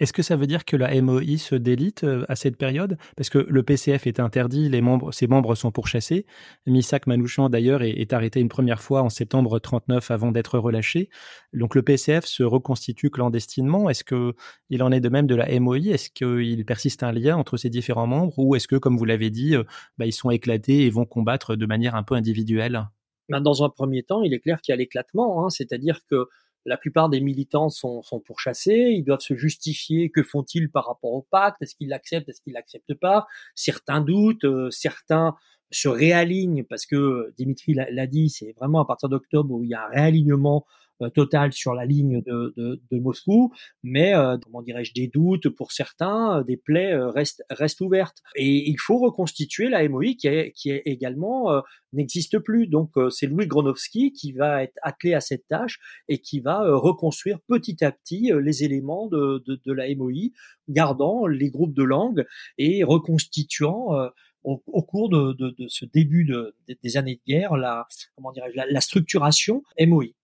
Est-ce 0.00 0.12
que 0.12 0.22
ça 0.22 0.36
veut 0.36 0.46
dire 0.46 0.64
que 0.64 0.76
la 0.76 1.00
MOI 1.00 1.38
se 1.38 1.54
délite 1.54 2.04
euh, 2.04 2.24
à 2.28 2.36
cette 2.36 2.56
période? 2.56 2.98
Parce 3.16 3.30
que 3.30 3.38
le 3.38 3.62
PCF 3.62 4.06
est 4.06 4.20
interdit, 4.20 4.70
ses 5.12 5.26
membres 5.26 5.54
sont 5.54 5.70
pourchassés. 5.70 6.26
Misak 6.66 7.06
Manouchian, 7.06 7.48
d'ailleurs, 7.48 7.82
est, 7.82 8.12
arrêté 8.12 8.40
une 8.40 8.48
première 8.48 8.80
fois 8.80 9.02
en 9.02 9.08
septembre 9.08 9.58
39 9.58 10.10
avant 10.10 10.32
d'être 10.32 10.58
relâché. 10.58 11.08
Donc 11.52 11.74
le 11.74 11.82
PCF 11.82 12.24
se 12.24 12.42
reconstitue 12.42 13.10
clandestinement. 13.10 13.88
Est-ce 13.88 14.04
qu'il 14.04 14.82
en 14.82 14.92
est 14.92 15.00
de 15.00 15.08
même 15.08 15.26
de 15.26 15.34
la 15.34 15.58
MOI 15.60 15.78
Est-ce 15.78 16.10
qu'il 16.10 16.64
persiste 16.64 17.02
un 17.02 17.12
lien 17.12 17.36
entre 17.36 17.56
ces 17.56 17.70
différents 17.70 18.06
membres? 18.06 18.38
Ou 18.38 18.54
est-ce 18.56 18.68
que, 18.68 18.76
comme 18.76 18.96
vous 18.96 19.04
l'avez 19.04 19.30
dit, 19.30 19.56
euh, 19.56 19.64
bah, 19.98 20.06
ils 20.06 20.12
sont 20.12 20.30
éclatés 20.30 20.82
et 20.82 20.90
vont 20.90 21.06
combattre 21.06 21.56
de 21.56 21.66
manière 21.66 21.94
un 21.94 22.02
peu 22.02 22.14
individuelle? 22.14 22.88
Ben, 23.28 23.40
Dans 23.40 23.64
un 23.64 23.70
premier 23.70 24.02
temps, 24.02 24.22
il 24.22 24.34
est 24.34 24.40
clair 24.40 24.60
qu'il 24.60 24.72
y 24.72 24.74
a 24.74 24.76
l'éclatement. 24.76 25.44
Hein. 25.44 25.50
C'est-à-dire 25.50 26.00
que 26.10 26.28
la 26.64 26.76
plupart 26.76 27.08
des 27.08 27.20
militants 27.20 27.68
sont, 27.68 28.02
pourchassés, 28.24 28.92
ils 28.94 29.04
doivent 29.04 29.20
se 29.20 29.34
justifier, 29.34 30.10
que 30.10 30.22
font-ils 30.22 30.70
par 30.70 30.86
rapport 30.86 31.12
au 31.12 31.22
pacte, 31.22 31.60
est-ce 31.62 31.74
qu'ils 31.74 31.88
l'acceptent, 31.88 32.28
est-ce 32.28 32.40
qu'ils 32.40 32.54
l'acceptent 32.54 32.94
pas, 32.94 33.26
certains 33.54 34.00
doutent, 34.00 34.44
euh, 34.44 34.70
certains 34.70 35.34
se 35.70 35.88
réaligne 35.88 36.64
parce 36.64 36.86
que 36.86 37.32
Dimitri 37.36 37.74
l'a 37.74 38.06
dit, 38.06 38.30
c'est 38.30 38.52
vraiment 38.52 38.80
à 38.80 38.84
partir 38.84 39.08
d'octobre 39.08 39.54
où 39.54 39.64
il 39.64 39.70
y 39.70 39.74
a 39.74 39.84
un 39.84 39.88
réalignement 39.88 40.66
euh, 41.02 41.10
total 41.10 41.52
sur 41.52 41.74
la 41.74 41.84
ligne 41.84 42.22
de, 42.22 42.54
de, 42.56 42.80
de 42.88 42.98
Moscou, 43.00 43.52
mais 43.82 44.14
euh, 44.14 44.38
comment 44.38 44.62
dirais-je 44.62 44.92
des 44.94 45.08
doutes 45.08 45.48
pour 45.48 45.72
certains, 45.72 46.38
euh, 46.38 46.44
des 46.44 46.56
plaies 46.56 46.94
restent 46.96 47.42
restent 47.50 47.80
ouvertes 47.80 48.22
et 48.36 48.70
il 48.70 48.78
faut 48.78 48.98
reconstituer 48.98 49.68
la 49.68 49.88
MOI 49.88 50.14
qui 50.16 50.28
est 50.28 50.52
qui 50.52 50.70
est 50.70 50.82
également 50.84 51.62
n'existe 51.92 52.38
plus. 52.38 52.68
Donc 52.68 52.92
c'est 53.10 53.26
Louis 53.26 53.48
Gronowski 53.48 54.12
qui 54.12 54.32
va 54.32 54.62
être 54.62 54.78
attelé 54.82 55.14
à 55.14 55.20
cette 55.20 55.48
tâche 55.48 55.80
et 56.08 56.18
qui 56.18 56.38
va 56.38 56.60
reconstruire 56.76 57.40
petit 57.48 57.84
à 57.84 57.90
petit 57.90 58.30
les 58.40 58.62
éléments 58.62 59.08
de, 59.08 59.42
de, 59.46 59.60
de 59.64 59.72
la 59.72 59.92
MOI, 59.96 60.30
gardant 60.68 61.26
les 61.26 61.50
groupes 61.50 61.74
de 61.74 61.82
langue 61.82 62.24
et 62.56 62.84
reconstituant 62.84 64.10
au, 64.44 64.62
au, 64.66 64.82
cours 64.82 65.08
de, 65.08 65.32
de, 65.32 65.66
ce 65.68 65.84
début 65.86 66.24
de, 66.24 66.54
des 66.82 66.96
années 66.96 67.16
de 67.16 67.32
guerre 67.32 67.56
la 67.56 67.86
comment 68.14 68.32
la, 68.54 68.66
la 68.66 68.80
structuration 68.80 69.62
MOI. 69.80 70.14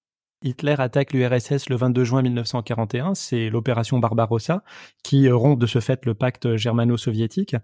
Hitler 0.42 0.76
attaque 0.78 1.12
l'URSS 1.12 1.68
le 1.68 1.76
22 1.76 2.04
juin 2.04 2.22
1941, 2.22 3.14
c'est 3.14 3.50
l'opération 3.50 3.98
Barbarossa 3.98 4.62
qui 5.02 5.30
rompt 5.30 5.58
de 5.60 5.66
ce 5.66 5.80
fait 5.80 6.06
le 6.06 6.14
pacte 6.14 6.56
germano-soviétique. 6.56 7.56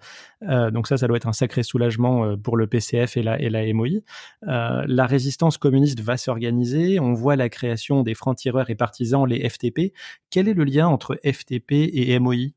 Euh, 0.42 0.70
donc 0.70 0.86
ça, 0.86 0.98
ça 0.98 1.08
doit 1.08 1.16
être 1.16 1.26
un 1.26 1.32
sacré 1.32 1.62
soulagement 1.62 2.24
euh, 2.24 2.36
pour 2.36 2.58
le 2.58 2.66
PCF 2.66 3.16
et 3.16 3.22
la, 3.22 3.40
et 3.40 3.48
la 3.48 3.72
MOI. 3.72 4.02
Euh, 4.46 4.84
la 4.86 5.06
résistance 5.06 5.56
communiste 5.56 6.00
va 6.00 6.18
s'organiser, 6.18 7.00
on 7.00 7.14
voit 7.14 7.36
la 7.36 7.48
création 7.48 8.02
des 8.02 8.14
francs-tireurs 8.14 8.68
et 8.68 8.74
partisans, 8.74 9.26
les 9.26 9.48
FTP. 9.48 9.94
Quel 10.28 10.46
est 10.46 10.54
le 10.54 10.64
lien 10.64 10.86
entre 10.86 11.18
FTP 11.24 11.72
et 11.72 12.18
MOI 12.18 12.52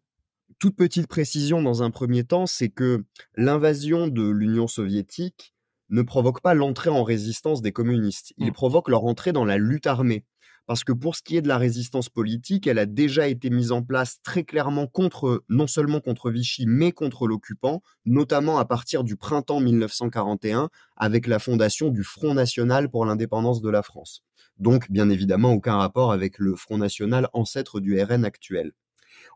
Toute 0.59 0.75
petite 0.75 1.07
précision 1.07 1.61
dans 1.61 1.81
un 1.81 1.91
premier 1.91 2.25
temps, 2.25 2.45
c'est 2.45 2.69
que 2.69 3.05
l'invasion 3.37 4.09
de 4.09 4.29
l'Union 4.29 4.67
soviétique 4.67 5.53
ne 5.89 6.01
provoque 6.01 6.41
pas 6.41 6.53
l'entrée 6.53 6.89
en 6.89 7.03
résistance 7.03 7.61
des 7.61 7.71
communistes, 7.71 8.33
il 8.37 8.47
mmh. 8.47 8.53
provoque 8.53 8.89
leur 8.89 9.05
entrée 9.05 9.31
dans 9.31 9.45
la 9.45 9.57
lutte 9.57 9.87
armée. 9.87 10.25
Parce 10.69 10.83
que 10.83 10.91
pour 10.91 11.15
ce 11.15 11.23
qui 11.23 11.35
est 11.35 11.41
de 11.41 11.47
la 11.47 11.57
résistance 11.57 12.09
politique, 12.09 12.67
elle 12.67 12.77
a 12.77 12.85
déjà 12.85 13.27
été 13.27 13.49
mise 13.49 13.71
en 13.71 13.81
place 13.81 14.19
très 14.21 14.43
clairement 14.43 14.85
contre, 14.85 15.43
non 15.49 15.65
seulement 15.65 15.99
contre 15.99 16.29
Vichy, 16.29 16.65
mais 16.67 16.91
contre 16.91 17.25
l'occupant, 17.25 17.81
notamment 18.05 18.59
à 18.59 18.65
partir 18.65 19.03
du 19.03 19.15
printemps 19.15 19.61
1941, 19.61 20.69
avec 20.95 21.25
la 21.25 21.39
fondation 21.39 21.89
du 21.89 22.03
Front 22.03 22.35
National 22.35 22.87
pour 22.87 23.03
l'indépendance 23.05 23.61
de 23.61 23.69
la 23.71 23.81
France. 23.81 24.23
Donc, 24.59 24.91
bien 24.91 25.09
évidemment, 25.09 25.53
aucun 25.53 25.77
rapport 25.77 26.11
avec 26.11 26.37
le 26.37 26.55
Front 26.55 26.77
National 26.77 27.29
ancêtre 27.33 27.79
du 27.79 27.99
RN 27.99 28.23
actuel. 28.23 28.73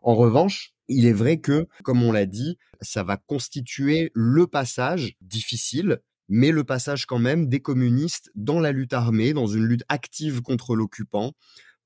En 0.02 0.14
revanche, 0.14 0.72
il 0.86 1.04
est 1.04 1.12
vrai 1.12 1.38
que, 1.38 1.66
comme 1.82 2.04
on 2.04 2.12
l'a 2.12 2.26
dit, 2.26 2.58
ça 2.80 3.02
va 3.02 3.16
constituer 3.16 4.12
le 4.14 4.46
passage 4.46 5.16
difficile 5.20 6.00
mais 6.28 6.50
le 6.50 6.64
passage 6.64 7.06
quand 7.06 7.18
même 7.18 7.48
des 7.48 7.60
communistes 7.60 8.30
dans 8.34 8.60
la 8.60 8.72
lutte 8.72 8.92
armée, 8.92 9.32
dans 9.32 9.46
une 9.46 9.66
lutte 9.66 9.84
active 9.88 10.42
contre 10.42 10.74
l'occupant, 10.74 11.32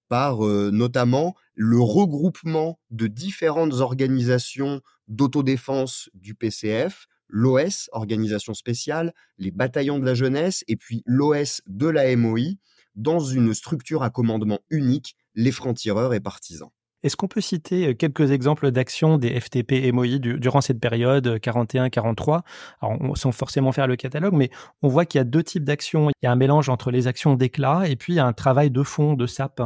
par 0.08 0.46
euh, 0.46 0.70
notamment 0.72 1.34
le 1.54 1.80
regroupement 1.80 2.78
de 2.90 3.06
différentes 3.06 3.74
organisations 3.74 4.80
d'autodéfense 5.06 6.08
du 6.14 6.34
PCF, 6.34 7.06
l'OS, 7.28 7.90
organisation 7.92 8.54
spéciale, 8.54 9.12
les 9.38 9.50
bataillons 9.50 9.98
de 9.98 10.06
la 10.06 10.14
jeunesse, 10.14 10.64
et 10.66 10.76
puis 10.76 11.02
l'OS 11.04 11.60
de 11.66 11.88
la 11.88 12.14
MOI, 12.16 12.56
dans 12.94 13.20
une 13.20 13.54
structure 13.54 14.02
à 14.02 14.10
commandement 14.10 14.60
unique, 14.70 15.16
les 15.34 15.52
francs-tireurs 15.52 16.14
et 16.14 16.20
partisans. 16.20 16.70
Est-ce 17.04 17.16
qu'on 17.16 17.28
peut 17.28 17.40
citer 17.40 17.88
euh, 17.88 17.94
quelques 17.94 18.32
exemples 18.32 18.70
d'actions 18.70 19.18
des 19.18 19.38
FTP 19.38 19.92
MOI 19.92 20.18
durant 20.18 20.60
cette 20.60 20.80
période 20.80 21.26
41-43 21.38 22.42
Alors, 22.80 23.16
sans 23.16 23.30
forcément 23.30 23.70
faire 23.72 23.86
le 23.86 23.96
catalogue, 23.96 24.34
mais 24.34 24.50
on 24.82 24.88
voit 24.88 25.04
qu'il 25.04 25.18
y 25.18 25.22
a 25.22 25.24
deux 25.24 25.44
types 25.44 25.64
d'actions. 25.64 26.10
Il 26.10 26.24
y 26.24 26.26
a 26.26 26.32
un 26.32 26.36
mélange 26.36 26.68
entre 26.68 26.90
les 26.90 27.06
actions 27.06 27.34
d'éclat 27.34 27.88
et 27.88 27.96
puis 27.96 28.14
il 28.14 28.16
y 28.16 28.20
a 28.20 28.26
un 28.26 28.32
travail 28.32 28.70
de 28.70 28.82
fond, 28.82 29.14
de 29.14 29.26
SAP. 29.26 29.62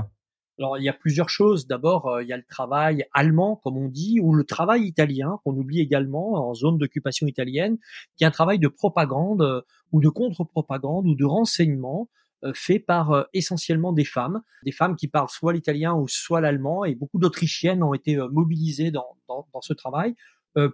Alors, 0.58 0.76
il 0.76 0.84
y 0.84 0.88
a 0.88 0.92
plusieurs 0.92 1.30
choses. 1.30 1.66
D'abord, 1.66 2.08
euh, 2.08 2.22
il 2.22 2.28
y 2.28 2.32
a 2.32 2.36
le 2.36 2.44
travail 2.44 3.06
allemand, 3.14 3.56
comme 3.64 3.78
on 3.78 3.88
dit, 3.88 4.20
ou 4.20 4.34
le 4.34 4.44
travail 4.44 4.82
italien, 4.82 5.38
qu'on 5.44 5.56
oublie 5.56 5.80
également 5.80 6.34
en 6.48 6.54
zone 6.54 6.76
d'occupation 6.76 7.26
italienne, 7.26 7.78
qui 8.16 8.24
est 8.24 8.26
un 8.26 8.30
travail 8.30 8.58
de 8.58 8.68
propagande 8.68 9.42
euh, 9.42 9.62
ou 9.92 10.00
de 10.00 10.08
contre-propagande 10.08 11.06
ou 11.06 11.14
de 11.14 11.24
renseignement 11.24 12.08
euh, 12.12 12.21
fait 12.55 12.78
par 12.78 13.12
euh, 13.12 13.22
essentiellement 13.33 13.92
des 13.92 14.05
femmes, 14.05 14.42
des 14.64 14.72
femmes 14.72 14.96
qui 14.96 15.09
parlent 15.09 15.28
soit 15.28 15.52
l'italien 15.52 15.94
ou 15.94 16.09
soit 16.09 16.40
l'allemand, 16.40 16.85
et 16.85 16.94
beaucoup 16.94 17.18
d'Autrichiennes 17.18 17.83
ont 17.83 17.94
été 17.94 18.16
euh, 18.16 18.28
mobilisées 18.28 18.90
dans, 18.90 19.16
dans, 19.28 19.46
dans 19.52 19.61
ce 19.61 19.72
travail. 19.72 20.11
euh, 20.11 20.14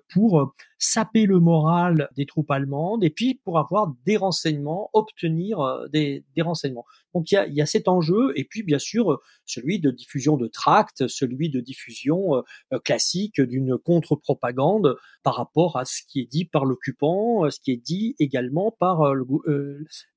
pour 0.09 0.41
euh, 0.41 0.47
saper 0.79 1.27
le 1.27 1.39
moral 1.39 2.09
des 2.17 2.27
troupes 2.27 2.51
allemandes 2.51 3.05
et 3.05 3.11
puis 3.11 3.41
pour 3.45 3.59
avoir 3.59 3.93
des 4.05 4.17
renseignements, 4.17 4.91
obtenir 4.93 5.61
euh, 5.61 5.89
des, 5.89 6.25
des 6.35 6.43
renseignements. 6.43 6.85
Donc 7.15 7.31
il 7.31 7.35
y 7.35 7.39
a, 7.39 7.47
y 7.47 7.61
a 7.61 7.67
cet 7.67 7.89
enjeu 7.89 8.33
et 8.37 8.45
puis 8.45 8.63
bien 8.63 8.79
sûr 8.79 9.21
celui 9.45 9.81
de 9.81 9.91
diffusion 9.91 10.37
de 10.37 10.47
tracts, 10.47 11.07
celui 11.09 11.49
de 11.49 11.61
diffusion 11.61 12.43
classique 12.85 13.41
d'une 13.41 13.79
contre-propagande 13.79 14.97
par 15.23 15.37
rapport 15.37 15.77
à 15.79 15.85
ce 15.85 16.03
qui 16.07 16.21
est 16.21 16.31
dit 16.31 16.45
par 16.45 16.65
l'occupant, 16.65 17.49
ce 17.51 17.59
qui 17.59 17.73
est 17.73 17.83
dit 17.83 18.15
également 18.19 18.71
par 18.79 19.15
le, 19.15 19.25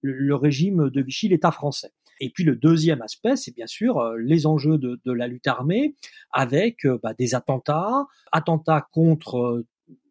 le 0.02 0.36
régime 0.36 0.89
de 0.89 1.02
Vichy, 1.02 1.30
l'État 1.30 1.52
français. 1.52 1.93
Et 2.22 2.30
puis 2.30 2.44
le 2.44 2.56
deuxième 2.56 3.02
aspect, 3.02 3.36
c'est 3.36 3.54
bien 3.54 3.66
sûr 3.66 3.98
euh, 3.98 4.16
les 4.18 4.46
enjeux 4.46 4.78
de, 4.78 5.12
la 5.12 5.28
lutte 5.28 5.48
armée 5.48 5.96
avec 6.32 6.86
euh, 6.86 7.00
bah, 7.02 7.16
des 7.16 7.34
attentats, 7.34 8.06
attentats 8.32 8.88
contre 8.94 9.38
euh, 9.38 9.68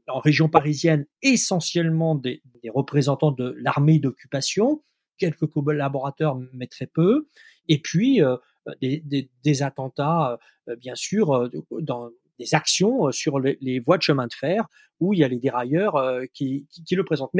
en 0.09 0.19
région 0.19 0.49
parisienne 0.49 1.07
essentiellement 1.23 2.17
des, 2.17 2.43
représentants 2.75 3.31
de 3.31 3.55
l'armée 3.61 4.01
d'occupation, 4.01 4.83
quelques 5.19 5.47
collaborateurs 5.47 6.37
mais 6.53 6.67
très 6.67 6.87
peu, 6.87 7.29
et 7.69 7.81
puis 7.81 8.21
des, 8.83 9.63
attentats 9.63 10.39
bien 10.79 10.97
sûr 10.97 11.49
dans 11.71 12.11
des 12.41 12.55
actions 12.55 13.13
sur 13.13 13.39
les, 13.39 13.79
voies 13.79 13.99
de 13.99 14.03
chemin 14.03 14.27
de 14.27 14.33
fer 14.33 14.67
où 14.99 15.15
il 15.15 15.21
y 15.21 15.25
a 15.25 15.29
les 15.29 15.39
dérailleurs 15.39 16.21
qui, 16.35 16.67
le 16.91 17.05
présentent. 17.05 17.31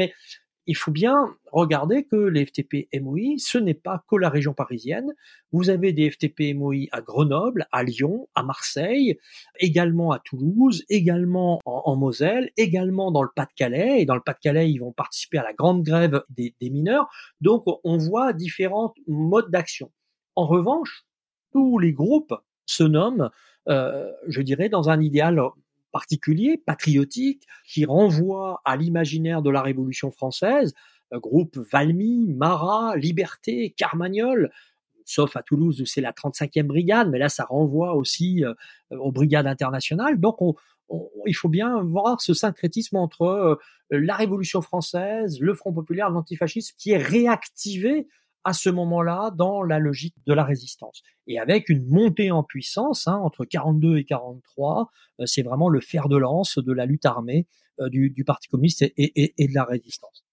Il 0.71 0.75
faut 0.75 0.91
bien 0.91 1.35
regarder 1.51 2.05
que 2.05 2.15
les 2.15 2.45
FTP 2.45 2.87
MOI, 3.01 3.35
ce 3.39 3.57
n'est 3.57 3.73
pas 3.73 4.05
que 4.09 4.15
la 4.15 4.29
région 4.29 4.53
parisienne. 4.53 5.13
Vous 5.51 5.69
avez 5.69 5.91
des 5.91 6.09
FTP 6.09 6.55
MOI 6.55 6.85
à 6.93 7.01
Grenoble, 7.01 7.67
à 7.73 7.83
Lyon, 7.83 8.29
à 8.35 8.43
Marseille, 8.43 9.19
également 9.59 10.13
à 10.13 10.19
Toulouse, 10.19 10.85
également 10.87 11.59
en, 11.65 11.97
Moselle, 11.97 12.51
également 12.55 13.11
dans 13.11 13.21
le 13.21 13.27
Pas-de-Calais. 13.35 14.01
Et 14.01 14.05
dans 14.05 14.15
le 14.15 14.21
Pas-de-Calais, 14.21 14.71
ils 14.71 14.77
vont 14.77 14.93
participer 14.93 15.39
à 15.39 15.43
la 15.43 15.51
grande 15.51 15.83
grève 15.83 16.23
des, 16.29 16.55
mineurs. 16.61 17.09
Donc, 17.41 17.65
on 17.83 17.97
voit 17.97 18.31
différents 18.31 18.93
modes 19.05 19.51
d'action. 19.51 19.91
En 20.37 20.47
revanche, 20.47 21.03
tous 21.51 21.79
les 21.79 21.91
groupes 21.91 22.33
se 22.65 22.85
nomment, 22.85 23.29
euh, 23.67 24.09
je 24.29 24.41
dirais, 24.41 24.69
dans 24.69 24.89
un 24.89 25.01
idéal 25.01 25.37
particulier, 25.91 26.57
patriotique, 26.57 27.47
qui 27.67 27.85
renvoie 27.85 28.61
à 28.65 28.75
l'imaginaire 28.75 29.41
de 29.41 29.49
la 29.49 29.61
Révolution 29.61 30.11
française, 30.11 30.73
euh, 31.13 31.19
groupe 31.19 31.57
Valmy, 31.71 32.33
Marat, 32.33 32.95
Liberté, 32.95 33.73
Carmagnol, 33.77 34.51
sauf 35.05 35.35
à 35.35 35.43
Toulouse 35.43 35.81
où 35.81 35.85
c'est 35.85 36.01
la 36.01 36.11
35e 36.11 36.63
brigade, 36.63 37.09
mais 37.09 37.19
là 37.19 37.29
ça 37.29 37.43
renvoie 37.45 37.95
aussi 37.95 38.45
euh, 38.45 38.53
aux 38.91 39.11
brigades 39.11 39.47
internationales. 39.47 40.19
Donc 40.19 40.37
il 41.25 41.35
faut 41.35 41.49
bien 41.49 41.81
voir 41.83 42.21
ce 42.21 42.33
syncrétisme 42.33 42.97
entre 42.97 43.23
euh, 43.23 43.55
la 43.89 44.15
Révolution 44.15 44.61
française, 44.61 45.39
le 45.39 45.53
Front 45.53 45.73
populaire, 45.73 46.09
l'antifascisme, 46.09 46.75
qui 46.77 46.91
est 46.91 46.97
réactivé 46.97 48.07
à 48.43 48.53
ce 48.53 48.69
moment-là 48.69 49.31
dans 49.35 49.63
la 49.63 49.79
logique 49.79 50.15
de 50.25 50.33
la 50.33 50.43
résistance. 50.43 51.03
Et 51.27 51.39
avec 51.39 51.69
une 51.69 51.87
montée 51.87 52.31
en 52.31 52.43
puissance 52.43 53.07
hein, 53.07 53.17
entre 53.17 53.45
42 53.45 53.97
et 53.97 54.05
43, 54.05 54.89
euh, 55.19 55.25
c'est 55.25 55.43
vraiment 55.43 55.69
le 55.69 55.81
fer 55.81 56.09
de 56.09 56.17
lance 56.17 56.57
de 56.57 56.73
la 56.73 56.85
lutte 56.85 57.05
armée 57.05 57.47
euh, 57.79 57.89
du, 57.89 58.23
Parti 58.25 58.47
communiste 58.47 58.81
et, 58.81 59.33
et 59.37 59.47
de 59.47 59.53
la 59.53 59.63
résistance. 59.63 60.23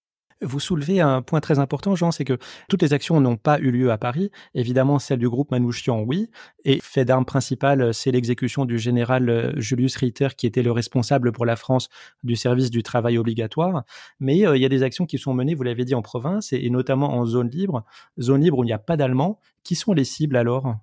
Vous 0.40 0.60
soulevez 0.60 1.00
un 1.00 1.20
point 1.20 1.40
très 1.40 1.58
important, 1.58 1.96
Jean, 1.96 2.12
c'est 2.12 2.24
que 2.24 2.38
toutes 2.68 2.82
les 2.82 2.92
actions 2.92 3.20
n'ont 3.20 3.36
pas 3.36 3.58
eu 3.58 3.72
lieu 3.72 3.90
à 3.90 3.98
Paris. 3.98 4.30
Évidemment, 4.54 5.00
celle 5.00 5.18
du 5.18 5.28
groupe 5.28 5.50
Manouchian, 5.50 6.02
oui. 6.02 6.30
Et 6.64 6.78
fait 6.80 7.04
d'armes 7.04 7.24
principale, 7.24 7.92
c'est 7.92 8.12
l'exécution 8.12 8.64
du 8.64 8.78
général 8.78 9.28
euh, 9.30 9.52
Julius 9.56 9.96
Ritter, 9.96 10.28
qui 10.36 10.46
était 10.46 10.62
le 10.62 10.70
responsable 10.70 11.32
pour 11.32 11.44
la 11.44 11.56
France 11.56 11.88
du 12.22 12.36
service 12.36 12.70
du 12.70 12.84
travail 12.84 13.18
obligatoire. 13.18 13.82
Mais 14.20 14.46
euh, 14.46 14.56
il 14.56 14.62
y 14.62 14.66
a 14.66 14.68
des 14.68 14.84
actions 14.84 15.06
qui 15.06 15.18
sont 15.18 15.34
menées, 15.34 15.56
vous 15.56 15.64
l'avez 15.64 15.84
dit, 15.84 15.96
en 15.96 16.02
province 16.02 16.52
et, 16.52 16.64
et 16.64 16.70
notamment 16.70 17.16
en 17.16 17.26
zone 17.26 17.50
libre. 17.50 17.84
Zone 18.20 18.40
libre 18.40 18.58
où 18.58 18.62
il 18.64 18.68
n'y 18.68 18.72
a 18.72 18.78
pas 18.78 18.96
d'Allemands. 18.96 19.40
Qui 19.64 19.74
sont 19.74 19.92
les 19.92 20.04
cibles 20.04 20.36
alors? 20.36 20.76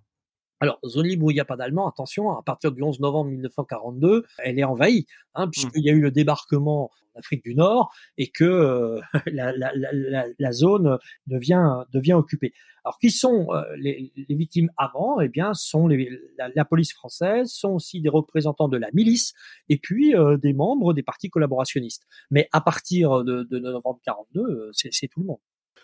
Alors, 0.62 0.80
zone 0.86 1.08
libre 1.08 1.26
où 1.26 1.32
il 1.32 1.34
n'y 1.34 1.42
a 1.42 1.46
pas 1.46 1.58
d'Allemands, 1.58 1.88
attention, 1.88 2.32
à 2.32 2.42
partir 2.42 2.72
du 2.72 2.82
11 2.82 3.02
novembre 3.02 3.30
1942, 3.32 4.26
elle 4.40 4.58
est 4.58 4.64
envahie, 4.64 5.06
hein, 5.34 5.50
puisqu'il 5.50 5.84
y 5.84 5.90
a 5.90 5.94
eu 5.94 6.00
le 6.00 6.12
débarquement 6.12 6.92
en 7.14 7.20
Afrique 7.20 7.44
du 7.44 7.56
Nord 7.56 7.94
et 8.18 8.30
que 8.30 8.46
euh, 8.46 9.02
la, 9.28 9.52
la, 9.52 9.72
la, 9.74 10.26
la, 10.40 10.52
zone 10.54 10.98
devient, 11.28 11.84
devient 11.92 12.14
occupée. 12.14 12.54
Alors, 12.86 13.00
qui 13.00 13.12
sont 13.12 13.48
euh, 13.50 13.64
les, 13.78 14.14
les, 14.16 14.36
victimes 14.36 14.72
avant? 14.78 15.20
Eh 15.20 15.28
bien, 15.28 15.54
sont 15.54 15.88
les, 15.88 16.10
la, 16.38 16.66
police 16.66 16.94
française, 16.94 17.50
sont 17.50 17.72
aussi 17.72 18.00
des 18.00 18.10
représentants 18.10 18.70
de 18.70 18.78
la 18.78 18.90
milice 18.94 19.34
et 19.68 19.78
puis 19.78 20.16
euh, 20.16 20.38
des 20.38 20.54
membres 20.54 20.94
des 20.94 21.04
partis 21.04 21.30
collaborationnistes. 21.30 22.06
Mais 22.32 22.48
à 22.54 22.62
partir 22.62 23.26
de, 23.26 23.44
de 23.44 23.60
novembre 23.60 24.00
42, 24.06 24.70
c'est 24.72 25.08
tout 25.10 25.20
le 25.20 25.26
monde. 25.26 25.40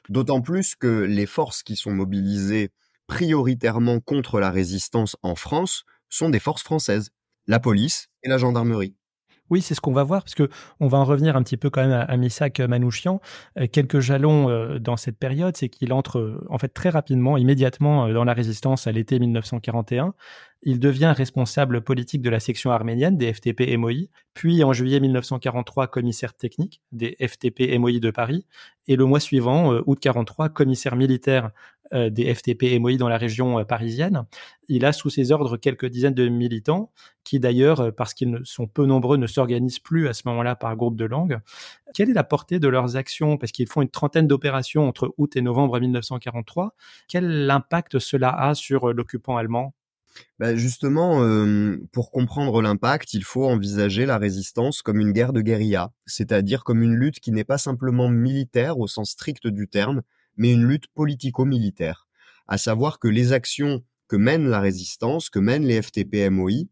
D'autant 0.09 0.41
plus 0.41 0.75
que 0.75 1.01
les 1.03 1.25
forces 1.25 1.61
qui 1.61 1.75
sont 1.75 1.91
mobilisées 1.91 2.71
prioritairement 3.11 3.99
contre 3.99 4.39
la 4.39 4.51
résistance 4.51 5.17
en 5.21 5.35
France 5.35 5.83
sont 6.07 6.29
des 6.29 6.39
forces 6.39 6.63
françaises, 6.63 7.09
la 7.45 7.59
police 7.59 8.07
et 8.23 8.29
la 8.29 8.37
gendarmerie. 8.37 8.95
Oui, 9.49 9.61
c'est 9.61 9.75
ce 9.75 9.81
qu'on 9.81 9.91
va 9.91 10.03
voir, 10.03 10.23
parce 10.23 10.33
que 10.33 10.47
on 10.79 10.87
va 10.87 10.97
en 10.97 11.03
revenir 11.03 11.35
un 11.35 11.43
petit 11.43 11.57
peu 11.57 11.69
quand 11.69 11.81
même 11.81 11.91
à, 11.91 12.03
à 12.03 12.15
Missak 12.15 12.61
Manouchian. 12.61 13.19
Euh, 13.59 13.67
quelques 13.69 13.99
jalons 13.99 14.49
euh, 14.49 14.79
dans 14.79 14.95
cette 14.95 15.17
période, 15.17 15.57
c'est 15.57 15.67
qu'il 15.67 15.91
entre 15.91 16.19
euh, 16.19 16.47
en 16.49 16.57
fait 16.57 16.69
très 16.69 16.87
rapidement, 16.87 17.35
immédiatement 17.35 18.07
dans 18.13 18.23
la 18.23 18.33
résistance 18.33 18.87
à 18.87 18.93
l'été 18.93 19.19
1941. 19.19 20.13
Il 20.63 20.79
devient 20.79 21.13
responsable 21.13 21.81
politique 21.81 22.21
de 22.21 22.29
la 22.29 22.39
section 22.39 22.71
arménienne 22.71 23.17
des 23.17 23.33
FTP 23.33 23.75
MOI, 23.77 24.07
puis 24.33 24.63
en 24.63 24.71
juillet 24.71 25.01
1943 25.01 25.87
commissaire 25.87 26.33
technique 26.33 26.81
des 26.93 27.17
FTP 27.19 27.77
MOI 27.77 27.99
de 27.99 28.11
Paris, 28.11 28.45
et 28.87 28.95
le 28.95 29.03
mois 29.03 29.19
suivant, 29.19 29.73
août 29.85 29.99
43, 29.99 30.49
commissaire 30.49 30.95
militaire 30.95 31.49
euh, 31.80 31.80
des 31.91 32.33
FTP 32.33 32.79
MOI 32.79 32.97
dans 32.97 33.09
la 33.09 33.17
région 33.17 33.59
euh, 33.59 33.63
parisienne. 33.63 34.25
Il 34.67 34.85
a 34.85 34.93
sous 34.93 35.09
ses 35.09 35.31
ordres 35.31 35.57
quelques 35.57 35.85
dizaines 35.85 36.13
de 36.13 36.27
militants 36.29 36.91
qui 37.23 37.39
d'ailleurs, 37.39 37.81
euh, 37.81 37.91
parce 37.91 38.13
qu'ils 38.13 38.39
sont 38.43 38.67
peu 38.67 38.85
nombreux, 38.85 39.17
ne 39.17 39.27
s'organisent 39.27 39.79
plus 39.79 40.07
à 40.07 40.13
ce 40.13 40.23
moment-là 40.25 40.55
par 40.55 40.75
groupe 40.75 40.95
de 40.95 41.05
langue. 41.05 41.39
Quelle 41.93 42.09
est 42.09 42.13
la 42.13 42.23
portée 42.23 42.59
de 42.59 42.67
leurs 42.67 42.95
actions? 42.95 43.37
Parce 43.37 43.51
qu'ils 43.51 43.67
font 43.67 43.81
une 43.81 43.89
trentaine 43.89 44.27
d'opérations 44.27 44.87
entre 44.87 45.13
août 45.17 45.35
et 45.35 45.41
novembre 45.41 45.79
1943. 45.79 46.75
Quel 47.07 47.49
impact 47.49 47.99
cela 47.99 48.29
a 48.29 48.55
sur 48.55 48.93
l'occupant 48.93 49.37
allemand? 49.37 49.73
Bah 50.39 50.55
justement, 50.55 51.25
pour 51.93 52.11
comprendre 52.11 52.61
l'impact, 52.61 53.13
il 53.13 53.23
faut 53.23 53.45
envisager 53.45 54.05
la 54.05 54.17
résistance 54.17 54.81
comme 54.81 54.99
une 54.99 55.13
guerre 55.13 55.31
de 55.31 55.39
guérilla, 55.39 55.93
c'est-à-dire 56.05 56.65
comme 56.65 56.83
une 56.83 56.95
lutte 56.95 57.21
qui 57.21 57.31
n'est 57.31 57.45
pas 57.45 57.57
simplement 57.57 58.09
militaire 58.09 58.77
au 58.77 58.87
sens 58.87 59.11
strict 59.11 59.47
du 59.47 59.69
terme, 59.69 60.01
mais 60.37 60.51
une 60.51 60.65
lutte 60.65 60.87
politico-militaire, 60.93 62.07
à 62.47 62.57
savoir 62.57 62.99
que 62.99 63.07
les 63.07 63.33
actions 63.33 63.83
que 64.07 64.17
mène 64.17 64.49
la 64.49 64.59
résistance, 64.59 65.29
que 65.29 65.39
mènent 65.39 65.65
les 65.65 65.81
FTP-MOI, 65.81 66.67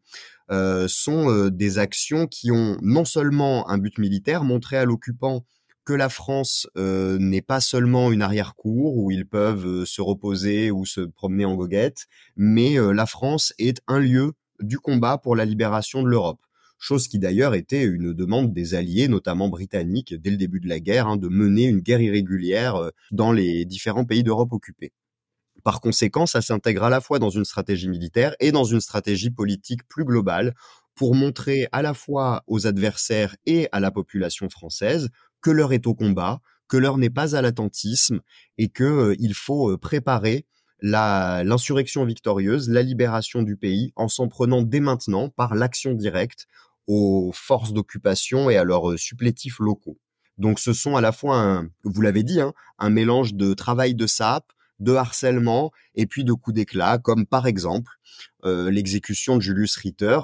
euh, 0.51 0.87
sont 0.89 1.29
euh, 1.29 1.49
des 1.49 1.77
actions 1.77 2.27
qui 2.27 2.51
ont 2.51 2.77
non 2.81 3.05
seulement 3.05 3.69
un 3.69 3.77
but 3.77 3.97
militaire, 3.97 4.43
montrer 4.43 4.77
à 4.77 4.83
l'occupant 4.83 5.45
que 5.85 5.93
la 5.93 6.09
France 6.09 6.67
euh, 6.77 7.17
n'est 7.17 7.41
pas 7.41 7.61
seulement 7.61 8.11
une 8.11 8.21
arrière-cour 8.21 8.97
où 8.97 9.09
ils 9.09 9.25
peuvent 9.25 9.85
se 9.85 10.01
reposer 10.01 10.69
ou 10.69 10.85
se 10.85 11.01
promener 11.01 11.45
en 11.45 11.55
goguette, 11.55 12.07
mais 12.35 12.75
la 12.75 13.05
France 13.05 13.53
est 13.57 13.81
un 13.87 13.99
lieu 13.99 14.33
du 14.59 14.77
combat 14.77 15.17
pour 15.17 15.37
la 15.37 15.45
libération 15.45 16.03
de 16.03 16.09
l'Europe 16.09 16.41
chose 16.79 17.07
qui 17.07 17.19
d'ailleurs 17.19 17.53
était 17.53 17.83
une 17.83 18.13
demande 18.13 18.53
des 18.53 18.73
alliés, 18.73 19.07
notamment 19.07 19.49
britanniques, 19.49 20.15
dès 20.15 20.31
le 20.31 20.37
début 20.37 20.61
de 20.61 20.67
la 20.67 20.79
guerre, 20.79 21.07
hein, 21.07 21.17
de 21.17 21.27
mener 21.27 21.65
une 21.65 21.81
guerre 21.81 22.01
irrégulière 22.01 22.75
euh, 22.77 22.89
dans 23.11 23.31
les 23.31 23.65
différents 23.65 24.05
pays 24.05 24.23
d'Europe 24.23 24.53
occupés. 24.53 24.93
Par 25.63 25.81
conséquent, 25.81 26.25
ça 26.25 26.41
s'intègre 26.41 26.85
à 26.85 26.89
la 26.89 27.01
fois 27.01 27.19
dans 27.19 27.29
une 27.29 27.43
stratégie 27.43 27.89
militaire 27.89 28.33
et 28.39 28.51
dans 28.51 28.63
une 28.63 28.79
stratégie 28.79 29.29
politique 29.29 29.85
plus 29.87 30.05
globale 30.05 30.55
pour 30.95 31.15
montrer 31.15 31.67
à 31.71 31.81
la 31.81 31.93
fois 31.93 32.43
aux 32.47 32.65
adversaires 32.65 33.35
et 33.45 33.67
à 33.71 33.79
la 33.79 33.91
population 33.91 34.49
française 34.49 35.09
que 35.41 35.51
l'heure 35.51 35.73
est 35.73 35.85
au 35.85 35.93
combat, 35.93 36.41
que 36.67 36.77
l'heure 36.77 36.97
n'est 36.97 37.09
pas 37.09 37.35
à 37.35 37.41
l'attentisme 37.41 38.21
et 38.57 38.69
que 38.69 38.83
euh, 38.83 39.15
il 39.19 39.33
faut 39.33 39.71
euh, 39.71 39.77
préparer 39.77 40.45
l'insurrection 40.81 42.05
victorieuse, 42.05 42.69
la 42.69 42.81
libération 42.81 43.41
du 43.41 43.57
pays 43.57 43.91
en 43.97 44.07
s'en 44.07 44.29
prenant 44.29 44.61
dès 44.61 44.79
maintenant 44.79 45.27
par 45.27 45.55
l'action 45.55 45.93
directe 45.93 46.47
aux 46.89 47.29
forces 47.35 47.71
d'occupation 47.71 48.49
et 48.49 48.57
à 48.57 48.63
leurs 48.63 48.89
euh, 48.89 48.97
supplétifs 48.97 49.59
locaux. 49.59 49.99
Donc 50.39 50.57
ce 50.59 50.73
sont 50.73 50.95
à 50.95 51.01
la 51.01 51.11
fois, 51.11 51.37
un, 51.37 51.69
vous 51.83 52.01
l'avez 52.01 52.23
dit, 52.23 52.41
hein, 52.41 52.51
un 52.79 52.89
mélange 52.89 53.35
de 53.35 53.53
travail 53.53 53.93
de 53.93 54.07
sape, 54.07 54.51
de 54.79 54.95
harcèlement 54.95 55.71
et 55.93 56.07
puis 56.07 56.23
de 56.23 56.33
coups 56.33 56.55
d'éclat, 56.55 56.97
comme 56.97 57.27
par 57.27 57.45
exemple 57.45 57.91
euh, 58.43 58.71
l'exécution 58.71 59.37
de 59.37 59.41
Julius 59.41 59.75
Ritter, 59.75 60.19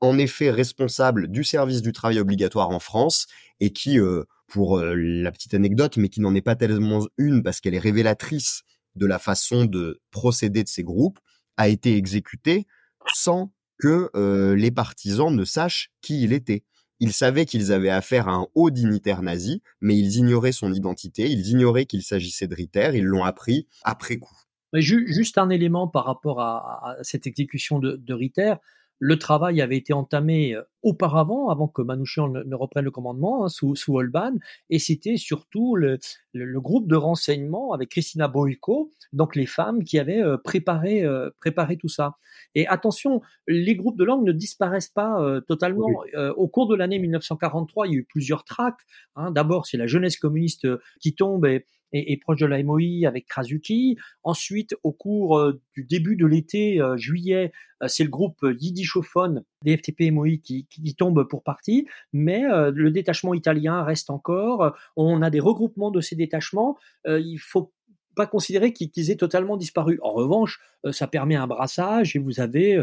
en 0.00 0.16
effet 0.16 0.50
responsable 0.50 1.28
du 1.28 1.44
service 1.44 1.82
du 1.82 1.92
travail 1.92 2.20
obligatoire 2.20 2.70
en 2.70 2.80
France 2.80 3.26
et 3.60 3.70
qui, 3.70 4.00
euh, 4.00 4.24
pour 4.46 4.80
la 4.80 5.30
petite 5.30 5.52
anecdote, 5.52 5.98
mais 5.98 6.08
qui 6.08 6.22
n'en 6.22 6.34
est 6.34 6.40
pas 6.40 6.56
tellement 6.56 7.06
une 7.18 7.42
parce 7.42 7.60
qu'elle 7.60 7.74
est 7.74 7.78
révélatrice 7.78 8.62
de 8.96 9.04
la 9.04 9.18
façon 9.18 9.66
de 9.66 10.00
procéder 10.10 10.64
de 10.64 10.68
ces 10.68 10.84
groupes, 10.84 11.18
a 11.58 11.68
été 11.68 11.96
exécuté 11.96 12.66
sans 13.14 13.52
que 13.78 14.10
euh, 14.14 14.56
les 14.56 14.70
partisans 14.70 15.34
ne 15.34 15.44
sachent 15.44 15.90
qui 16.00 16.22
il 16.22 16.32
était. 16.32 16.64
Ils 17.00 17.12
savaient 17.12 17.46
qu'ils 17.46 17.72
avaient 17.72 17.90
affaire 17.90 18.28
à 18.28 18.32
un 18.32 18.46
haut 18.54 18.70
dignitaire 18.70 19.22
nazi, 19.22 19.62
mais 19.80 19.96
ils 19.96 20.16
ignoraient 20.16 20.52
son 20.52 20.72
identité, 20.72 21.30
ils 21.30 21.48
ignoraient 21.48 21.86
qu'il 21.86 22.02
s'agissait 22.02 22.48
de 22.48 22.54
Ritter, 22.54 22.90
ils 22.94 23.04
l'ont 23.04 23.24
appris 23.24 23.68
après 23.84 24.16
coup. 24.16 24.36
Juste 24.74 25.38
un 25.38 25.48
élément 25.48 25.88
par 25.88 26.04
rapport 26.04 26.40
à, 26.40 26.96
cette 27.02 27.26
exécution 27.26 27.78
de 27.78 28.12
Ritter, 28.12 28.54
le 28.98 29.18
travail 29.18 29.60
avait 29.60 29.76
été 29.76 29.92
entamé 29.92 30.54
euh, 30.54 30.62
auparavant, 30.82 31.48
avant 31.48 31.68
que 31.68 31.82
Manouchian 31.82 32.28
ne, 32.28 32.54
reprenne 32.54 32.84
le 32.84 32.90
commandement, 32.90 33.44
hein, 33.44 33.48
sous, 33.48 33.74
sous 33.74 33.96
Holban, 33.96 34.34
et 34.70 34.78
c'était 34.78 35.16
surtout 35.16 35.76
le, 35.76 35.98
le, 36.32 36.60
groupe 36.60 36.88
de 36.88 36.96
renseignement 36.96 37.72
avec 37.72 37.90
Christina 37.90 38.28
Boyko, 38.28 38.90
donc 39.12 39.36
les 39.36 39.46
femmes 39.46 39.84
qui 39.84 39.98
avaient 39.98 40.22
euh, 40.22 40.36
préparé, 40.36 41.02
euh, 41.04 41.30
préparé 41.40 41.76
tout 41.76 41.88
ça. 41.88 42.16
Et 42.54 42.66
attention, 42.66 43.22
les 43.46 43.74
groupes 43.76 43.98
de 43.98 44.04
langue 44.04 44.24
ne 44.24 44.32
disparaissent 44.32 44.88
pas 44.88 45.40
totalement. 45.46 45.88
au 46.36 46.48
cours 46.48 46.68
de 46.68 46.76
l'année 46.76 46.98
1943, 46.98 47.86
il 47.86 47.92
y 47.92 47.96
a 47.96 47.98
eu 47.98 48.04
plusieurs 48.04 48.44
tracts. 48.44 48.80
Hein. 49.16 49.30
D'abord, 49.32 49.66
c'est 49.66 49.76
la 49.76 49.86
jeunesse 49.86 50.16
communiste 50.16 50.66
qui 51.00 51.14
tombe 51.14 51.44
et 51.46 51.66
et, 51.92 52.16
proche 52.18 52.40
de 52.40 52.46
la 52.46 52.62
MOI 52.62 53.06
avec 53.06 53.26
Krasuki. 53.26 53.96
Ensuite, 54.22 54.74
au 54.82 54.92
cours 54.92 55.38
euh, 55.38 55.60
du 55.74 55.84
début 55.84 56.16
de 56.16 56.26
l'été, 56.26 56.80
euh, 56.80 56.96
juillet, 56.96 57.52
euh, 57.82 57.88
c'est 57.88 58.04
le 58.04 58.10
groupe 58.10 58.38
yiddishophone 58.42 59.44
des 59.64 59.76
FTP 59.76 60.10
MOI 60.12 60.36
qui, 60.42 60.66
tombe 60.96 61.28
pour 61.28 61.42
partie, 61.42 61.86
mais 62.12 62.42
le 62.42 62.90
détachement 62.90 63.34
italien 63.34 63.82
reste 63.84 64.10
encore. 64.10 64.74
On 64.96 65.22
a 65.22 65.30
des 65.30 65.38
regroupements 65.38 65.90
de 65.90 66.00
ces 66.00 66.16
détachements. 66.16 66.76
il 67.06 67.38
faut 67.38 67.72
pas 68.16 68.26
considérer 68.26 68.72
qu'ils 68.72 69.10
aient 69.10 69.16
totalement 69.16 69.56
disparu. 69.56 70.00
En 70.02 70.12
revanche, 70.12 70.60
ça 70.90 71.06
permet 71.06 71.36
un 71.36 71.46
brassage 71.46 72.16
et 72.16 72.18
vous 72.18 72.40
avez 72.40 72.82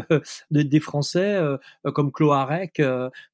des, 0.50 0.80
Français 0.80 1.38
comme 1.94 2.10
Cloarec, 2.10 2.80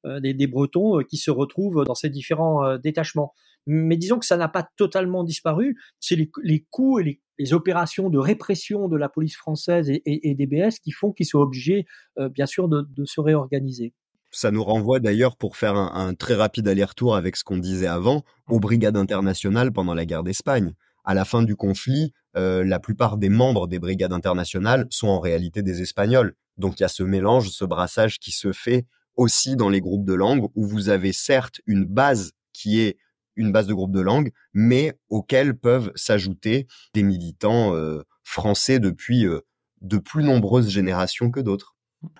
des, 0.03 0.47
Bretons 0.47 0.99
qui 1.07 1.17
se 1.17 1.31
retrouvent 1.31 1.85
dans 1.85 1.95
ces 1.95 2.09
différents 2.09 2.77
détachements 2.77 3.33
mais 3.65 3.97
disons 3.97 4.19
que 4.19 4.25
ça 4.25 4.37
n'a 4.37 4.47
pas 4.47 4.67
totalement 4.77 5.23
disparu. 5.23 5.77
C'est 5.99 6.15
les, 6.15 6.29
les, 6.43 6.65
coûts 6.69 6.99
et 6.99 7.03
les, 7.03 7.21
les, 7.39 7.53
opérations 7.53 8.09
de 8.09 8.17
répression 8.17 8.87
de 8.87 8.97
la 8.97 9.09
police 9.09 9.35
française 9.35 9.89
et, 9.89 10.01
et, 10.05 10.29
et 10.29 10.35
des 10.35 10.47
BS 10.47 10.79
qui 10.83 10.91
font 10.91 11.11
qu'ils 11.11 11.25
soient 11.25 11.43
obligés, 11.43 11.85
euh, 12.19 12.29
bien 12.29 12.45
sûr, 12.45 12.67
de, 12.67 12.85
de, 12.89 13.05
se 13.05 13.21
réorganiser. 13.21 13.93
Ça 14.31 14.51
nous 14.51 14.63
renvoie 14.63 14.99
d'ailleurs, 14.99 15.37
pour 15.37 15.57
faire 15.57 15.75
un, 15.75 15.91
un 15.93 16.13
très 16.13 16.33
rapide 16.33 16.67
aller-retour 16.67 17.15
avec 17.15 17.35
ce 17.35 17.43
qu'on 17.43 17.57
disait 17.57 17.87
avant, 17.87 18.23
aux 18.49 18.59
brigades 18.59 18.97
internationales 18.97 19.71
pendant 19.71 19.93
la 19.93 20.05
guerre 20.05 20.23
d'Espagne. 20.23 20.73
À 21.05 21.13
la 21.13 21.25
fin 21.25 21.43
du 21.43 21.55
conflit, 21.55 22.13
euh, 22.35 22.63
la 22.63 22.79
plupart 22.79 23.17
des 23.17 23.29
membres 23.29 23.67
des 23.67 23.79
brigades 23.79 24.13
internationales 24.13 24.87
sont 24.89 25.07
en 25.07 25.19
réalité 25.19 25.61
des 25.61 25.81
Espagnols. 25.81 26.35
Donc 26.57 26.79
il 26.79 26.83
y 26.83 26.85
a 26.85 26.89
ce 26.89 27.03
mélange, 27.03 27.49
ce 27.49 27.65
brassage 27.65 28.19
qui 28.19 28.31
se 28.31 28.51
fait 28.51 28.85
aussi 29.15 29.55
dans 29.55 29.69
les 29.69 29.81
groupes 29.81 30.05
de 30.05 30.13
langue, 30.13 30.47
où 30.55 30.65
vous 30.65 30.89
avez 30.89 31.13
certes 31.13 31.61
une 31.67 31.85
base 31.85 32.31
qui 32.53 32.79
est 32.79 32.97
une 33.35 33.51
base 33.51 33.67
de 33.67 33.73
groupe 33.73 33.91
de 33.91 34.01
langue, 34.01 34.31
mais 34.53 34.93
auxquels 35.09 35.57
peuvent 35.57 35.91
s'ajouter 35.95 36.67
des 36.93 37.03
militants 37.03 37.75
euh, 37.75 38.03
français 38.23 38.79
depuis 38.79 39.25
euh, 39.25 39.41
de 39.81 39.97
plus 39.97 40.23
nombreuses 40.23 40.69
générations 40.69 41.31
que 41.31 41.39
d'autres. 41.39 41.75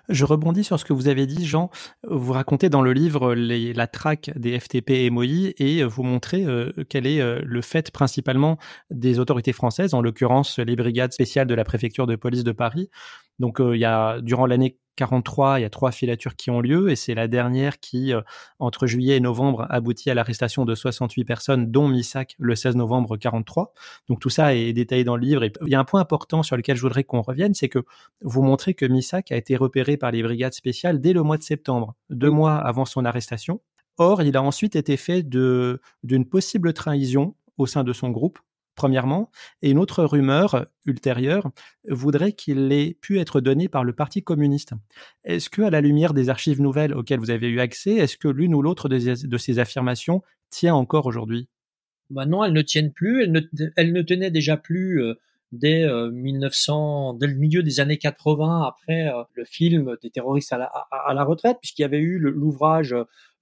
Je 0.08 0.24
rebondis 0.24 0.64
sur 0.64 0.80
ce 0.80 0.84
que 0.86 0.94
vous 0.94 1.08
avez 1.08 1.26
dit, 1.26 1.44
Jean. 1.44 1.70
Vous 2.08 2.32
racontez 2.32 2.70
dans 2.70 2.80
le 2.80 2.94
livre 2.94 3.34
la 3.34 3.86
traque 3.86 4.30
des 4.34 4.58
FTP 4.58 4.90
et 4.90 5.10
MOI 5.10 5.52
et 5.58 5.84
vous 5.84 6.02
montrez 6.02 6.46
euh, 6.46 6.72
quel 6.88 7.06
est 7.06 7.42
le 7.42 7.60
fait 7.60 7.90
principalement 7.90 8.56
des 8.90 9.18
autorités 9.18 9.52
françaises, 9.52 9.92
en 9.92 10.00
l'occurrence 10.00 10.58
les 10.58 10.74
brigades 10.74 11.12
spéciales 11.12 11.46
de 11.46 11.54
la 11.54 11.64
préfecture 11.64 12.06
de 12.06 12.16
police 12.16 12.44
de 12.44 12.52
Paris. 12.52 12.88
Donc 13.38 13.58
il 13.60 13.78
y 13.78 13.84
a 13.84 14.22
durant 14.22 14.46
l'année 14.46 14.78
43, 14.96 15.58
il 15.58 15.62
y 15.62 15.64
a 15.64 15.70
trois 15.70 15.92
filatures 15.92 16.36
qui 16.36 16.50
ont 16.50 16.60
lieu 16.60 16.90
et 16.90 16.96
c'est 16.96 17.14
la 17.14 17.28
dernière 17.28 17.80
qui, 17.80 18.12
euh, 18.12 18.20
entre 18.58 18.86
juillet 18.86 19.16
et 19.16 19.20
novembre, 19.20 19.66
aboutit 19.70 20.10
à 20.10 20.14
l'arrestation 20.14 20.64
de 20.64 20.74
68 20.74 21.24
personnes, 21.24 21.70
dont 21.70 21.88
Missak 21.88 22.34
le 22.38 22.54
16 22.54 22.76
novembre 22.76 23.16
43. 23.16 23.72
Donc 24.08 24.20
tout 24.20 24.30
ça 24.30 24.54
est 24.54 24.72
détaillé 24.72 25.04
dans 25.04 25.16
le 25.16 25.22
livre. 25.22 25.44
Et 25.44 25.52
il 25.62 25.68
y 25.68 25.74
a 25.74 25.80
un 25.80 25.84
point 25.84 26.00
important 26.00 26.42
sur 26.42 26.56
lequel 26.56 26.76
je 26.76 26.82
voudrais 26.82 27.04
qu'on 27.04 27.22
revienne, 27.22 27.54
c'est 27.54 27.68
que 27.68 27.80
vous 28.22 28.42
montrez 28.42 28.74
que 28.74 28.86
Missak 28.86 29.32
a 29.32 29.36
été 29.36 29.56
repéré 29.56 29.96
par 29.96 30.10
les 30.10 30.22
brigades 30.22 30.54
spéciales 30.54 31.00
dès 31.00 31.12
le 31.12 31.22
mois 31.22 31.36
de 31.36 31.42
septembre, 31.42 31.94
deux 32.10 32.30
mois 32.30 32.56
avant 32.56 32.84
son 32.84 33.04
arrestation. 33.04 33.60
Or, 33.96 34.22
il 34.22 34.36
a 34.36 34.42
ensuite 34.42 34.76
été 34.76 34.96
fait 34.96 35.22
d'une 35.22 36.28
possible 36.28 36.72
trahison 36.72 37.34
au 37.58 37.66
sein 37.66 37.84
de 37.84 37.92
son 37.92 38.10
groupe 38.10 38.38
premièrement, 38.74 39.30
et 39.62 39.70
une 39.70 39.78
autre 39.78 40.04
rumeur 40.04 40.66
ultérieure 40.86 41.50
voudrait 41.88 42.32
qu'il 42.32 42.72
ait 42.72 42.96
pu 43.00 43.18
être 43.18 43.40
donné 43.40 43.68
par 43.68 43.84
le 43.84 43.92
Parti 43.92 44.22
communiste. 44.22 44.72
Est-ce 45.24 45.50
que, 45.50 45.62
à 45.62 45.70
la 45.70 45.80
lumière 45.80 46.14
des 46.14 46.28
archives 46.28 46.60
nouvelles 46.60 46.94
auxquelles 46.94 47.20
vous 47.20 47.30
avez 47.30 47.48
eu 47.48 47.60
accès, 47.60 47.94
est-ce 47.94 48.16
que 48.16 48.28
l'une 48.28 48.54
ou 48.54 48.62
l'autre 48.62 48.88
de, 48.88 49.36
ces 49.38 49.58
affirmations 49.58 50.22
tient 50.50 50.74
encore 50.74 51.06
aujourd'hui? 51.06 51.48
Bah 52.10 52.26
Non, 52.26 52.44
elles 52.44 52.52
ne 52.52 52.62
tiennent 52.62 52.92
plus. 52.92 53.22
Elles 53.76 53.92
ne, 53.92 54.02
tenaient 54.02 54.30
déjà 54.30 54.56
plus 54.56 55.02
euh, 55.02 55.14
dès 55.52 55.86
1900, 55.86 57.14
euh, 57.14 57.18
dès 57.18 57.26
le 57.26 57.34
milieu 57.34 57.62
des 57.62 57.80
années 57.80 57.98
80, 57.98 58.62
après 58.62 59.08
euh, 59.08 59.22
le 59.34 59.44
film 59.44 59.96
des 60.02 60.10
terroristes 60.10 60.52
à 60.52 60.58
la, 60.58 61.24
retraite, 61.24 61.58
puisqu'il 61.60 61.82
y 61.82 61.86
avait 61.86 62.00
eu 62.00 62.18
l'ouvrage 62.18 62.94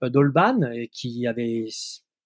d'Olban 0.03 0.61
qui 0.93 1.27
avait 1.27 1.67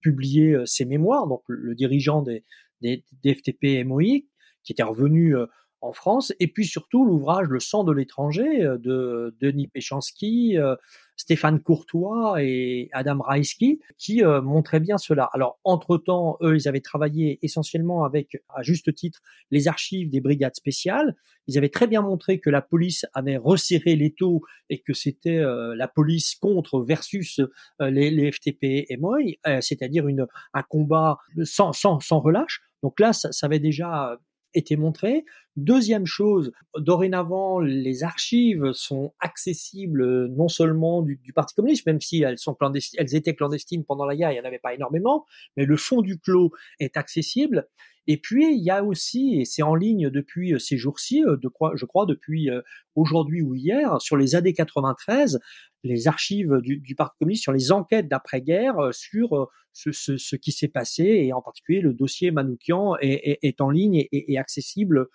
publié 0.00 0.56
ses 0.66 0.84
mémoires, 0.84 1.26
donc 1.26 1.42
le 1.48 1.74
dirigeant 1.74 2.22
des, 2.22 2.44
des, 2.80 3.04
FTP 3.24 3.84
MOI 3.84 4.22
qui 4.66 4.72
était 4.72 4.82
revenu 4.82 5.36
euh, 5.36 5.46
en 5.82 5.92
France, 5.92 6.32
et 6.40 6.48
puis 6.48 6.66
surtout 6.66 7.04
l'ouvrage 7.04 7.48
Le 7.48 7.60
sang 7.60 7.84
de 7.84 7.92
l'étranger 7.92 8.64
euh, 8.64 8.78
de 8.78 9.36
Denis 9.40 9.68
Péchanski, 9.68 10.58
euh, 10.58 10.74
Stéphane 11.16 11.60
Courtois 11.62 12.42
et 12.42 12.88
Adam 12.92 13.20
Raisky, 13.22 13.80
qui 13.96 14.22
montraient 14.22 14.80
bien 14.80 14.98
cela. 14.98 15.30
Alors, 15.32 15.58
entre-temps, 15.64 16.36
eux, 16.42 16.56
ils 16.56 16.68
avaient 16.68 16.82
travaillé 16.82 17.38
essentiellement 17.40 18.04
avec, 18.04 18.42
à 18.54 18.62
juste 18.62 18.94
titre, 18.94 19.22
les 19.50 19.66
archives 19.66 20.10
des 20.10 20.20
brigades 20.20 20.56
spéciales. 20.56 21.16
Ils 21.46 21.56
avaient 21.56 21.70
très 21.70 21.86
bien 21.86 22.02
montré 22.02 22.38
que 22.38 22.50
la 22.50 22.60
police 22.60 23.06
avait 23.14 23.38
resserré 23.38 23.96
les 23.96 24.12
taux 24.12 24.42
et 24.68 24.82
que 24.82 24.92
c'était 24.92 25.40
la 25.40 25.88
police 25.88 26.34
contre 26.34 26.82
versus 26.82 27.40
les, 27.80 28.30
FTP 28.30 28.84
et 28.90 28.98
MOI, 28.98 29.60
c'est-à-dire 29.62 30.04
un 30.52 30.62
combat 30.64 31.16
sans 31.44 31.72
relâche. 32.20 32.60
Donc 32.82 33.00
là, 33.00 33.12
ça, 33.12 33.30
avait 33.42 33.58
déjà 33.58 34.18
été 34.54 34.76
montré. 34.76 35.24
Deuxième 35.56 36.04
chose, 36.04 36.52
dorénavant, 36.76 37.60
les 37.60 38.02
archives 38.02 38.72
sont 38.74 39.14
accessibles 39.20 40.26
non 40.26 40.48
seulement 40.48 41.00
du, 41.00 41.18
Parti 41.34 41.54
communiste, 41.54 41.86
même 41.86 42.00
si 42.00 42.20
elles, 42.22 42.38
sont 42.38 42.54
clandestines, 42.54 43.00
elles 43.00 43.14
étaient 43.14 43.34
clandestines 43.34 43.84
pendant 43.84 44.04
la 44.04 44.16
guerre, 44.16 44.32
il 44.32 44.34
n'y 44.34 44.40
en 44.40 44.44
avait 44.44 44.58
pas 44.58 44.74
énormément, 44.74 45.24
mais 45.56 45.64
le 45.64 45.76
fond 45.78 46.02
du 46.02 46.18
clos 46.18 46.52
est 46.78 46.98
accessible. 46.98 47.66
Et 48.06 48.18
puis, 48.18 48.54
il 48.54 48.62
y 48.62 48.70
a 48.70 48.84
aussi, 48.84 49.40
et 49.40 49.44
c'est 49.44 49.62
en 49.62 49.74
ligne 49.74 50.10
depuis 50.10 50.52
euh, 50.52 50.58
ces 50.58 50.76
jours-ci, 50.76 51.24
euh, 51.24 51.36
je 51.74 51.84
crois 51.86 52.06
depuis 52.06 52.50
euh, 52.50 52.60
aujourd'hui 52.94 53.42
ou 53.42 53.54
hier, 53.54 54.00
sur 54.00 54.16
les 54.16 54.34
années 54.34 54.52
93, 54.52 55.40
les 55.82 56.06
archives 56.06 56.60
du, 56.62 56.94
Parti 56.94 57.16
communiste 57.18 57.42
sur 57.42 57.52
les 57.52 57.72
enquêtes 57.72 58.08
d'après-guerre 58.08 58.76
sur 58.92 59.48
ce, 59.72 60.36
qui 60.36 60.52
s'est 60.52 60.68
passé, 60.68 61.04
et 61.04 61.32
en 61.32 61.42
particulier 61.42 61.80
le 61.80 61.94
dossier 61.94 62.30
Manoukian 62.30 62.96
est, 63.00 63.60
en 63.60 63.70
ligne 63.70 64.06
et 64.10 64.38
accessible 64.38 65.06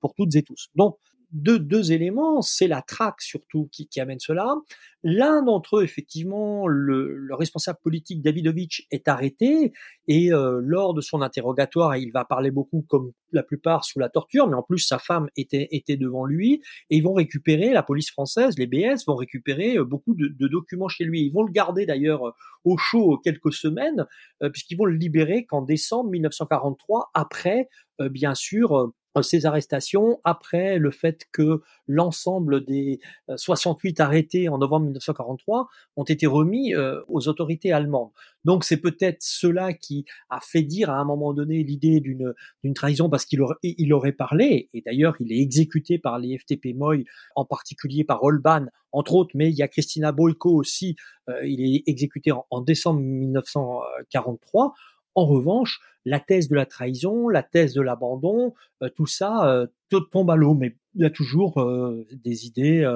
pour 0.00 0.14
toutes 0.14 0.34
et 0.36 0.42
tous. 0.42 0.68
Donc, 0.74 0.96
deux, 1.34 1.92
éléments, 1.92 2.42
c'est 2.42 2.68
la 2.68 2.80
traque 2.80 3.20
surtout 3.20 3.68
qui, 3.72 3.88
amène 4.00 4.20
cela. 4.20 4.54
L'un 5.02 5.42
d'entre 5.42 5.78
eux, 5.78 5.82
effectivement, 5.82 6.68
le, 6.68 7.16
le, 7.16 7.34
responsable 7.34 7.78
politique 7.82 8.22
Davidovich 8.22 8.86
est 8.92 9.08
arrêté 9.08 9.72
et 10.06 10.32
euh, 10.32 10.60
lors 10.62 10.94
de 10.94 11.00
son 11.00 11.22
interrogatoire, 11.22 11.96
il 11.96 12.12
va 12.12 12.24
parler 12.24 12.52
beaucoup 12.52 12.82
comme 12.88 13.10
la 13.32 13.42
plupart 13.42 13.84
sous 13.84 13.98
la 13.98 14.08
torture, 14.08 14.46
mais 14.46 14.54
en 14.54 14.62
plus 14.62 14.78
sa 14.78 14.98
femme 14.98 15.28
était, 15.36 15.66
était 15.72 15.96
devant 15.96 16.24
lui 16.24 16.62
et 16.88 16.96
ils 16.96 17.02
vont 17.02 17.14
récupérer, 17.14 17.72
la 17.72 17.82
police 17.82 18.12
française, 18.12 18.56
les 18.56 18.68
BS 18.68 19.04
vont 19.06 19.16
récupérer 19.16 19.76
euh, 19.76 19.84
beaucoup 19.84 20.14
de, 20.14 20.28
documents 20.46 20.88
chez 20.88 21.04
lui. 21.04 21.22
Ils 21.22 21.32
vont 21.32 21.42
le 21.42 21.52
garder 21.52 21.84
d'ailleurs 21.84 22.28
euh, 22.28 22.32
au 22.64 22.78
chaud 22.78 23.18
quelques 23.22 23.52
semaines 23.52 24.06
puisqu'ils 24.52 24.76
vont 24.76 24.86
le 24.86 24.94
libérer 24.94 25.44
qu'en 25.44 25.62
décembre 25.62 26.10
1943, 26.10 27.10
après, 27.12 27.68
bien 28.10 28.34
sûr, 28.34 28.92
ces 29.22 29.46
arrestations 29.46 30.20
après 30.24 30.78
le 30.78 30.90
fait 30.90 31.26
que 31.32 31.62
l'ensemble 31.86 32.64
des 32.64 33.00
68 33.36 34.00
euh, 34.00 34.02
arrêtés 34.02 34.48
en 34.48 34.58
novembre 34.58 34.84
1943 34.86 35.68
ont 35.96 36.04
été 36.04 36.26
remis 36.26 36.74
euh, 36.74 37.00
aux 37.08 37.28
autorités 37.28 37.72
allemandes. 37.72 38.10
Donc 38.44 38.64
c'est 38.64 38.78
peut-être 38.78 39.22
cela 39.22 39.72
qui 39.72 40.04
a 40.30 40.40
fait 40.40 40.62
dire 40.62 40.90
à 40.90 40.98
un 40.98 41.04
moment 41.04 41.32
donné 41.32 41.62
l'idée 41.62 42.00
d'une 42.00 42.34
d'une 42.62 42.74
trahison 42.74 43.08
parce 43.08 43.24
qu'il 43.24 43.40
aurait, 43.42 43.56
il 43.62 43.92
aurait 43.92 44.12
parlé 44.12 44.68
et 44.74 44.82
d'ailleurs 44.82 45.16
il 45.20 45.32
est 45.32 45.40
exécuté 45.40 45.98
par 45.98 46.18
les 46.18 46.38
FTP 46.38 46.74
Moy 46.74 47.04
en 47.36 47.44
particulier 47.44 48.04
par 48.04 48.22
Holban 48.22 48.66
entre 48.92 49.14
autres 49.14 49.32
mais 49.34 49.48
il 49.50 49.56
y 49.56 49.62
a 49.62 49.68
Christina 49.68 50.12
Boyko 50.12 50.50
aussi 50.50 50.96
euh, 51.28 51.46
il 51.46 51.76
est 51.76 51.82
exécuté 51.86 52.32
en, 52.32 52.46
en 52.50 52.60
décembre 52.60 53.00
1943 53.00 54.74
en 55.14 55.26
revanche, 55.26 55.80
la 56.04 56.20
thèse 56.20 56.48
de 56.48 56.54
la 56.54 56.66
trahison, 56.66 57.28
la 57.28 57.42
thèse 57.42 57.74
de 57.74 57.80
l'abandon, 57.80 58.54
euh, 58.82 58.88
tout 58.94 59.06
ça 59.06 59.48
euh, 59.48 59.66
tout 59.88 60.00
tombe 60.00 60.30
à 60.30 60.36
l'eau. 60.36 60.54
Mais 60.54 60.76
il 60.94 61.02
y 61.02 61.04
a 61.04 61.10
toujours 61.10 61.60
euh, 61.60 62.06
des 62.12 62.46
idées 62.46 62.88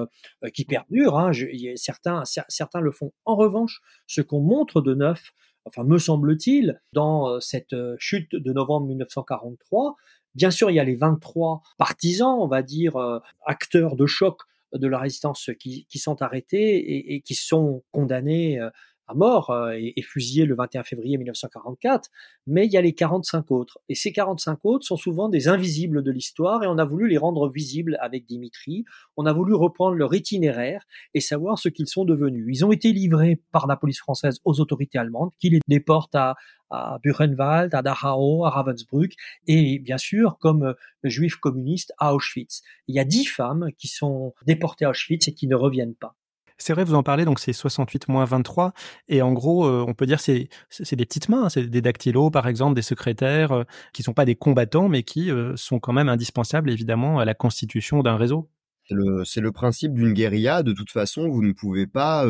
qui 0.55 0.65
perdurent. 0.65 1.19
Hein. 1.19 1.33
certains, 1.77 2.23
certains 2.25 2.81
le 2.81 2.93
font. 2.93 3.13
En 3.25 3.37
revanche, 3.37 3.81
ce 4.07 4.21
qu'on 4.21 4.41
montre 4.41 4.81
de 4.81 4.95
neuf, 4.95 5.33
enfin 5.65 5.85
me 5.85 5.99
semble-t-il, 5.99 6.81
dans 6.93 7.41
cette 7.41 7.75
chute 7.99 8.35
de 8.35 8.53
novembre 8.53 8.87
1943, 8.87 9.97
bien 10.35 10.51
sûr, 10.51 10.71
il 10.71 10.75
y 10.75 10.81
a 10.81 10.85
les 10.85 10.95
23 10.95 11.63
partisans, 11.77 12.37
on 12.39 12.47
va 12.47 12.63
dire, 12.63 12.97
acteurs 13.45 13.97
de 13.97 14.07
choc 14.07 14.43
de 14.73 14.87
la 14.87 14.99
résistance 14.99 15.51
qui, 15.59 15.87
sont 15.97 16.23
arrêtés 16.23 16.77
et, 16.77 17.15
et, 17.15 17.21
qui 17.21 17.35
sont 17.35 17.83
condamnés 17.91 18.61
à 19.09 19.15
mort 19.15 19.51
euh, 19.51 19.73
et, 19.73 19.95
et, 19.97 20.03
fusillé 20.03 20.45
le 20.45 20.55
21 20.55 20.83
février 20.83 21.17
1944, 21.17 22.11
mais 22.47 22.67
il 22.67 22.73
y 22.73 22.77
a 22.77 22.83
les 22.83 22.93
45 22.93 23.51
autres. 23.51 23.79
Et 23.89 23.95
ces 23.95 24.13
45 24.13 24.59
autres 24.65 24.87
sont 24.87 24.97
souvent 24.97 25.29
des 25.29 25.49
invisibles 25.49 26.03
de 26.03 26.11
l'histoire 26.11 26.63
et 26.63 26.67
on 26.67 26.79
a 26.79 26.85
voulu 26.85 27.09
les 27.09 27.19
rendre 27.19 27.49
visibles 27.49 27.97
avec 28.01 28.27
Dimitri. 28.27 28.85
On 29.17 29.27
a 29.27 29.33
voulu 29.33 29.55
reprendre 29.55 29.97
leur 29.97 30.15
itinéraire 30.15 30.85
et 31.15 31.21
savoir 31.21 31.59
ce 31.59 31.69
qu'ils 31.69 31.89
sont 31.89 32.05
devenus. 32.05 32.47
Ils 32.49 32.65
ont 32.65 32.73
été 32.73 32.93
livrés 32.93 33.41
par 33.51 33.67
la 33.67 33.77
police 33.77 33.99
française 33.99 34.39
aux 34.45 34.61
autorités 34.61 34.99
allemandes 34.99 35.31
qui 35.41 35.51
les 35.51 35.61
déportent 35.67 36.15
à, 36.15 36.37
à 36.71 36.99
Buchenwald, 37.03 37.75
à 37.75 37.83
Dachau, 37.83 38.45
à 38.45 38.51
Ravensbrück 38.51 39.15
et 39.47 39.79
bien 39.79 39.99
sûr 39.99 40.39
comme 40.39 40.65
euh, 40.65 40.75
juifs 41.05 41.37
communistes 41.37 41.93
à 41.99 42.15
Auschwitz. 42.15 42.63
Il 42.89 42.95
y 42.95 42.99
a 42.99 43.05
dix 43.05 43.25
femmes 43.25 43.71
qui 43.79 43.89
sont 43.89 44.35
déportées 44.47 44.85
à 44.85 44.91
Auschwitz 44.91 45.29
et 45.29 45.35
qui 45.35 45.47
ne 45.47 45.55
reviennent 45.55 45.95
pas. 45.95 46.15
C'est 46.61 46.73
vrai, 46.73 46.83
vous 46.83 46.95
en 46.95 47.05
parlez, 47.05 47.25
donc 47.25 47.39
c'est 47.39 47.53
68 47.53 48.09
moins 48.09 48.25
23. 48.25 48.73
Et 49.07 49.23
en 49.23 49.33
gros, 49.33 49.65
euh, 49.67 49.85
on 49.87 49.95
peut 49.95 50.07
dire 50.07 50.19
c'est 50.19 50.49
c'est 50.71 50.97
des 50.97 51.07
petites 51.07 51.29
mains, 51.29 51.45
hein, 51.45 51.49
c'est 51.49 51.69
des 51.69 51.81
dactylos, 51.81 52.31
par 52.31 52.49
exemple, 52.49 52.75
des 52.75 52.83
secrétaires, 52.83 53.53
euh, 53.53 53.65
qui 53.93 54.03
sont 54.03 54.13
pas 54.13 54.25
des 54.25 54.35
combattants, 54.35 54.89
mais 54.89 55.05
qui 55.05 55.31
euh, 55.31 55.55
sont 55.55 55.79
quand 55.79 55.93
même 55.93 56.09
indispensables, 56.09 56.69
évidemment, 56.71 57.21
à 57.21 57.25
la 57.25 57.35
constitution 57.35 58.03
d'un 58.03 58.17
réseau. 58.17 58.51
C'est 58.89 58.95
le, 58.95 59.25
le, 59.37 59.53
principe 59.53 59.95
d'une 59.95 60.13
guérilla. 60.13 60.65
De 60.65 60.73
toute 60.73 60.91
façon, 60.91 61.29
vous 61.29 61.43
ne 61.43 61.53
pouvez 61.53 61.87
pas 61.87 62.27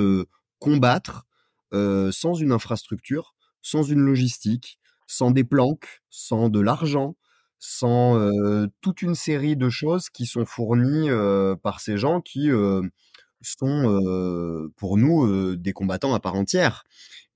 combattre 0.58 1.24
sans 1.72 2.34
une 2.34 2.50
infrastructure, 2.50 3.36
sans 3.62 3.84
une 3.84 4.00
logistique, 4.00 4.80
sans 5.06 5.30
des 5.30 5.44
planques, 5.44 6.02
sans 6.10 6.48
de 6.48 6.58
l'argent, 6.58 7.14
sans 7.60 8.18
toute 8.80 9.02
une 9.02 9.14
série 9.14 9.56
de 9.56 9.68
choses 9.68 10.10
qui 10.10 10.26
sont 10.26 10.44
fournies 10.46 11.10
par 11.62 11.78
ces 11.78 11.96
gens 11.96 12.20
qui 12.20 12.50
sont 13.42 14.70
pour 14.76 14.98
nous 14.98 15.56
des 15.56 15.72
combattants 15.72 16.14
à 16.14 16.20
part 16.20 16.34
entière. 16.34 16.84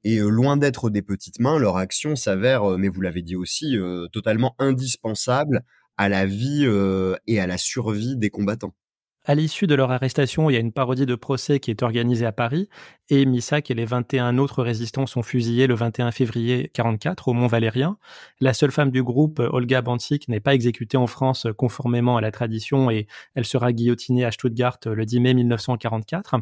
Et 0.04 0.18
loin 0.18 0.56
d'être 0.56 0.90
des 0.90 1.02
petites 1.02 1.38
mains, 1.38 1.58
leur 1.58 1.76
action 1.76 2.16
s'avère, 2.16 2.76
mais 2.78 2.88
vous 2.88 3.00
l'avez 3.00 3.22
dit 3.22 3.36
aussi, 3.36 3.76
totalement 4.12 4.54
indispensable 4.58 5.62
à 5.96 6.08
la 6.08 6.26
vie 6.26 6.66
et 7.26 7.40
à 7.40 7.46
la 7.46 7.58
survie 7.58 8.16
des 8.16 8.30
combattants. 8.30 8.74
À 9.24 9.36
l'issue 9.36 9.68
de 9.68 9.76
leur 9.76 9.92
arrestation, 9.92 10.50
il 10.50 10.54
y 10.54 10.56
a 10.56 10.60
une 10.60 10.72
parodie 10.72 11.06
de 11.06 11.14
procès 11.14 11.60
qui 11.60 11.70
est 11.70 11.84
organisée 11.84 12.26
à 12.26 12.32
Paris 12.32 12.68
et 13.12 13.26
Missak 13.26 13.70
et 13.70 13.74
les 13.74 13.84
21 13.84 14.38
autres 14.38 14.62
résistants 14.62 15.04
sont 15.04 15.22
fusillés 15.22 15.66
le 15.66 15.74
21 15.74 16.12
février 16.12 16.70
44 16.72 17.28
au 17.28 17.34
Mont 17.34 17.46
Valérien. 17.46 17.98
La 18.40 18.54
seule 18.54 18.70
femme 18.70 18.90
du 18.90 19.02
groupe, 19.02 19.38
Olga 19.38 19.82
Bantik, 19.82 20.28
n'est 20.28 20.40
pas 20.40 20.54
exécutée 20.54 20.96
en 20.96 21.06
France 21.06 21.46
conformément 21.58 22.16
à 22.16 22.22
la 22.22 22.30
tradition 22.30 22.90
et 22.90 23.06
elle 23.34 23.44
sera 23.44 23.74
guillotinée 23.74 24.24
à 24.24 24.30
Stuttgart 24.30 24.78
le 24.86 25.04
10 25.04 25.20
mai 25.20 25.34
1944. 25.34 26.36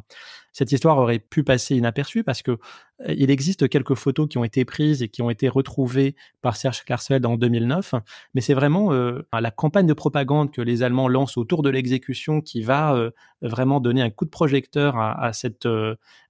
Cette 0.52 0.72
histoire 0.72 0.98
aurait 0.98 1.18
pu 1.18 1.44
passer 1.44 1.76
inaperçue 1.76 2.24
parce 2.24 2.42
que 2.42 2.52
euh, 2.52 3.14
il 3.16 3.30
existe 3.30 3.68
quelques 3.68 3.94
photos 3.94 4.28
qui 4.28 4.38
ont 4.38 4.44
été 4.44 4.64
prises 4.64 5.02
et 5.02 5.08
qui 5.08 5.22
ont 5.22 5.30
été 5.30 5.48
retrouvées 5.48 6.16
par 6.42 6.56
Serge 6.56 6.84
Klarsfeld 6.84 7.24
en 7.24 7.36
2009, 7.36 7.94
mais 8.34 8.40
c'est 8.40 8.54
vraiment 8.54 8.92
euh, 8.92 9.26
la 9.32 9.50
campagne 9.50 9.86
de 9.86 9.94
propagande 9.94 10.50
que 10.50 10.60
les 10.60 10.82
Allemands 10.82 11.08
lancent 11.08 11.36
autour 11.36 11.62
de 11.62 11.70
l'exécution 11.70 12.40
qui 12.40 12.62
va 12.62 12.94
euh, 12.94 13.10
vraiment 13.42 13.80
donné 13.80 14.02
un 14.02 14.10
coup 14.10 14.24
de 14.24 14.30
projecteur 14.30 14.98
à, 14.98 15.32
cette, 15.32 15.66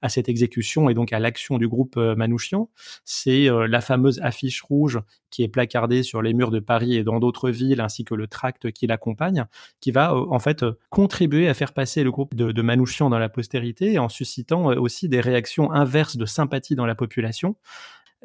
à 0.03 0.09
cette 0.09 0.29
exécution 0.29 0.89
et 0.89 0.95
donc 0.95 1.13
à 1.13 1.19
l'action 1.19 1.59
du 1.59 1.69
groupe 1.69 1.97
Manouchian. 1.97 2.69
C'est 3.05 3.49
la 3.69 3.81
fameuse 3.81 4.21
affiche 4.21 4.63
rouge 4.63 5.01
qui 5.31 5.43
est 5.43 5.49
placardée 5.49 6.03
sur 6.03 6.23
les 6.23 6.35
murs 6.35 6.51
de 6.51 6.61
Paris 6.61 6.97
et 6.97 7.05
dans 7.05 7.21
d'autres 7.21 7.51
villes, 7.51 7.81
ainsi 7.81 8.05
que 8.05 8.15
le 8.15 8.27
tract 8.27 8.71
qui 8.73 8.87
l'accompagne, 8.87 9.47
qui 9.81 9.91
va 9.91 10.15
en 10.15 10.39
fait 10.39 10.65
contribuer 10.89 11.49
à 11.49 11.55
faire 11.55 11.73
passer 11.73 12.03
le 12.03 12.11
groupe 12.11 12.35
de, 12.35 12.53
de 12.53 12.63
Manouchian 12.63 13.11
dans 13.11 13.19
la 13.19 13.29
postérité 13.29 13.99
en 13.99 14.09
suscitant 14.09 14.67
aussi 14.67 15.09
des 15.09 15.21
réactions 15.21 15.73
inverses 15.73 16.17
de 16.17 16.27
sympathie 16.27 16.75
dans 16.75 16.87
la 16.87 16.95
population. 16.95 17.57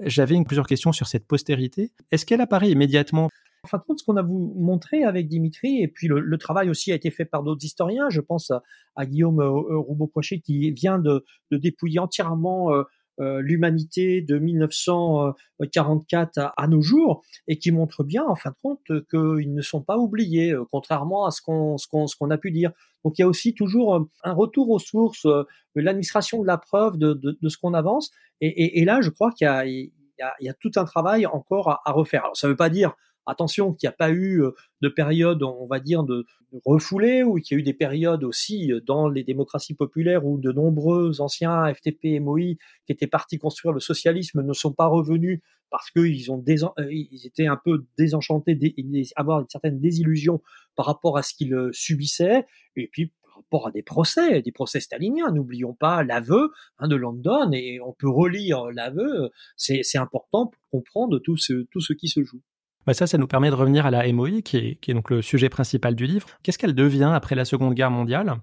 J'avais 0.02 0.36
plusieurs 0.44 0.68
questions 0.68 0.92
sur 0.92 1.08
cette 1.08 1.26
postérité. 1.26 1.92
Est-ce 2.12 2.26
qu'elle 2.26 2.42
apparaît 2.42 2.70
immédiatement? 2.70 3.30
En 3.66 3.68
fin 3.68 3.80
de 3.80 3.84
compte, 3.84 3.98
ce 3.98 4.06
qu'on 4.06 4.16
a 4.16 4.22
vous 4.22 4.54
montré 4.60 5.04
avec 5.04 5.28
Dimitri, 5.28 5.82
et 5.82 5.88
puis 5.88 6.08
le, 6.08 6.38
travail 6.38 6.70
aussi 6.70 6.92
a 6.92 6.96
été 6.96 7.10
fait 7.10 7.26
par 7.26 7.42
d'autres 7.42 7.66
historiens, 7.66 8.12
je 8.12 8.22
pense 8.22 8.52
à, 8.96 9.08
Guillaume 9.08 9.40
euh, 9.40 9.46
euh, 9.46 9.80
Roubaud-Poichet 9.80 10.40
qui 10.40 10.70
vient 10.70 11.00
de, 11.00 11.26
dépouiller 11.50 11.98
entièrement 11.98 12.72
euh, 12.72 12.84
l'humanité 13.42 14.22
de 14.22 14.38
1944 14.38 16.54
à, 16.56 16.68
nos 16.68 16.82
jours, 16.82 17.24
et 17.48 17.58
qui 17.58 17.72
montre 17.72 18.04
bien, 18.04 18.24
en 18.24 18.36
fin 18.36 18.52
de 18.52 18.56
compte, 18.62 18.84
qu'ils 19.10 19.52
ne 19.52 19.62
sont 19.64 19.82
pas 19.82 19.98
oubliés, 19.98 20.56
contrairement 20.72 21.26
à 21.26 21.32
ce 21.32 21.42
qu'on 21.42 21.78
a 22.30 22.38
pu 22.38 22.52
dire. 22.52 22.72
Donc 23.04 23.18
il 23.18 23.22
y 23.22 23.24
a 23.24 23.28
aussi 23.28 23.56
toujours 23.56 24.08
un 24.24 24.34
retour 24.34 24.70
aux 24.70 24.78
sources, 24.78 25.26
l'administration 25.74 26.44
de 26.44 26.48
la 26.48 26.60
preuve 26.60 27.00
de, 27.00 27.50
ce 27.50 27.58
qu'on 27.58 27.74
avance, 27.74 28.12
et, 28.42 28.86
là, 28.86 29.02
je 29.02 29.10
crois 29.10 29.32
qu'il 29.32 29.48
y, 29.48 29.92
y 30.42 30.50
a, 30.50 30.54
tout 30.54 30.72
un 30.76 30.86
travail 30.86 31.26
encore 31.26 31.72
à, 31.72 31.82
à 31.86 31.92
refaire. 31.94 32.26
Alors 32.26 32.38
ça 32.38 32.46
ne 32.46 32.52
veut 32.52 32.58
pas 32.58 32.70
dire 32.70 32.96
attention 33.26 33.74
qu'il 33.74 33.88
n'y 33.88 33.94
a 33.94 33.98
pas 33.98 34.10
eu 34.10 34.44
euh, 34.44 34.52
de 34.82 34.90
période, 34.90 35.44
on 35.44 35.68
va 35.68 35.80
dire, 35.80 36.04
de, 36.04 36.26
refoulée, 36.66 37.24
ou 37.24 37.36
qu'il 37.36 37.56
y 37.56 37.58
a 37.58 37.60
eu 37.60 37.64
des 37.64 37.74
périodes 37.74 38.24
aussi 38.24 38.72
euh, 38.72 38.80
dans 38.82 39.10
les 39.10 39.24
démocraties 39.24 39.74
populaires 39.74 40.26
où 40.26 40.38
de 40.38 40.52
nombreux 40.52 41.22
anciens 41.22 41.74
FTP, 41.74 42.20
MOI 42.22 42.56
qui 42.86 42.92
étaient 42.92 43.08
partis 43.08 43.38
construire 43.38 43.74
le 43.74 43.80
socialisme 43.80 44.42
ne 44.42 44.54
sont 44.54 44.74
pas 44.74 44.88
revenus 44.88 45.42
parce 45.70 45.90
qu'ils 45.92 46.32
ont 46.32 46.44
euh, 46.48 46.94
ils 46.94 47.26
étaient 47.26 47.48
un 47.48 47.58
peu 47.58 47.86
désenchantés, 47.98 48.58
avoir 49.16 49.42
une 49.42 49.50
certaine 49.50 49.80
désillusion 49.80 50.42
par 50.76 50.86
rapport 50.86 51.18
à 51.18 51.24
ce 51.24 51.34
qu'ils 51.34 51.70
subissaient, 51.72 52.46
et 52.76 52.88
puis 52.88 53.12
par 53.24 53.36
rapport 53.36 53.68
à 53.68 53.72
des 53.72 53.82
procès, 53.82 54.42
des 54.42 54.52
procès 54.52 54.80
staliniens. 54.80 55.32
N'oublions 55.32 55.74
pas 55.74 56.04
l'aveu 56.04 56.52
hein, 56.80 56.88
de 56.88 56.96
London, 56.96 57.52
et 57.52 57.82
on 57.82 57.94
peut 57.94 58.10
relire 58.10 58.72
l'aveu. 58.72 59.32
C'est 59.58 59.98
important 59.98 60.48
pour 60.48 60.62
comprendre 60.72 61.20
tout 61.20 61.36
ce, 61.36 61.66
tout 61.72 61.82
ce 61.82 61.94
qui 61.94 62.08
se 62.08 62.24
joue. 62.24 62.42
Bah 62.86 62.94
ça, 62.94 63.08
ça 63.08 63.18
nous 63.18 63.26
permet 63.26 63.50
de 63.50 63.56
revenir 63.56 63.88
à 63.88 63.92
la 63.92 64.12
MOI, 64.12 64.42
qui 64.44 64.58
est, 64.58 64.94
donc 64.94 65.10
le 65.10 65.24
sujet 65.24 65.50
principal 65.50 65.96
du 65.96 66.06
livre. 66.06 66.28
Qu'est-ce 66.44 66.60
qu'elle 66.60 66.76
devient 66.76 67.12
après 67.14 67.34
la 67.34 67.44
Seconde 67.44 67.74
Guerre 67.74 67.90
mondiale? 67.90 68.36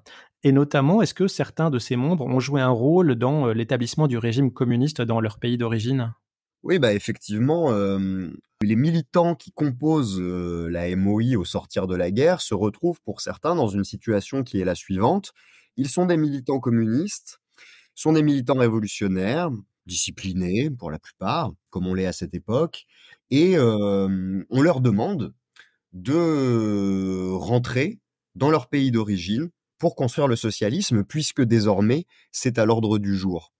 Et 0.42 0.50
notamment, 0.50 1.00
est-ce 1.00 1.14
que 1.14 1.28
certains 1.28 1.70
de 1.70 1.78
ses 1.78 1.94
membres 1.94 2.26
ont 2.26 2.40
joué 2.40 2.60
un 2.60 2.70
rôle 2.70 3.14
dans 3.14 3.46
euh, 3.46 3.52
l'établissement 3.52 4.08
du 4.08 4.18
régime 4.18 4.52
communiste 4.52 5.00
dans 5.00 5.20
leur 5.20 5.38
pays 5.38 5.58
d'origine? 5.58 6.12
Oui, 6.64 6.80
bah 6.80 6.92
effectivement, 6.92 7.70
euh, 7.70 8.30
les 8.60 8.74
militants 8.76 9.36
qui 9.36 9.52
composent 9.52 10.20
euh, 10.20 10.68
la 10.68 10.94
MOI 10.96 11.36
au 11.36 11.44
sortir 11.44 11.86
de 11.86 11.94
la 11.94 12.10
guerre 12.10 12.40
se 12.40 12.54
retrouvent 12.54 13.00
pour 13.02 13.20
certains 13.20 13.54
dans 13.54 13.68
une 13.68 13.84
situation 13.84 14.42
qui 14.42 14.60
est 14.60 14.64
la 14.64 14.74
suivante. 14.74 15.32
Ils 15.76 15.88
sont 15.88 16.06
des 16.06 16.16
militants 16.16 16.58
communistes, 16.58 17.38
sont 17.94 18.12
des 18.12 18.22
militants 18.22 18.58
révolutionnaires, 18.58 19.50
disciplinés 19.86 20.70
pour 20.70 20.90
la 20.90 20.98
plupart, 20.98 21.52
comme 21.70 21.86
on 21.86 21.94
l'est 21.94 22.06
à 22.06 22.12
cette 22.12 22.34
époque, 22.34 22.86
et 23.32 23.58
on 23.58 24.60
leur 24.60 24.80
demande 24.80 25.32
de 25.92 27.30
rentrer 27.32 27.98
dans 28.34 28.50
leur 28.50 28.68
pays 28.68 28.90
d'origine 28.90 29.48
pour 29.78 29.96
construire 29.96 30.28
le 30.28 30.36
socialisme, 30.36 31.02
puisque 31.02 31.42
désormais 31.42 32.04
c'est 32.30 32.58
à 32.58 32.66
l'ordre 32.66 32.98
du 32.98 33.16
jour. 33.16 33.52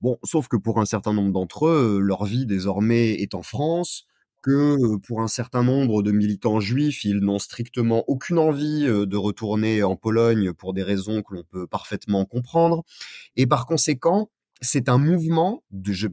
Bon, 0.00 0.18
sauf 0.24 0.48
que 0.48 0.56
pour 0.56 0.80
un 0.80 0.86
certain 0.86 1.12
nombre 1.12 1.30
d'entre 1.30 1.66
eux, 1.66 2.00
leur 2.00 2.24
vie 2.24 2.46
désormais 2.46 3.10
est 3.12 3.34
en 3.34 3.42
France, 3.42 4.06
que 4.42 4.96
pour 5.06 5.20
un 5.20 5.28
certain 5.28 5.62
nombre 5.62 6.02
de 6.02 6.10
militants 6.10 6.58
juifs, 6.58 7.04
ils 7.04 7.20
n'ont 7.20 7.38
strictement 7.38 8.02
aucune 8.08 8.38
envie 8.38 8.84
de 8.86 9.16
retourner 9.16 9.82
en 9.82 9.94
Pologne 9.94 10.52
pour 10.52 10.72
des 10.72 10.82
raisons 10.82 11.22
que 11.22 11.34
l'on 11.34 11.44
peut 11.44 11.66
parfaitement 11.66 12.24
comprendre, 12.24 12.82
et 13.36 13.46
par 13.46 13.66
conséquent, 13.66 14.30
c'est 14.62 14.88
un 14.88 14.96
mouvement, 14.96 15.64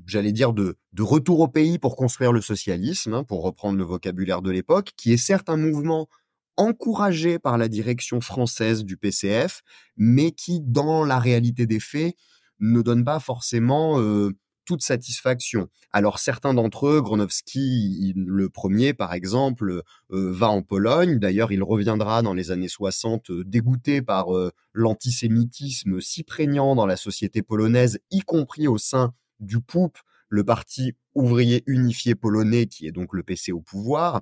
j'allais 0.07 0.31
dire, 0.31 0.53
de, 0.53 0.75
retour 0.97 1.39
au 1.39 1.47
pays 1.47 1.77
pour 1.77 1.95
construire 1.95 2.33
le 2.33 2.41
socialisme, 2.41 3.13
hein, 3.13 3.23
pour 3.23 3.43
reprendre 3.43 3.77
le 3.77 3.83
vocabulaire 3.83 4.41
de 4.41 4.49
l'époque, 4.49 4.91
qui 4.97 5.13
est 5.13 5.17
certes 5.17 5.49
un 5.49 5.57
mouvement 5.57 6.09
encouragé 6.57 7.39
par 7.39 7.57
la 7.57 7.67
direction 7.69 8.19
française 8.19 8.83
du 8.83 8.97
PCF, 8.97 9.61
mais 9.95 10.31
qui, 10.31 10.61
dans 10.61 11.05
la 11.05 11.19
réalité 11.19 11.67
des 11.67 11.79
faits, 11.79 12.15
ne 12.59 12.81
donne 12.81 13.05
pas 13.05 13.19
forcément 13.19 13.99
euh, 13.99 14.31
toute 14.69 14.83
satisfaction. 14.83 15.67
Alors 15.91 16.19
certains 16.19 16.53
d'entre 16.53 16.85
eux, 16.85 17.01
Gronowski, 17.01 18.13
le 18.15 18.49
premier 18.49 18.93
par 18.93 19.15
exemple, 19.15 19.81
euh, 20.11 20.31
va 20.31 20.49
en 20.49 20.61
Pologne. 20.61 21.17
D'ailleurs, 21.17 21.51
il 21.51 21.63
reviendra 21.63 22.21
dans 22.21 22.35
les 22.35 22.51
années 22.51 22.67
60 22.67 23.31
euh, 23.31 23.43
dégoûté 23.43 24.03
par 24.03 24.37
euh, 24.37 24.51
l'antisémitisme 24.73 25.99
si 26.01 26.23
prégnant 26.23 26.75
dans 26.75 26.85
la 26.85 26.97
société 26.97 27.41
polonaise, 27.41 27.97
y 28.11 28.19
compris 28.19 28.67
au 28.67 28.77
sein 28.77 29.15
du 29.39 29.59
POUP, 29.59 29.97
le 30.27 30.43
parti 30.43 30.93
ouvrier 31.15 31.63
unifié 31.65 32.13
polonais, 32.13 32.67
qui 32.67 32.85
est 32.85 32.91
donc 32.91 33.15
le 33.15 33.23
PC 33.23 33.51
au 33.51 33.61
pouvoir. 33.61 34.21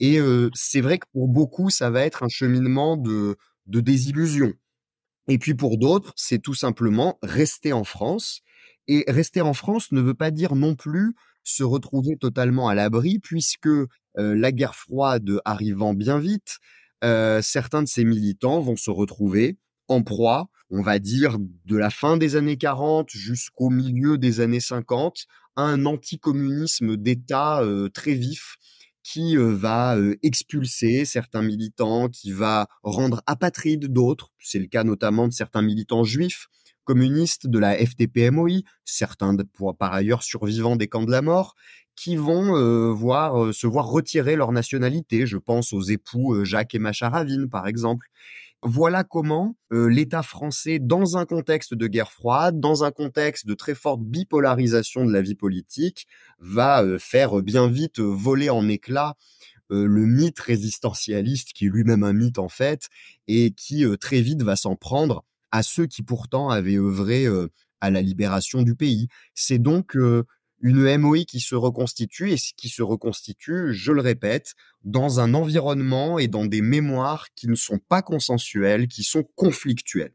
Et 0.00 0.18
c'est 0.54 0.80
vrai 0.80 0.98
que 0.98 1.06
pour 1.12 1.28
beaucoup, 1.28 1.68
ça 1.68 1.90
va 1.90 2.02
être 2.02 2.22
un 2.22 2.28
cheminement 2.28 2.96
de, 2.96 3.36
de 3.66 3.80
désillusion. 3.80 4.54
Et 5.28 5.38
puis 5.38 5.54
pour 5.54 5.76
d'autres, 5.76 6.12
c'est 6.16 6.38
tout 6.38 6.54
simplement 6.54 7.18
rester 7.22 7.72
en 7.72 7.84
France 7.84 8.42
et 8.88 9.04
rester 9.08 9.40
en 9.40 9.52
France 9.52 9.92
ne 9.92 10.00
veut 10.00 10.14
pas 10.14 10.30
dire 10.30 10.54
non 10.54 10.74
plus 10.74 11.14
se 11.44 11.62
retrouver 11.62 12.16
totalement 12.16 12.68
à 12.68 12.74
l'abri, 12.74 13.18
puisque 13.18 13.68
la 14.16 14.52
guerre 14.52 14.74
froide 14.74 15.40
arrivant 15.44 15.94
bien 15.94 16.18
vite, 16.18 16.58
certains 17.02 17.82
de 17.82 17.88
ces 17.88 18.04
militants 18.04 18.60
vont 18.60 18.76
se 18.76 18.90
retrouver 18.90 19.58
en 19.88 20.02
proie, 20.02 20.48
on 20.70 20.82
va 20.82 20.98
dire, 20.98 21.36
de 21.38 21.76
la 21.76 21.90
fin 21.90 22.16
des 22.16 22.34
années 22.34 22.56
40 22.56 23.10
jusqu'au 23.10 23.70
milieu 23.70 24.18
des 24.18 24.40
années 24.40 24.60
50, 24.60 25.26
à 25.54 25.62
un 25.62 25.86
anticommunisme 25.86 26.96
d'État 26.96 27.62
très 27.94 28.14
vif 28.14 28.56
qui 29.04 29.36
va 29.36 29.96
expulser 30.24 31.04
certains 31.04 31.42
militants, 31.42 32.08
qui 32.08 32.32
va 32.32 32.66
rendre 32.82 33.22
apatrides 33.26 33.86
d'autres. 33.86 34.32
C'est 34.40 34.58
le 34.58 34.66
cas 34.66 34.82
notamment 34.82 35.28
de 35.28 35.32
certains 35.32 35.62
militants 35.62 36.02
juifs 36.02 36.48
communistes 36.86 37.46
de 37.46 37.58
la 37.58 37.76
FTP-MOI, 37.76 38.62
certains 38.86 39.36
par 39.78 39.92
ailleurs 39.92 40.22
survivants 40.22 40.76
des 40.76 40.86
camps 40.86 41.04
de 41.04 41.10
la 41.10 41.20
mort, 41.20 41.54
qui 41.96 42.14
vont 42.16 42.56
euh, 42.56 42.92
voir, 42.92 43.42
euh, 43.42 43.52
se 43.52 43.66
voir 43.66 43.86
retirer 43.86 44.36
leur 44.36 44.52
nationalité. 44.52 45.26
Je 45.26 45.38
pense 45.38 45.72
aux 45.72 45.82
époux 45.82 46.34
euh, 46.34 46.44
Jacques 46.44 46.74
et 46.74 46.78
Macha 46.78 47.08
Ravine, 47.08 47.48
par 47.48 47.66
exemple. 47.66 48.06
Voilà 48.62 49.04
comment 49.04 49.54
l'État 49.70 50.22
français, 50.22 50.78
dans 50.80 51.18
un 51.18 51.26
contexte 51.26 51.74
de 51.74 51.86
guerre 51.86 52.10
froide, 52.10 52.58
dans 52.58 52.84
un 52.84 52.90
contexte 52.90 53.46
de 53.46 53.54
très 53.54 53.74
forte 53.74 54.00
bipolarisation 54.00 55.04
de 55.04 55.12
la 55.12 55.20
vie 55.20 55.34
politique, 55.34 56.06
va 56.40 56.82
faire 56.98 57.42
bien 57.42 57.68
vite 57.68 58.00
voler 58.00 58.48
en 58.48 58.66
éclats 58.66 59.14
le 59.68 60.06
mythe 60.06 60.40
résistentialiste, 60.40 61.52
qui 61.52 61.66
est 61.66 61.68
lui-même 61.68 62.02
un 62.02 62.14
mythe 62.14 62.38
en 62.38 62.48
fait, 62.48 62.88
et 63.28 63.52
qui 63.52 63.84
très 64.00 64.22
vite 64.22 64.42
va 64.42 64.56
s'en 64.56 64.74
prendre 64.74 65.22
à 65.56 65.62
ceux 65.62 65.86
qui 65.86 66.02
pourtant 66.02 66.50
avaient 66.50 66.76
œuvré 66.76 67.26
à 67.80 67.90
la 67.90 68.02
libération 68.02 68.62
du 68.62 68.74
pays. 68.74 69.08
C'est 69.34 69.58
donc 69.58 69.96
une 70.60 70.98
MOI 70.98 71.24
qui 71.24 71.40
se 71.40 71.54
reconstitue 71.54 72.30
et 72.32 72.36
qui 72.36 72.68
se 72.68 72.82
reconstitue, 72.82 73.72
je 73.72 73.92
le 73.92 74.02
répète, 74.02 74.54
dans 74.84 75.18
un 75.18 75.32
environnement 75.32 76.18
et 76.18 76.28
dans 76.28 76.44
des 76.44 76.60
mémoires 76.60 77.28
qui 77.34 77.48
ne 77.48 77.54
sont 77.54 77.78
pas 77.78 78.02
consensuelles, 78.02 78.86
qui 78.86 79.02
sont 79.02 79.24
conflictuelles. 79.34 80.12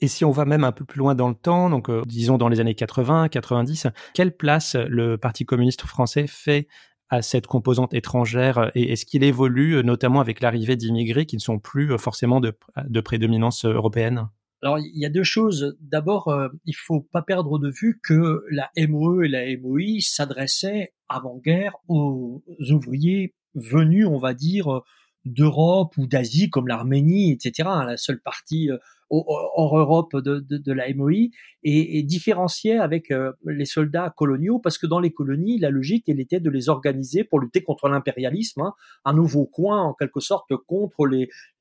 Et 0.00 0.08
si 0.08 0.26
on 0.26 0.30
va 0.30 0.44
même 0.44 0.64
un 0.64 0.72
peu 0.72 0.84
plus 0.84 0.98
loin 0.98 1.14
dans 1.14 1.30
le 1.30 1.34
temps, 1.34 1.70
donc 1.70 1.90
disons 2.06 2.36
dans 2.36 2.48
les 2.48 2.60
années 2.60 2.74
80, 2.74 3.28
90, 3.28 3.86
quelle 4.12 4.36
place 4.36 4.74
le 4.74 5.16
Parti 5.16 5.46
communiste 5.46 5.82
français 5.82 6.26
fait 6.26 6.68
à 7.08 7.22
cette 7.22 7.46
composante 7.46 7.94
étrangère 7.94 8.70
et 8.74 8.92
est-ce 8.92 9.06
qu'il 9.06 9.24
évolue 9.24 9.82
notamment 9.84 10.20
avec 10.20 10.40
l'arrivée 10.40 10.76
d'immigrés 10.76 11.24
qui 11.24 11.36
ne 11.36 11.40
sont 11.40 11.58
plus 11.58 11.96
forcément 11.98 12.40
de 12.40 13.00
prédominance 13.00 13.64
européenne? 13.64 14.28
Alors, 14.62 14.78
il 14.78 14.96
y 14.96 15.04
a 15.04 15.10
deux 15.10 15.24
choses. 15.24 15.76
D'abord, 15.80 16.28
euh, 16.28 16.48
il 16.64 16.76
faut 16.76 17.00
pas 17.00 17.22
perdre 17.22 17.58
de 17.58 17.68
vue 17.68 18.00
que 18.02 18.44
la 18.48 18.70
MOE 18.76 19.24
et 19.24 19.28
la 19.28 19.56
MOI 19.56 20.00
s'adressaient 20.00 20.94
avant-guerre 21.08 21.74
aux 21.88 22.44
ouvriers 22.70 23.34
venus, 23.54 24.06
on 24.06 24.18
va 24.18 24.34
dire, 24.34 24.82
d'Europe 25.24 25.96
ou 25.98 26.06
d'Asie, 26.06 26.48
comme 26.48 26.68
l'Arménie, 26.68 27.32
etc. 27.32 27.68
La 27.86 27.96
seule 27.96 28.20
partie 28.20 28.70
euh, 28.70 28.78
hors 29.12 29.78
Europe 29.78 30.16
de, 30.16 30.72
la 30.72 30.92
MOI 30.94 31.28
et, 31.62 31.98
et 31.98 32.02
différenciait 32.02 32.78
avec 32.78 33.10
euh, 33.10 33.32
les 33.44 33.66
soldats 33.66 34.12
coloniaux 34.16 34.58
parce 34.58 34.78
que 34.78 34.86
dans 34.86 35.00
les 35.00 35.12
colonies, 35.12 35.58
la 35.58 35.70
logique, 35.70 36.08
était 36.08 36.40
de 36.40 36.50
les 36.50 36.68
organiser 36.68 37.24
pour 37.24 37.40
lutter 37.40 37.62
contre 37.62 37.88
l'impérialisme, 37.88 38.62
hein, 38.62 38.74
un 39.04 39.12
nouveau 39.12 39.44
coin 39.46 39.82
en 39.82 39.94
quelque 39.94 40.20
sorte 40.20 40.56
contre 40.66 41.06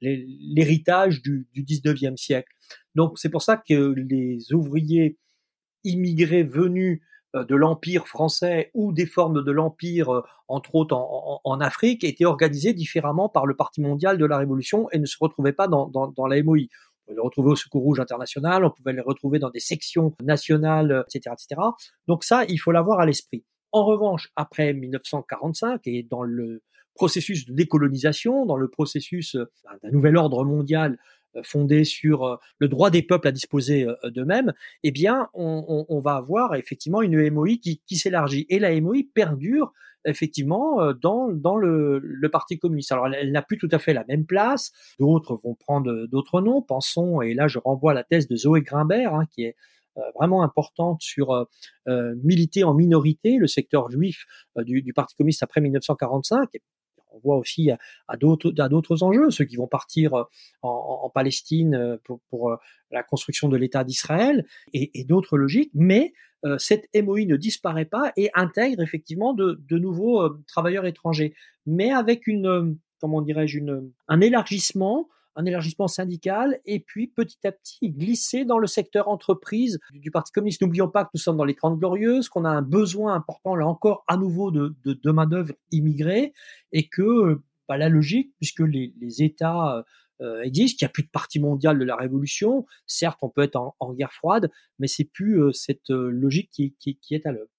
l'héritage 0.01 1.21
du, 1.21 1.47
du 1.53 1.63
19e 1.63 2.17
siècle. 2.17 2.51
Donc 2.95 3.19
c'est 3.19 3.29
pour 3.29 3.41
ça 3.41 3.57
que 3.57 3.93
les 3.95 4.53
ouvriers 4.53 5.17
immigrés 5.83 6.43
venus 6.43 7.01
euh, 7.35 7.45
de 7.45 7.55
l'empire 7.55 8.07
français 8.07 8.71
ou 8.73 8.91
des 8.91 9.05
formes 9.05 9.43
de 9.43 9.51
l'empire, 9.51 10.09
euh, 10.09 10.21
entre 10.47 10.75
autres 10.75 10.95
en, 10.95 11.59
Afrique, 11.61 12.03
étaient 12.03 12.25
organisées 12.25 12.73
différemment 12.73 13.29
par 13.29 13.45
le 13.45 13.55
Parti 13.55 13.81
mondial 13.81 14.17
de 14.17 14.25
la 14.25 14.37
Révolution 14.37 14.89
et 14.91 14.99
ne 14.99 15.05
se 15.05 15.17
retrouvaient 15.19 15.53
pas 15.53 15.67
dans 15.67 16.27
la 16.27 16.43
MOI. 16.43 16.67
Pouvait 17.05 17.15
les 17.15 17.21
retrouver 17.21 17.51
au 17.51 17.55
Secours 17.55 17.81
Rouge 17.81 17.99
International, 17.99 18.65
on 18.65 18.71
pouvait 18.71 18.93
les 18.93 19.01
retrouver 19.01 19.39
dans 19.39 19.49
des 19.49 19.59
sections 19.59 20.13
nationales, 20.21 21.03
etc., 21.07 21.35
etc. 21.37 21.61
Donc 22.07 22.23
ça, 22.23 22.43
il 22.47 22.57
faut 22.57 22.71
l'avoir 22.71 22.99
à 22.99 23.05
l'esprit. 23.05 23.43
En 23.71 23.85
revanche, 23.85 24.31
après 24.35 24.73
1945 24.73 25.81
et 25.85 26.03
dans 26.03 26.23
le 26.23 26.61
processus 26.93 27.45
de 27.45 27.53
décolonisation, 27.53 28.45
dans 28.45 28.57
le 28.57 28.67
processus 28.67 29.35
euh, 29.35 29.45
d'un 29.81 29.91
nouvel 29.91 30.17
ordre 30.17 30.43
mondial 30.43 30.97
euh, 31.37 31.41
fondé 31.43 31.85
sur 31.85 32.25
euh, 32.25 32.35
le 32.59 32.67
droit 32.67 32.89
des 32.89 33.01
peuples 33.01 33.27
à 33.27 33.31
disposer 33.31 33.87
euh, 33.87 34.09
d'eux-mêmes, 34.09 34.53
eh 34.83 34.91
bien, 34.91 35.29
on, 35.33 35.99
va 36.03 36.15
avoir 36.15 36.55
effectivement 36.55 37.01
une 37.01 37.29
MOI 37.29 37.55
qui, 37.61 37.81
qui 37.85 37.95
s'élargit. 37.95 38.45
Et 38.49 38.59
la 38.59 38.79
MOI 38.81 38.97
perdure 39.13 39.71
effectivement 40.05 40.93
dans, 40.93 41.29
dans 41.29 41.57
le, 41.57 41.99
le 41.99 42.29
Parti 42.29 42.57
communiste. 42.57 42.91
Alors, 42.91 43.07
elle, 43.07 43.31
n'a 43.31 43.41
plus 43.41 43.57
tout 43.57 43.69
à 43.71 43.79
fait 43.79 43.93
la 43.93 44.05
même 44.07 44.25
place. 44.25 44.71
D'autres 44.99 45.39
vont 45.43 45.55
prendre 45.55 46.07
d'autres 46.07 46.41
noms. 46.41 46.61
Pensons, 46.61 47.21
et 47.21 47.33
là, 47.33 47.47
je 47.47 47.59
renvoie 47.59 47.91
à 47.91 47.95
la 47.95 48.03
thèse 48.03 48.27
de 48.27 48.35
Zoé 48.35 48.61
Grimbert, 48.61 49.13
hein, 49.13 49.25
qui 49.31 49.43
est 49.43 49.55
vraiment 50.15 50.43
importante 50.43 51.01
sur 51.01 51.31
euh, 51.87 52.15
militer 52.23 52.63
en 52.63 52.73
minorité 52.73 53.37
le 53.37 53.47
secteur 53.47 53.89
juif 53.89 54.25
du, 54.57 54.93
Parti 54.93 55.15
communiste 55.15 55.43
après 55.43 55.61
1945 55.61 56.49
on 57.11 57.19
voit 57.19 57.37
aussi 57.37 57.69
à, 58.07 58.17
d'autres 58.17 58.53
à 58.57 58.69
d'autres 58.69 59.03
enjeux, 59.03 59.31
ceux 59.31 59.45
qui 59.45 59.55
vont 59.55 59.67
partir 59.67 60.13
euh, 60.13 60.23
en, 60.61 61.09
Palestine 61.13 61.75
euh, 61.75 61.97
pour, 62.29 62.51
euh, 62.51 62.55
la 62.91 63.03
construction 63.03 63.49
de 63.49 63.57
l'État 63.57 63.83
d'Israël 63.83 64.45
et, 64.73 65.03
d'autres 65.05 65.37
logiques, 65.37 65.71
mais 65.73 66.13
cette 66.57 66.89
MOI 66.95 67.25
ne 67.25 67.37
disparaît 67.37 67.85
pas 67.85 68.11
et 68.17 68.31
intègre 68.33 68.81
effectivement 68.81 69.33
de, 69.33 69.61
de 69.69 69.77
nouveaux 69.77 70.27
travailleurs 70.47 70.85
étrangers, 70.85 71.35
mais 71.65 71.91
avec 71.91 72.25
une 72.27 72.77
comment 72.99 73.21
dirais-je 73.21 73.59
un 74.07 74.21
élargissement 74.21 75.07
un 75.35 75.45
élargissement 75.45 75.87
syndical 75.87 76.59
et 76.65 76.79
puis 76.79 77.07
petit 77.07 77.45
à 77.45 77.51
petit 77.51 77.89
glisser 77.89 78.45
dans 78.45 78.57
le 78.57 78.67
secteur 78.67 79.07
entreprise 79.07 79.79
du, 79.91 80.11
Parti 80.11 80.31
communiste. 80.31 80.61
N'oublions 80.61 80.89
pas 80.89 81.05
que 81.05 81.11
nous 81.13 81.19
sommes 81.19 81.37
dans 81.37 81.45
les 81.45 81.55
30 81.55 81.79
glorieuses, 81.79 82.29
qu'on 82.29 82.45
a 82.45 82.49
un 82.49 82.61
besoin 82.61 83.15
important 83.15 83.55
là 83.55 83.65
encore 83.67 84.03
à 84.07 84.17
nouveau 84.17 84.51
de, 84.51 84.75
de, 84.83 84.93
de 84.93 85.11
main-d'œuvre 85.11 85.53
immigrée 85.71 86.33
et 86.71 86.87
que 86.87 87.41
bah, 87.67 87.77
la 87.77 87.89
logique, 87.89 88.33
puisque 88.37 88.59
les, 88.59 88.93
les 88.99 89.23
États 89.23 89.85
euh, 90.21 90.41
existent, 90.43 90.77
qu'il 90.77 90.85
n'y 90.85 90.89
a 90.89 90.93
plus 90.93 91.03
de 91.03 91.09
parti 91.09 91.39
mondial 91.39 91.79
de 91.79 91.83
la 91.83 91.95
révolution, 91.95 92.65
certes 92.85 93.19
on 93.21 93.29
peut 93.29 93.41
être 93.41 93.73
en, 93.79 93.93
guerre 93.93 94.13
froide, 94.13 94.51
mais 94.77 94.87
c'est 94.87 95.05
plus 95.05 95.41
euh, 95.41 95.51
cette 95.51 95.89
euh, 95.89 96.09
logique 96.09 96.51
qui 96.51 96.97
est 97.11 97.25
à 97.25 97.31
l'œuvre. 97.31 97.49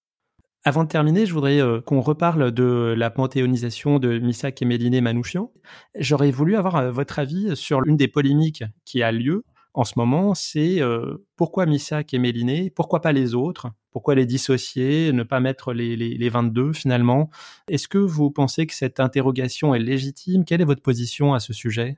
Avant 0.64 0.84
de 0.84 0.88
terminer, 0.88 1.26
je 1.26 1.34
voudrais 1.34 1.60
euh, 1.60 1.80
qu'on 1.80 2.00
reparle 2.00 2.52
de 2.52 2.94
la 2.96 3.10
panthéonisation 3.10 3.98
de 3.98 4.18
Missak 4.20 4.62
et 4.62 4.64
Méliné 4.64 5.00
Manouchian. 5.00 5.50
J'aurais 5.96 6.30
voulu 6.30 6.54
avoir 6.56 6.76
euh, 6.76 6.90
votre 6.92 7.18
avis 7.18 7.56
sur 7.56 7.80
l'une 7.80 7.96
des 7.96 8.06
polémiques 8.06 8.62
qui 8.84 9.02
a 9.02 9.10
lieu 9.10 9.44
en 9.74 9.84
ce 9.84 9.94
moment, 9.96 10.34
c'est 10.34 10.82
euh, 10.82 11.16
pourquoi 11.36 11.64
Missak 11.64 12.12
et 12.12 12.18
Méliné, 12.18 12.68
pourquoi 12.68 13.00
pas 13.00 13.12
les 13.12 13.34
autres, 13.34 13.72
pourquoi 13.90 14.14
les 14.14 14.26
dissocier, 14.26 15.12
ne 15.12 15.22
pas 15.22 15.40
mettre 15.40 15.72
les, 15.72 15.96
les, 15.96 16.14
les 16.14 16.28
22 16.28 16.74
finalement? 16.74 17.30
Est-ce 17.68 17.88
que 17.88 17.96
vous 17.96 18.30
pensez 18.30 18.66
que 18.66 18.74
cette 18.74 19.00
interrogation 19.00 19.74
est 19.74 19.78
légitime? 19.78 20.44
Quelle 20.44 20.60
est 20.60 20.66
votre 20.66 20.82
position 20.82 21.32
à 21.32 21.40
ce 21.40 21.54
sujet? 21.54 21.96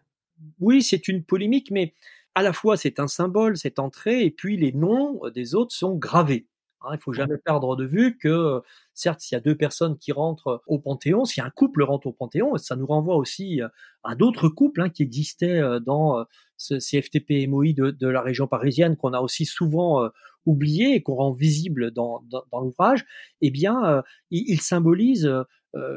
Oui, 0.60 0.82
c'est 0.82 1.08
une 1.08 1.24
polémique, 1.24 1.72
mais 1.72 1.94
à 2.36 2.42
la 2.42 2.52
fois 2.52 2.76
c'est 2.76 3.00
un 3.00 3.08
symbole, 3.08 3.56
cette 3.56 3.80
entrée, 3.80 4.24
et 4.24 4.30
puis 4.30 4.56
les 4.56 4.72
noms 4.72 5.20
des 5.34 5.56
autres 5.56 5.74
sont 5.74 5.96
gravés. 5.96 6.46
Hein, 6.87 6.95
il 6.95 7.01
faut 7.01 7.12
jamais 7.12 7.39
perdre 7.39 7.76
de 7.76 7.85
vue 7.85 8.18
que, 8.18 8.61
certes, 8.93 9.20
s'il 9.20 9.37
y 9.37 9.39
a 9.39 9.41
deux 9.41 9.57
personnes 9.57 9.99
qui 9.99 10.12
rentrent 10.12 10.62
au 10.66 10.78
Panthéon, 10.78 11.24
si 11.24 11.41
un 11.41 11.51
couple 11.51 11.82
rentre 11.82 12.07
au 12.07 12.12
Panthéon, 12.12 12.57
ça 12.57 12.76
nous 12.76 12.87
renvoie 12.87 13.16
aussi 13.16 13.61
à 14.03 14.14
d'autres 14.14 14.49
couples 14.49 14.82
hein, 14.82 14.91
qui 14.91 15.03
existaient 15.03 15.61
dans 15.85 16.24
ce 16.57 16.74
CFTP 16.74 17.49
MOI 17.49 17.72
de, 17.72 17.91
de, 17.91 18.09
la 18.09 18.22
région 18.22 18.47
parisienne 18.47 18.97
qu'on 18.97 19.12
a 19.12 19.20
aussi 19.20 19.45
souvent 19.45 20.11
oublié 20.47 20.95
et 20.95 21.03
qu'on 21.03 21.14
rend 21.14 21.32
visible 21.32 21.91
dans, 21.91 22.22
dans, 22.30 22.45
dans 22.53 22.61
l'ouvrage. 22.61 23.05
Eh 23.41 23.51
bien, 23.51 23.85
euh, 23.85 24.03
il, 24.30 24.45
il, 24.49 24.61
symbolise 24.61 25.26
euh, 25.26 25.45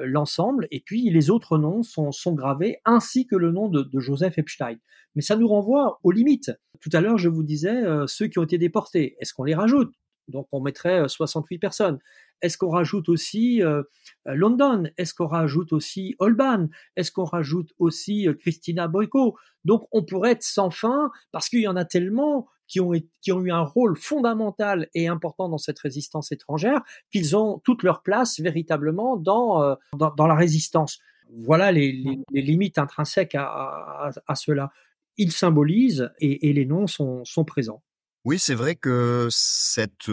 l'ensemble 0.05 0.67
et 0.71 0.79
puis 0.79 1.09
les 1.09 1.29
autres 1.29 1.57
noms 1.57 1.83
sont, 1.83 2.11
sont 2.11 2.33
gravés 2.33 2.77
ainsi 2.85 3.27
que 3.27 3.35
le 3.35 3.51
nom 3.51 3.69
de, 3.69 3.83
de, 3.83 3.99
Joseph 3.99 4.37
Epstein. 4.37 4.77
Mais 5.15 5.21
ça 5.21 5.35
nous 5.35 5.47
renvoie 5.47 5.99
aux 6.03 6.11
limites. 6.11 6.51
Tout 6.79 6.89
à 6.93 7.01
l'heure, 7.01 7.17
je 7.17 7.29
vous 7.29 7.43
disais 7.43 7.83
euh, 7.85 8.07
ceux 8.07 8.27
qui 8.27 8.39
ont 8.39 8.43
été 8.43 8.57
déportés. 8.57 9.15
Est-ce 9.19 9.33
qu'on 9.33 9.43
les 9.43 9.55
rajoute? 9.55 9.93
Donc 10.27 10.47
on 10.51 10.61
mettrait 10.61 11.07
68 11.07 11.59
personnes. 11.59 11.99
Est-ce 12.41 12.57
qu'on 12.57 12.69
rajoute 12.69 13.09
aussi 13.09 13.63
euh, 13.63 13.83
London? 14.25 14.83
Est-ce 14.97 15.13
qu'on 15.13 15.27
rajoute 15.27 15.73
aussi 15.73 16.15
Holban? 16.19 16.67
Est-ce 16.95 17.11
qu'on 17.11 17.25
rajoute 17.25 17.71
aussi 17.79 18.27
euh, 18.27 18.33
Christina 18.33 18.87
Boyko? 18.87 19.37
Donc 19.65 19.87
on 19.91 20.03
pourrait 20.03 20.31
être 20.31 20.43
sans 20.43 20.69
fin 20.69 21.09
parce 21.31 21.49
qu'il 21.49 21.61
y 21.61 21.67
en 21.67 21.75
a 21.75 21.85
tellement 21.85 22.47
qui 22.67 22.79
ont, 22.79 22.91
qui 23.21 23.31
ont 23.31 23.41
eu 23.43 23.51
un 23.51 23.63
rôle 23.63 23.97
fondamental 23.97 24.89
et 24.93 25.07
important 25.07 25.49
dans 25.49 25.57
cette 25.57 25.79
résistance 25.79 26.31
étrangère 26.31 26.81
qu'ils 27.11 27.35
ont 27.35 27.59
toute 27.59 27.81
leur 27.81 28.03
place 28.03 28.39
véritablement 28.39 29.15
dans, 29.15 29.63
euh, 29.63 29.75
dans, 29.95 30.27
la 30.27 30.35
résistance. 30.35 30.99
Voilà 31.29 31.71
les, 31.71 32.03
limites 32.31 32.77
intrinsèques 32.77 33.35
à, 33.35 34.11
cela. 34.35 34.71
Ils 35.17 35.31
symbolisent 35.31 36.11
et, 36.19 36.53
les 36.53 36.65
noms 36.65 36.87
sont 36.87 37.45
présents. 37.45 37.81
Oui, 38.27 38.39
c'est 38.39 38.55
vrai 38.55 38.75
que 38.75 39.29
cette 39.31 40.11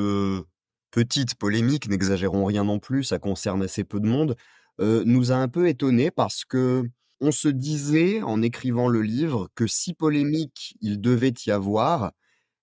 petite 0.92 1.34
polémique, 1.34 1.88
n'exagérons 1.88 2.44
rien 2.44 2.62
non 2.62 2.78
plus, 2.78 3.02
ça 3.02 3.18
concerne 3.18 3.64
assez 3.64 3.82
peu 3.82 3.98
de 3.98 4.06
monde, 4.06 4.36
nous 4.78 5.32
a 5.32 5.34
un 5.34 5.48
peu 5.48 5.66
étonnés 5.68 6.12
parce 6.12 6.44
que 6.44 6.88
on 7.20 7.32
se 7.32 7.48
disait 7.48 8.22
en 8.22 8.40
écrivant 8.40 8.86
le 8.86 9.02
livre 9.02 9.48
que 9.56 9.66
si 9.66 9.94
polémique 9.94 10.76
il 10.80 11.00
devait 11.00 11.34
y 11.44 11.50
avoir, 11.50 12.12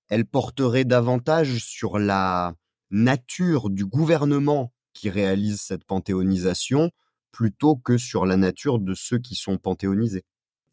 elle 0.08 0.26
porterait 0.26 0.86
davantage 0.86 1.58
sur 1.58 2.00
la 2.00 2.54
nature 2.90 3.70
du 3.70 3.86
gouvernement 3.86 4.72
qui 4.94 5.10
réalise 5.10 5.60
cette 5.60 5.84
panthéonisation 5.84 6.92
plutôt 7.34 7.76
que 7.76 7.98
sur 7.98 8.26
la 8.26 8.38
nature 8.38 8.80
de 8.80 8.94
ceux 8.94 9.20
qui 9.20 9.36
sont 9.36 9.58
panthéonisés. 9.58 10.24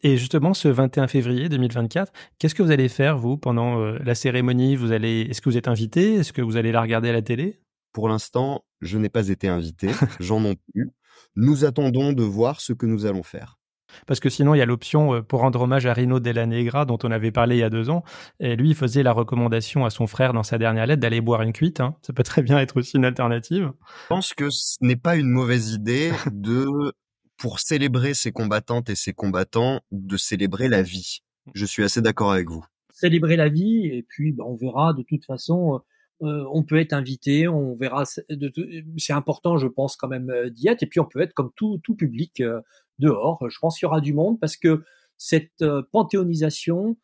Et 0.03 0.17
justement, 0.17 0.55
ce 0.55 0.69
21 0.69 1.09
février 1.09 1.49
2024, 1.49 2.13
qu'est-ce 2.39 2.55
que 2.55 2.63
vous 2.63 2.71
allez 2.71 2.89
faire, 2.89 3.19
vous, 3.19 3.37
pendant 3.37 3.81
euh, 3.81 3.99
la 4.05 4.15
cérémonie? 4.15 4.77
Vous 4.77 4.93
allez... 4.93 5.27
Est-ce 5.29 5.41
que 5.41 5.49
vous 5.49 5.57
êtes 5.57 5.69
invité? 5.69 6.15
Est-ce 6.15 6.33
que 6.33 6.43
vous 6.43 6.57
allez 6.57 6.71
la 6.71 6.81
regarder 6.81 7.09
à 7.09 7.13
la 7.13 7.23
télé? 7.23 7.61
Pour 7.93 8.09
l'instant, 8.09 8.65
je 8.81 8.97
n'ai 8.99 9.09
pas 9.09 9.29
été 9.29 9.49
invité, 9.49 9.89
j'en 10.21 10.41
non 10.41 10.55
plus. 10.73 10.91
Nous 11.35 11.65
attendons 11.65 12.13
de 12.13 12.23
voir 12.23 12.61
ce 12.61 12.73
que 12.73 12.87
nous 12.87 13.07
allons 13.07 13.25
faire. 13.25 13.59
Parce 14.07 14.21
que 14.21 14.29
sinon, 14.29 14.55
il 14.55 14.59
y 14.59 14.61
a 14.61 14.67
l'option 14.67 15.15
euh, 15.15 15.23
pour 15.23 15.41
rendre 15.41 15.63
hommage 15.63 15.87
à 15.87 15.93
Rino 15.93 16.21
Della 16.21 16.47
Negra, 16.47 16.85
dont 16.85 16.99
on 17.03 17.11
avait 17.11 17.33
parlé 17.33 17.57
il 17.57 17.61
y 17.61 17.65
a 17.65 17.71
deux 17.71 17.91
ans. 17.91 18.05
Et 18.39 18.55
lui, 18.55 18.71
il 18.71 18.75
faisait 18.75 19.03
la 19.03 19.13
recommandation 19.13 19.85
à 19.85 19.91
son 19.91 20.07
frère 20.07 20.33
dans 20.33 20.43
sa 20.43 20.59
dernière 20.59 20.87
lettre 20.87 21.01
d'aller 21.01 21.21
boire 21.21 21.43
une 21.43 21.53
cuite. 21.53 21.81
Hein. 21.81 21.97
Ça 22.03 22.13
peut 22.13 22.23
très 22.23 22.43
bien 22.43 22.59
être 22.59 22.77
aussi 22.77 22.97
une 22.97 23.05
alternative. 23.05 23.73
Je 24.03 24.07
pense 24.09 24.35
que 24.35 24.51
ce 24.51 24.77
n'est 24.81 24.97
pas 24.97 25.17
une 25.17 25.31
mauvaise 25.31 25.73
idée 25.73 26.13
de 26.31 26.93
pour 27.39 27.61
célébrer 27.61 28.15
ces 28.15 28.33
combattantes 28.33 28.91
et 28.91 28.95
ces 28.95 29.13
combattants, 29.13 29.81
de 29.93 30.17
célébrer 30.17 30.69
la 30.69 30.83
vie. 30.83 31.21
Je 31.55 31.65
suis 31.65 31.85
assez 31.85 32.03
d'accord 32.03 32.33
avec 32.33 32.49
vous. 32.49 32.65
Célébrer 32.93 33.37
la 33.37 33.49
vie, 33.49 33.87
et 33.87 34.03
puis 34.03 34.33
bah, 34.33 34.45
on 34.47 34.57
verra 34.57 34.93
de 34.93 35.03
toute 35.03 35.25
façon, 35.25 35.81
euh, 36.23 36.45
on 36.53 36.65
peut 36.65 36.79
être 36.79 36.93
invité, 36.93 37.47
on 37.47 37.77
verra, 37.77 38.05
c'est 38.05 39.13
important 39.13 39.57
je 39.57 39.69
pense 39.69 39.97
quand 39.97 40.09
même 40.09 40.31
euh, 40.31 40.51
d'y 40.51 40.69
être, 40.69 40.83
et 40.83 40.87
puis 40.87 40.99
on 40.99 41.05
peut 41.05 41.21
être 41.21 41.33
comme 41.33 41.53
tout, 41.55 41.79
tout 41.83 41.95
public 41.95 42.41
euh, 42.41 42.61
dehors. 42.99 43.39
Je 43.49 43.59
pense 43.61 43.79
qu'il 43.79 43.87
y 43.87 43.89
aura 43.89 44.01
du 44.01 44.13
monde 44.13 44.41
parce 44.41 44.57
que 44.57 44.83
cette 45.17 45.63
euh, 45.63 45.83
panthéonisation 45.93 46.97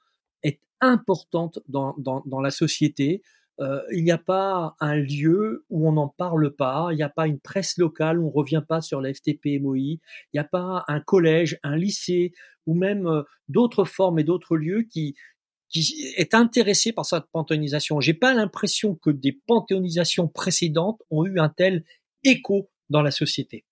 est 0.43 0.61
importante 0.81 1.61
dans, 1.69 1.95
dans 1.97 2.41
la 2.41 2.51
société. 2.51 3.23
Euh, 3.61 3.81
il 3.93 4.03
n'y 4.03 4.11
a 4.11 4.19
pas 4.19 4.75
un 4.81 4.97
lieu 4.97 5.65
où 5.71 5.89
on 5.89 5.93
n'en 5.93 6.09
parle 6.09 6.55
pas, 6.55 6.89
il 6.91 6.97
n'y 6.97 7.03
a 7.03 7.09
pas 7.09 7.29
une 7.29 7.39
presse 7.39 7.77
locale 7.79 8.19
où 8.19 8.27
on 8.27 8.31
revient 8.31 8.63
pas 8.67 8.81
sur 8.81 9.01
la 9.01 9.15
FTP 9.15 9.61
MOI, 9.61 9.79
il 9.79 10.01
n'y 10.35 10.41
a 10.41 10.45
pas 10.45 10.85
un 10.89 11.01
collège, 11.01 11.59
un 11.63 11.77
lycée 11.77 12.33
ou 12.67 12.75
même 12.75 13.07
euh, 13.07 13.23
d'autres 13.49 13.85
formes 13.85 14.19
et 14.19 14.25
d'autres 14.25 14.57
lieux 14.57 14.83
qui, 14.83 15.15
qui 15.69 16.13
est 16.17 16.35
intéressé 16.35 16.93
par 16.93 17.07
cette 17.07 17.27
panthéonisation. 17.33 18.01
J'ai 18.01 18.15
pas 18.15 18.35
l'impression 18.35 18.97
que 18.97 19.11
des 19.11 19.33
panthéonisations 19.47 20.29
précédentes 20.29 21.01
ont 21.11 21.25
eu 21.25 21.39
un 21.39 21.49
tel 21.49 21.85
écho 22.25 22.71
dans 22.91 23.03
la 23.03 23.11
société. 23.13 23.65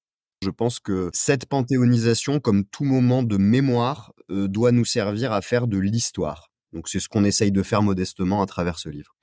Je 0.43 0.51
pense 0.51 0.81
que 0.81 1.11
cette 1.13 1.47
panthéonisation, 1.47 2.41
comme 2.41 2.65
tout 2.65 2.85
moment 2.85 3.23
de 3.23 3.37
mémoire, 3.37 4.13
euh, 4.31 4.49
doit 4.49 4.73
nous 4.73 4.85
servir 4.85 5.33
à 5.33 5.41
faire 5.41 5.69
de 5.69 5.79
l'histoire 5.79 6.51
Donc 6.73 6.89
c'est 6.89 6.99
ce 6.99 7.09
qu'on 7.09 7.25
essaye 7.25 7.53
de 7.53 7.63
faire 7.63 7.83
modestement 7.83 8.43
à 8.43 8.47
travers 8.47 8.79
ce 8.79 8.89
livre. 8.89 9.15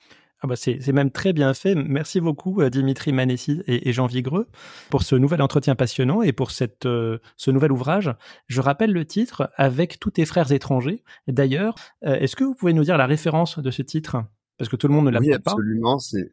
Ah 0.42 0.48
bah 0.48 0.56
c'est 0.56 0.92
même 0.94 1.12
très 1.12 1.34
bien 1.34 1.54
fait. 1.54 1.76
Merci 1.76 2.22
beaucoup 2.22 2.62
euh, 2.62 2.70
Dimitri 2.70 3.12
Manessi 3.12 3.62
et, 3.68 3.92
Jean 3.92 4.08
Vigreux 4.08 4.48
pour 4.90 5.04
ce 5.04 5.16
nouvel 5.16 5.42
entretien 5.42 5.76
passionnant 5.76 6.22
et 6.22 6.32
pour 6.32 6.52
cette, 6.52 6.86
euh, 6.86 7.18
ce 7.36 7.52
nouvel 7.52 7.74
ouvrage. 7.74 8.14
Je 8.48 8.62
rappelle 8.62 8.94
le 8.94 9.06
titre 9.06 9.52
Avec 9.58 10.00
tous 10.00 10.12
tes 10.12 10.26
frères 10.26 10.52
étrangers. 10.54 11.04
D'ailleurs, 11.28 11.76
euh, 12.06 12.16
est-ce 12.16 12.38
que 12.38 12.46
vous 12.46 12.56
pouvez 12.56 12.72
nous 12.72 12.86
dire 12.86 12.98
la 12.98 13.06
référence 13.06 13.60
de 13.60 13.70
ce 13.70 13.82
titre? 13.82 14.24
Parce 14.58 14.70
que 14.70 14.78
tout 14.78 14.88
le 14.88 14.94
monde 14.94 15.06
ne 15.06 15.12
l'a 15.12 15.20
oui, 15.20 15.30
pas. 15.30 15.52
Absolument, 15.52 16.00
c'est 16.00 16.32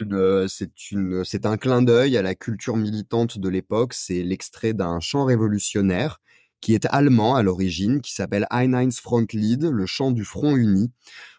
une 0.00 0.48
c'est 0.48 0.90
une 0.90 1.24
c'est 1.24 1.46
un 1.46 1.56
clin 1.56 1.82
d'œil 1.82 2.16
à 2.16 2.22
la 2.22 2.34
culture 2.34 2.76
militante 2.76 3.38
de 3.38 3.48
l'époque. 3.48 3.94
C'est 3.94 4.22
l'extrait 4.24 4.72
d'un 4.72 4.98
chant 4.98 5.24
révolutionnaire 5.24 6.20
qui 6.64 6.72
est 6.72 6.86
allemand 6.86 7.34
à 7.36 7.42
l'origine, 7.42 8.00
qui 8.00 8.14
s'appelle 8.14 8.46
Einheins 8.50 8.90
Frontlied, 8.90 9.64
le 9.64 9.84
chant 9.84 10.12
du 10.12 10.24
Front 10.24 10.56
uni. 10.56 10.90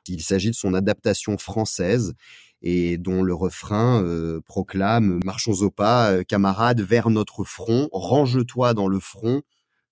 Il 0.07 0.21
s'agit 0.21 0.51
de 0.51 0.55
son 0.55 0.75
adaptation 0.75 1.39
française 1.39 2.13
et 2.61 2.99
dont 2.99 3.23
le 3.23 3.33
refrain 3.33 4.03
euh, 4.03 4.39
proclame 4.45 5.19
Marchons 5.25 5.63
au 5.63 5.71
pas, 5.71 6.11
euh, 6.11 6.23
camarades, 6.23 6.81
vers 6.81 7.09
notre 7.09 7.43
front, 7.43 7.89
range-toi 7.91 8.75
dans 8.75 8.87
le 8.87 8.99
front 8.99 9.41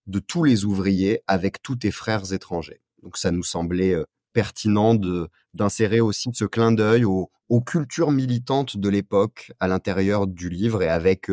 de 0.05 0.19
tous 0.19 0.43
les 0.43 0.65
ouvriers 0.65 1.21
avec 1.25 1.63
tous 1.63 1.77
tes 1.77 1.89
frères 1.89 2.31
étrangers. 2.31 2.81
Donc 3.01 3.17
ça 3.17 3.31
nous 3.31 3.41
semblait 3.41 3.95
euh, 3.95 4.05
pertinent 4.33 4.93
d'insérer 5.55 5.99
aussi 5.99 6.29
ce 6.33 6.45
clin 6.45 6.71
d'œil 6.71 7.05
aux, 7.05 7.31
cultures 7.65 8.11
militantes 8.11 8.77
de 8.77 8.89
l'époque 8.89 9.51
à 9.59 9.67
l'intérieur 9.67 10.27
du 10.27 10.49
livre 10.49 10.83
et 10.83 10.89
avec 10.89 11.27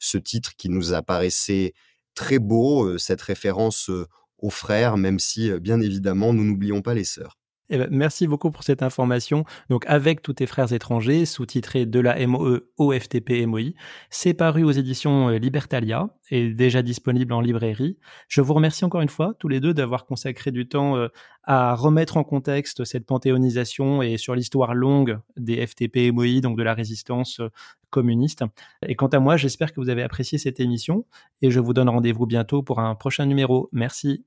ce 0.00 0.18
titre 0.18 0.56
qui 0.56 0.68
nous 0.68 0.92
apparaissait 0.92 1.72
très 2.14 2.38
beau, 2.38 2.98
cette 2.98 3.22
référence 3.22 3.90
aux 4.38 4.50
frères, 4.50 4.96
même 4.96 5.18
si, 5.18 5.52
bien 5.60 5.80
évidemment, 5.80 6.32
nous 6.32 6.44
n'oublions 6.44 6.82
pas 6.82 6.94
les 6.94 7.04
sœurs. 7.04 7.38
Eh 7.70 7.78
ben, 7.78 7.88
merci 7.90 8.26
beaucoup 8.26 8.50
pour 8.50 8.64
cette 8.64 8.82
information. 8.82 9.44
Donc, 9.70 9.84
avec 9.86 10.20
tous 10.20 10.34
tes 10.34 10.46
frères 10.46 10.72
étrangers, 10.72 11.24
sous-titré 11.24 11.86
de 11.86 12.00
la 12.00 12.26
MOE 12.26 12.60
au 12.76 12.92
FTP 12.92 13.46
MOI, 13.46 13.72
c'est 14.10 14.34
paru 14.34 14.62
aux 14.64 14.72
éditions 14.72 15.28
Libertalia 15.28 16.08
et 16.30 16.52
déjà 16.52 16.82
disponible 16.82 17.32
en 17.32 17.40
librairie. 17.40 17.98
Je 18.28 18.40
vous 18.40 18.52
remercie 18.52 18.84
encore 18.84 19.00
une 19.00 19.08
fois, 19.08 19.34
tous 19.38 19.48
les 19.48 19.60
deux, 19.60 19.72
d'avoir 19.72 20.04
consacré 20.04 20.50
du 20.50 20.68
temps 20.68 20.96
à 21.44 21.74
remettre 21.74 22.16
en 22.16 22.24
contexte 22.24 22.84
cette 22.84 23.06
panthéonisation 23.06 24.02
et 24.02 24.18
sur 24.18 24.34
l'histoire 24.34 24.74
longue 24.74 25.18
des 25.36 25.66
FTP 25.66 26.12
MOI, 26.12 26.40
donc 26.40 26.58
de 26.58 26.62
la 26.62 26.74
résistance 26.74 27.40
communiste. 27.90 28.44
Et 28.86 28.96
quant 28.96 29.08
à 29.08 29.20
moi, 29.20 29.36
j'espère 29.36 29.72
que 29.72 29.80
vous 29.80 29.88
avez 29.88 30.02
apprécié 30.02 30.38
cette 30.38 30.60
émission 30.60 31.06
et 31.42 31.50
je 31.50 31.60
vous 31.60 31.72
donne 31.72 31.88
rendez-vous 31.88 32.26
bientôt 32.26 32.62
pour 32.62 32.80
un 32.80 32.94
prochain 32.96 33.26
numéro. 33.26 33.68
Merci. 33.72 34.24